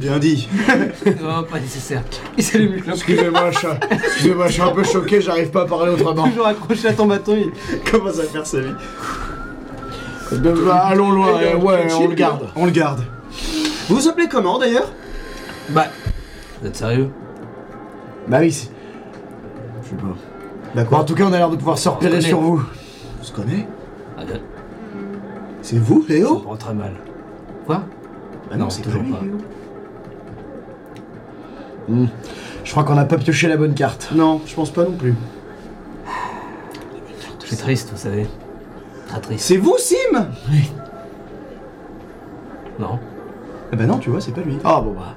[0.02, 0.50] Bien dit.
[1.22, 2.02] Non, pas nécessaire.
[2.38, 2.96] Il s'allume clope.
[2.96, 6.28] Excusez-moi, je, suis- excusez-moi, je suis un peu choqué, j'arrive pas à parler autrement.
[6.28, 7.38] Toujours accroché à ton bâton.
[7.38, 8.74] il- Commence à faire sa vie.
[10.34, 12.48] Bah, allons loin, euh, euh, ouais, on le garde.
[12.56, 13.02] On le garde.
[13.90, 14.92] Vous vous appelez comment d'ailleurs?
[15.70, 15.86] Bah.
[16.62, 17.10] Vous êtes sérieux?
[18.28, 20.16] Bah oui, je sais pas.
[20.74, 21.00] D'accord.
[21.00, 22.64] en tout cas, on a l'air de pouvoir se repérer sur vous.
[23.20, 23.68] On se connaît?
[24.18, 24.22] Ah,
[25.62, 26.94] C'est vous, ça Léo prend très mal.
[27.66, 27.84] Quoi?
[28.50, 29.20] Bah Non, c'est toujours lui, pas.
[29.22, 29.38] Léo.
[31.88, 32.06] Hmm.
[32.64, 34.10] Je crois qu'on a pas pioché la bonne carte.
[34.14, 35.16] Non, je pense pas non plus.
[37.42, 38.28] Je suis triste, vous savez.
[39.08, 39.46] Très triste.
[39.46, 40.28] C'est vous, Sim?
[42.80, 43.00] Non.
[43.72, 44.58] Ah bah non, tu vois, c'est pas lui.
[44.64, 45.16] Ah bon bah.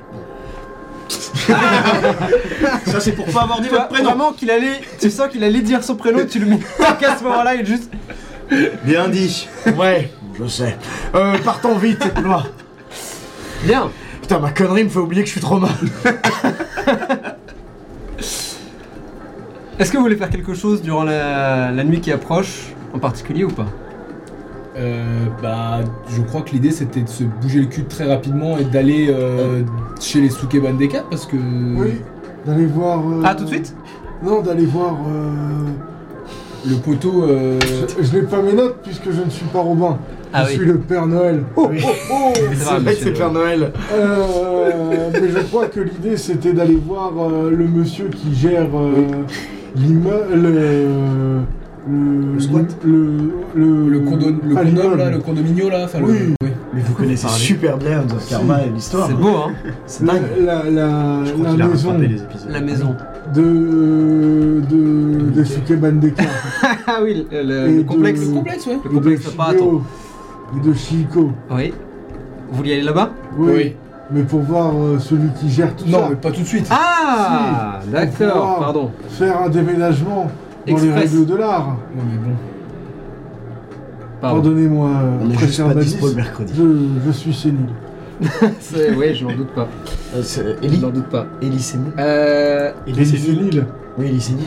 [2.87, 4.11] Ça c'est pour pas avoir dit votre prénom.
[4.11, 4.81] vraiment qu'il allait.
[5.01, 7.91] Tu sens qu'il allait dire son prénom, tu le mets à ce moment-là, il juste.
[8.85, 9.49] Bien dit.
[9.77, 10.77] Ouais, je sais.
[11.15, 12.45] Euh, partons vite, Loin.
[13.65, 13.91] Bien.
[14.25, 15.71] Putain, ma connerie me fait oublier que je suis trop mal.
[19.79, 23.45] Est-ce que vous voulez faire quelque chose durant la, la nuit qui approche, en particulier
[23.45, 23.67] ou pas?
[24.79, 28.65] Euh, bah, je crois que l'idée c'était de se bouger le cul très rapidement et
[28.65, 29.61] d'aller euh,
[30.01, 31.37] chez les Suke Bandeka parce que.
[31.37, 32.01] Oui,
[32.47, 33.01] d'aller voir.
[33.01, 33.77] euh, Ah, tout de suite?
[34.23, 34.95] Non, d'aller voir.
[35.07, 35.67] euh,
[36.67, 37.25] Le poteau.
[37.25, 39.99] euh, Je, je n'ai pas mes notes puisque je ne suis pas Robin.
[40.37, 40.55] Ah je oui.
[40.57, 41.43] suis le Père Noël.
[41.57, 41.79] Oh, Oui.
[41.85, 43.73] oh, oh C'est vrai, que c'est le- Père Noël.
[43.93, 48.93] Euh, mais je crois que l'idée c'était d'aller voir euh, le monsieur qui gère euh,
[49.77, 50.35] l'immeuble.
[50.35, 55.83] Le, le, Le squat Le, le, le condo, le ah, condom là, le condominio là,
[55.85, 56.19] enfin le- Oui.
[56.43, 56.49] oui.
[56.73, 57.39] Mais vous connaissez Parlez.
[57.41, 59.07] super bien The Karma et l'histoire.
[59.07, 59.53] C'est beau, hein
[59.87, 60.23] C'est La, dingue.
[60.41, 62.51] la, la, Je crois la qu'il a maison les épisodes.
[62.51, 62.97] La maison.
[63.35, 65.31] de, de,
[65.71, 66.25] de Bandeka.
[66.87, 68.21] Ah oui, le, le- de- complexe.
[68.21, 68.79] Le complexe, ouais.
[68.85, 69.23] Le de complexe.
[69.31, 69.83] Shigeo.
[70.57, 71.33] Et de Shiko.
[71.51, 71.73] Oui.
[72.51, 73.11] Vous vouliez aller là-bas?
[73.37, 73.53] Oui.
[73.55, 73.77] Oui.
[74.11, 76.07] Mais pour voir euh, celui qui gère tout Non, ça.
[76.11, 76.69] mais pas tout de suite.
[76.71, 78.91] Ah D'accord, pardon.
[79.09, 80.31] Faire un déménagement
[80.69, 81.69] dans les règles de l'art.
[81.69, 82.35] Ouais, mais bon.
[84.21, 84.43] Pardon.
[84.43, 84.91] Pardonnez-moi,
[85.23, 86.53] On est juste préfère pas Badis, dispo le mercredi.
[86.57, 87.69] je, je suis sénile.
[88.61, 89.69] C'est- Oui, je n'en doute pas.
[90.15, 91.27] Euh, c'est Je Ellie n'en doute pas.
[91.43, 92.73] Ellie sénile Euh.
[92.87, 93.25] Il Et est sénile.
[93.39, 93.67] sénile.
[93.99, 94.45] Oui, Ellie sénile.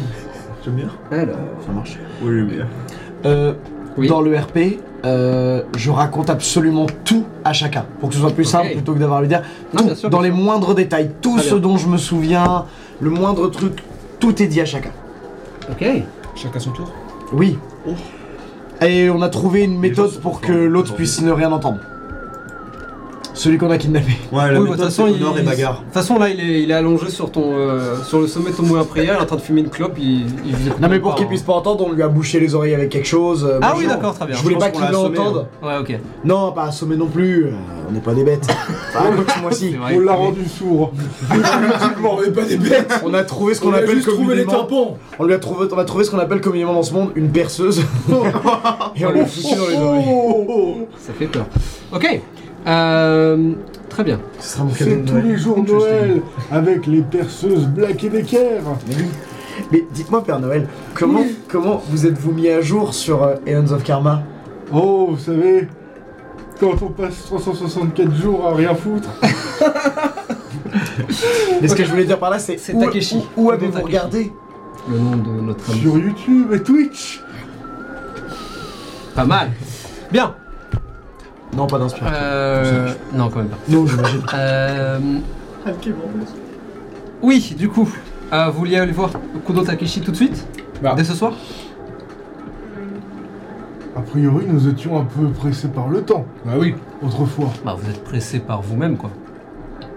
[0.63, 0.87] J'aime bien.
[1.11, 1.35] Alors.
[1.65, 1.99] Ça marche.
[2.23, 2.65] Oui, j'aime bien.
[3.25, 3.53] Euh,
[3.97, 4.07] Oui.
[4.07, 7.85] Dans le RP, euh, je raconte absolument tout à chacun.
[7.99, 9.41] Pour que ce soit plus simple plutôt que d'avoir à lui dire.
[9.73, 11.11] Non, Tout, bien sûr, dans les moindres détails.
[11.21, 11.59] Tout Très ce bien.
[11.59, 12.65] dont je me souviens,
[12.99, 13.83] le moindre truc,
[14.19, 14.91] tout est dit à chacun.
[15.69, 15.85] Ok.
[16.35, 16.91] Chacun son tour.
[17.33, 17.57] Oui.
[18.81, 21.79] Et on a trouvé une méthode pour que l'autre puisse ne rien entendre.
[23.37, 24.13] Celui qu'on a kidnappé.
[24.31, 25.79] Ouais, la Oui, bah, c'est honneur et bagarre.
[25.79, 28.49] De toute façon, là, il est, il est allongé sur, ton, euh, sur le sommet
[28.49, 30.55] de ton moulin à prière, il est en train de fumer une clope, il, il
[30.81, 31.29] Non mais pour qu'il hein.
[31.29, 33.45] puisse pas entendre, on lui a bouché les oreilles avec quelque chose.
[33.47, 34.35] euh, Ah oui, d'accord, très bien.
[34.35, 35.45] Je voulais pas qu'il assommé, l'entende.
[35.61, 35.99] Ouais, ok.
[36.25, 37.45] Non, pas assommer non plus.
[37.45, 37.51] euh,
[37.87, 38.47] on n'est pas des bêtes.
[38.89, 39.75] Enfin, ce mois-ci.
[39.93, 40.91] On l'a rendu sourd.
[42.03, 44.63] On est pas des bêtes On a trouvé ce qu'on appelle juste trouvé les communément.
[44.67, 47.11] tampons On lui a trouvé, on a trouvé ce qu'on appelle communément dans ce monde
[47.15, 47.81] une perceuse.
[48.95, 50.85] Et on lui a foutu dans les oreilles.
[50.97, 51.45] Ça fait peur.
[51.93, 52.21] Ok.
[52.67, 53.53] Euh,
[53.89, 54.19] très bien.
[54.39, 56.21] Ce sera mon cadeau C'est tous les jours Noël
[56.51, 58.59] avec les perceuses Black et Decker.
[59.71, 61.37] Mais dites-moi, Père Noël, comment, Oui.
[61.49, 64.21] comment vous êtes-vous mis à jour sur euh, Aeons of Karma?
[64.73, 65.67] Oh, vous savez,
[66.59, 69.09] quand on passe 364 jours à rien foutre.
[71.61, 73.23] Mais ce que je voulais dire par là, c'est C'est où, Takeshi.
[73.37, 74.31] où, avez-vous Takeshi regardé?
[74.89, 75.81] Le nom de notre ami.
[75.81, 77.21] Sur YouTube et Twitch.
[79.15, 79.49] Pas mal.
[80.11, 80.35] Bien.
[81.55, 82.17] Non, pas d'inspiration.
[82.21, 83.57] Euh, non, quand même pas.
[83.69, 84.21] Non, j'imagine.
[84.33, 84.99] Euh,
[87.21, 87.89] oui, du coup,
[88.33, 89.09] euh, vous vouliez aller voir
[89.45, 90.45] Kudo Takeshi tout de suite
[90.81, 90.93] Bah.
[90.95, 91.33] Dès ce soir
[93.95, 96.75] A priori, nous étions un peu pressés par le temps, Bah oui.
[97.01, 97.49] autrefois.
[97.65, 99.09] Bah, vous êtes pressé par vous-même, quoi.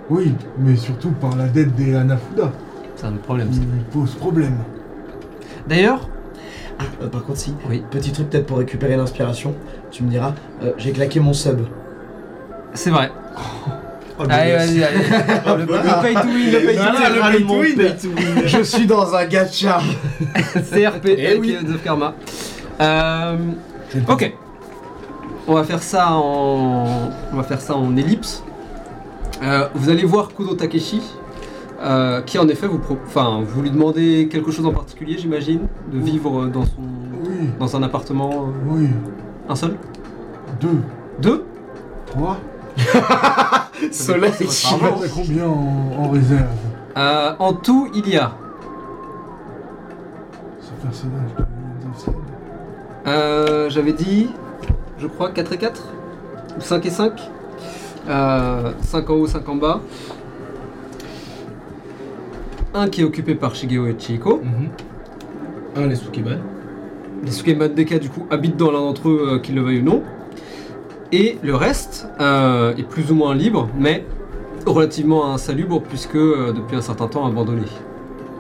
[0.09, 2.51] Oui, mais surtout par la dette des Hanafuda,
[2.97, 3.61] C'est un autre problème, ça.
[3.93, 4.57] pose problème.
[5.69, 6.09] D'ailleurs,
[7.03, 7.55] Euh, par contre, si.
[7.69, 7.83] Oui.
[7.91, 9.55] Petit truc peut-être pour récupérer l'inspiration.
[9.91, 11.61] Tu me diras, euh, j'ai claqué mon sub.
[12.75, 13.11] c'est vrai.
[14.19, 14.99] Oh, le Allez, vas-y, allez.
[15.59, 16.93] le, le pay to win, le pay to win.
[16.93, 18.47] Littéralement pay to win.
[18.47, 19.81] Je suis dans un gacha.
[20.55, 21.53] CRP Eh avec oui.
[21.53, 22.15] Heroes of Karma.
[22.81, 23.37] Euh,
[24.09, 24.33] ok.
[25.49, 28.45] On va faire ça en, on va faire ça en ellipse.
[29.43, 31.01] Euh, vous allez voir Kudo Takeshi,
[31.83, 35.61] euh, qui en effet vous, pro- enfin, vous lui demandez quelque chose en particulier, j'imagine,
[35.91, 36.73] de vivre dans son,
[37.25, 38.89] Oui, dans un appartement, euh, oui.
[39.51, 39.77] Un seul,
[40.61, 40.79] Deux,
[41.21, 41.45] deux.
[42.07, 42.39] trois.
[43.93, 44.33] Soleil.
[44.41, 45.01] Argent.
[45.03, 46.47] a combien en, en réserve
[46.97, 48.33] Euh, en tout, il y a
[50.61, 51.43] Ce personnage de
[51.91, 52.19] of Zelda.
[53.07, 54.31] Euh, J'avais dit,
[54.99, 55.83] je crois, 4 et 4
[56.57, 57.31] Ou 5 et 5
[58.09, 59.81] euh, 5 en haut, 5 en bas.
[62.75, 64.43] Un qui est occupé par Shigeo et Chieko.
[65.77, 66.39] Un, les Sukeban.
[67.25, 69.85] Les Sukeban Deka, du coup, habitent dans l'un d'entre eux, euh, qu'ils le veuillent ou
[69.85, 70.03] non.
[71.13, 74.05] Et le reste euh, est plus ou moins libre, mais
[74.67, 77.63] relativement insalubre, puisque euh, depuis un certain temps abandonné.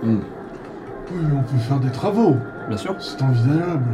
[0.02, 0.16] Oui,
[1.12, 2.36] mais on peut faire des travaux.
[2.68, 2.94] Bien sûr.
[3.00, 3.84] C'est envisageable.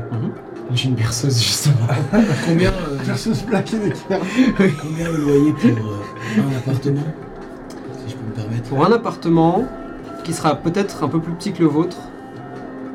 [0.75, 1.87] J'ai une perceuse justement.
[2.47, 4.21] Combien, euh, Black et Decker.
[4.83, 6.03] combien le loyer pour euh,
[6.39, 7.05] un appartement
[8.05, 8.69] Si je peux me permettre?
[8.69, 9.65] Pour un appartement
[10.25, 11.99] qui sera peut-être un peu plus petit que le vôtre,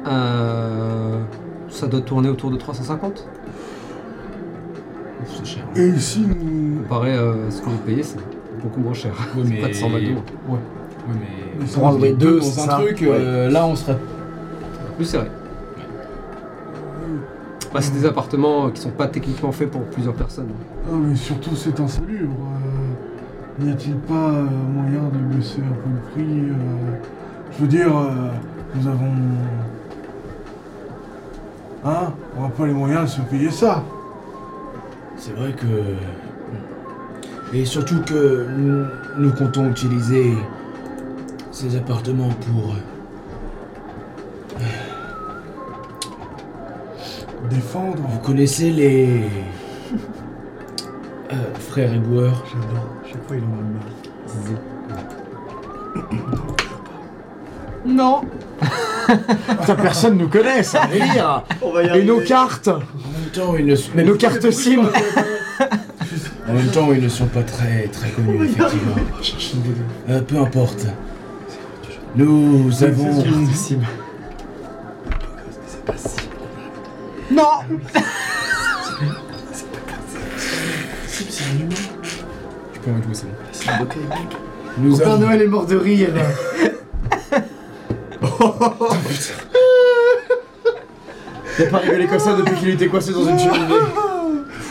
[0.05, 1.22] euh,
[1.72, 3.26] ça doit tourner autour de 350.
[5.27, 5.64] C'est cher.
[5.76, 6.81] Et ici, nous.
[6.84, 8.18] Comparé à ce que vous payez, c'est
[8.61, 9.14] beaucoup moins cher.
[9.35, 9.60] Ouais, mais...
[9.60, 10.03] Près de 100 balles.
[10.03, 10.57] Ouais,
[11.10, 11.60] mais...
[11.60, 13.98] nous Pour en sommes- louer deux, dans c'est un ça truc, euh, là on serait...
[14.98, 15.27] Plus serré.
[17.73, 20.49] Bah, c'est des appartements qui sont pas techniquement faits pour plusieurs personnes.
[20.88, 22.34] Ah, mais surtout, c'est insalubre.
[23.60, 24.43] Euh, N'y a-t-il pas euh,
[24.73, 26.98] moyen de baisser un peu le prix euh,
[27.56, 28.30] Je veux dire, euh,
[28.76, 29.14] nous avons.
[31.83, 33.83] Hein On n'a pas les moyens de se payer ça.
[35.17, 35.65] C'est vrai que.
[37.53, 38.85] Et surtout que nous,
[39.17, 40.33] nous comptons utiliser
[41.51, 42.75] ces appartements pour.
[47.49, 47.97] Défendre.
[48.07, 49.23] Vous connaissez les.
[51.33, 52.87] euh, frères éboueurs J'adore.
[53.11, 53.61] Chaque fois, il en a
[54.95, 56.50] marre.
[57.85, 58.21] Non
[59.07, 61.43] Putain, personne nous connaît, ça veut dire.
[61.61, 63.91] On va y Et nos cartes En même temps, ils ne sont.
[63.95, 64.89] Mais nos cartes SIM
[66.47, 68.95] En même temps, ils ne sont pas très très connus, effectivement.
[70.09, 70.87] Euh, peu importe.
[72.15, 73.23] Nous avons.
[77.31, 77.43] Non
[82.73, 82.91] Je peux
[83.53, 83.87] c'est bon.
[84.79, 85.19] Nous Père avons.
[85.19, 86.09] Noël est mort de rire.
[91.59, 93.65] Il a pas rigolé comme ça depuis qu'il était coincé dans une cheminée.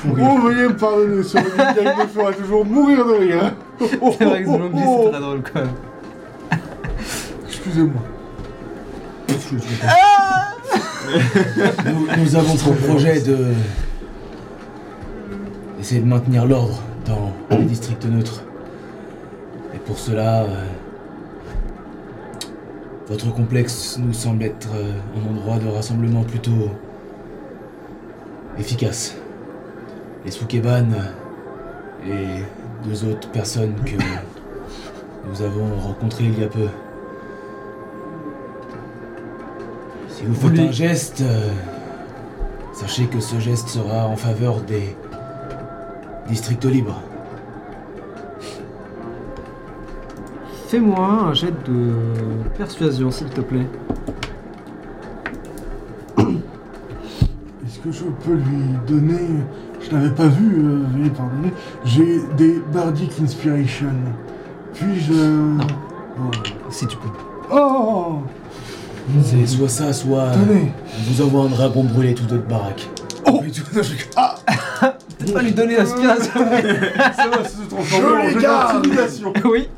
[0.09, 3.45] Oh, veuillez me pardonner, sur le gag me fera toujours mourir de rire.
[3.45, 3.53] hein.
[4.19, 5.71] C'est vrai que Zombie, c'est très drôle quand même.
[7.47, 8.03] Excusez-moi.
[11.87, 13.37] Nous, nous avons pour projet de.
[15.81, 18.43] essayer de maintenir l'ordre dans les districts neutres.
[19.75, 20.43] Et pour cela.
[20.45, 20.65] euh,
[23.11, 26.71] votre complexe nous semble être euh, un endroit de rassemblement plutôt.
[28.57, 29.17] efficace.
[30.25, 30.87] Les Sukeban
[32.07, 32.43] et
[32.85, 33.97] deux autres personnes que
[35.29, 36.69] nous avons rencontrées il y a peu.
[40.09, 41.51] Si vous faites un geste, euh,
[42.73, 44.95] sachez que ce geste sera en faveur des
[46.29, 47.01] districts libres.
[50.71, 51.91] Fais-moi un jet de
[52.57, 53.67] persuasion, s'il te plaît.
[57.67, 59.19] Est-ce que je peux lui donner.
[59.81, 61.53] Je l'avais pas vu, euh, veuillez pardonner.
[61.85, 63.91] J'ai des Bardic Inspiration.
[64.75, 65.13] Puis-je.
[65.13, 66.31] Oh.
[66.71, 67.09] Si tu peux.
[67.53, 68.19] Oh
[69.25, 72.89] C'est soit ça, soit Tenez on vous envoie un dragon brûler toute votre baraque.
[73.27, 76.31] Oh Peut-être pas lui donner l'inspiration.
[77.17, 79.33] Ça va se transformer en Je jeu d'intimidation.
[79.47, 79.69] oui.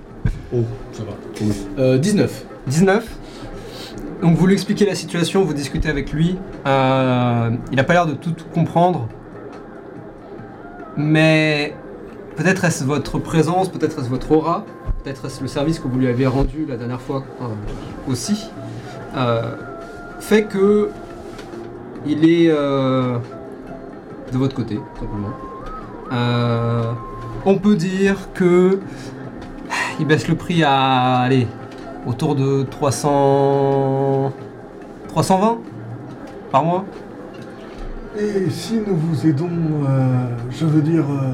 [0.93, 1.13] Ça va.
[1.79, 2.45] Euh, 19.
[2.67, 3.07] 19.
[4.21, 6.37] Donc vous lui expliquez la situation, vous discutez avec lui.
[6.67, 9.09] Euh, il a pas l'air de tout comprendre.
[10.97, 11.75] Mais
[12.37, 14.67] peut-être est-ce votre présence, peut-être est-ce votre aura,
[15.03, 18.51] peut-être est-ce le service que vous lui avez rendu la dernière fois euh, aussi,
[20.21, 20.91] fait que
[22.07, 23.19] il est de
[24.33, 25.33] votre côté, simplement.
[27.45, 28.79] On peut dire que
[30.01, 31.47] il baisse le prix à allez,
[32.07, 34.33] autour de 300
[35.09, 35.59] 320
[36.51, 36.85] par mois.
[38.19, 39.49] Et si nous vous aidons,
[39.89, 41.33] euh, je veux dire, euh,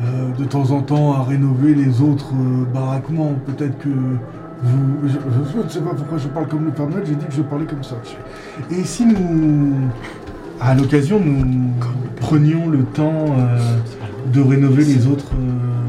[0.00, 5.08] euh, de temps en temps à rénover les autres euh, baraquements, peut-être que vous...
[5.08, 7.26] Je, je- je ne sais pas pourquoi je parle comme le Père Noël, j'ai dit
[7.26, 7.96] que je parlais comme ça.
[8.70, 9.74] Et si nous,
[10.60, 11.72] à l'occasion, nous
[12.16, 13.58] prenions le temps euh,
[14.32, 15.32] de rénover les autres...
[15.34, 15.84] euh,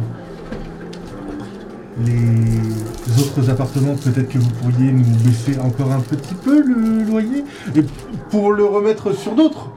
[2.05, 7.43] les autres appartements, peut-être que vous pourriez nous baisser encore un petit peu le loyer
[7.75, 7.83] et
[8.29, 9.69] pour le remettre sur d'autres.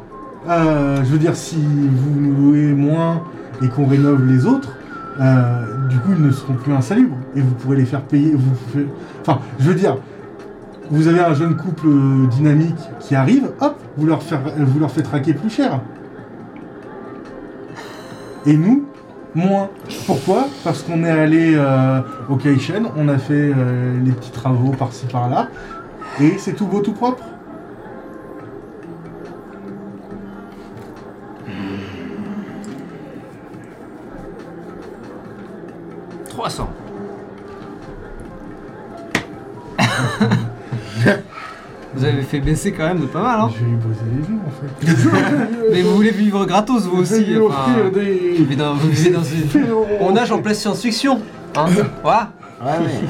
[0.49, 3.23] Euh, je veux dire, si vous nous louez moins
[3.63, 4.77] et qu'on rénove les autres,
[5.21, 7.17] euh, du coup, ils ne seront plus insalubres.
[7.37, 8.35] Et vous pourrez les faire payer.
[9.21, 9.97] Enfin, je veux dire,
[10.91, 14.21] vous avez un jeune couple euh, dynamique qui arrive, hop, vous leur,
[14.59, 15.81] vous leur faites traquer plus cher.
[18.47, 18.85] Et nous,
[19.35, 19.71] moins.
[20.07, 20.47] Pourquoi?
[20.65, 25.07] Parce qu'on est allé euh, au Kaishen, on a fait euh, les petits travaux par-ci
[25.07, 25.49] par-là,
[26.21, 27.25] et c'est tout beau, tout propre.
[36.29, 36.82] 300.
[42.03, 44.29] Vous avez fait baisser quand même de pas mal, hein Je vais lui briser les
[44.29, 45.71] yeux, en fait.
[45.71, 47.25] Mais vous voulez vivre gratos, vous aussi.
[47.25, 48.31] lui enfin, offrir des...
[48.31, 49.67] vous vivez dans, vous vivez dans une...
[50.01, 51.21] On nage en pleine science-fiction.
[51.55, 51.67] Hein
[52.03, 52.33] Voilà.
[52.61, 53.01] Ouais, ouais.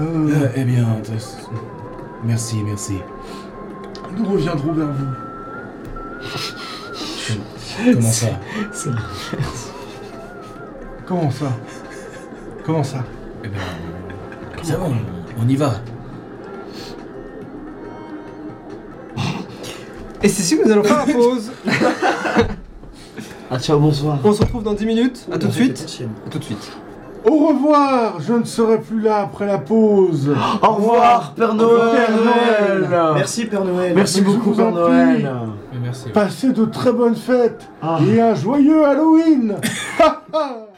[0.00, 0.84] Euh, eh bien,
[2.24, 2.94] merci, merci.
[4.18, 5.06] nous reviendrons vers vous.
[7.84, 8.26] Comment ça
[11.06, 11.52] Comment ça?
[12.66, 13.04] Comment ça?
[13.44, 13.60] Eh bien,
[14.64, 14.92] c'est bon,
[15.40, 15.74] on y va.
[20.22, 21.50] Et c'est ici que nous allons faire la pause.
[23.50, 24.18] Ah, ciao, bonsoir.
[24.22, 25.26] On se retrouve dans 10 minutes.
[25.32, 26.02] À tout de suite.
[26.26, 26.70] À tout de suite.
[27.22, 30.34] Au revoir Je ne serai plus là après la pause.
[30.62, 31.90] Au revoir, Père Noël.
[31.92, 32.88] Père Noël.
[33.14, 33.92] Merci Père Noël.
[33.94, 35.30] Merci beaucoup, Père Noël.
[35.82, 36.08] Merci.
[36.10, 37.98] Passez de très bonnes fêtes Ah.
[38.06, 39.56] et un joyeux Halloween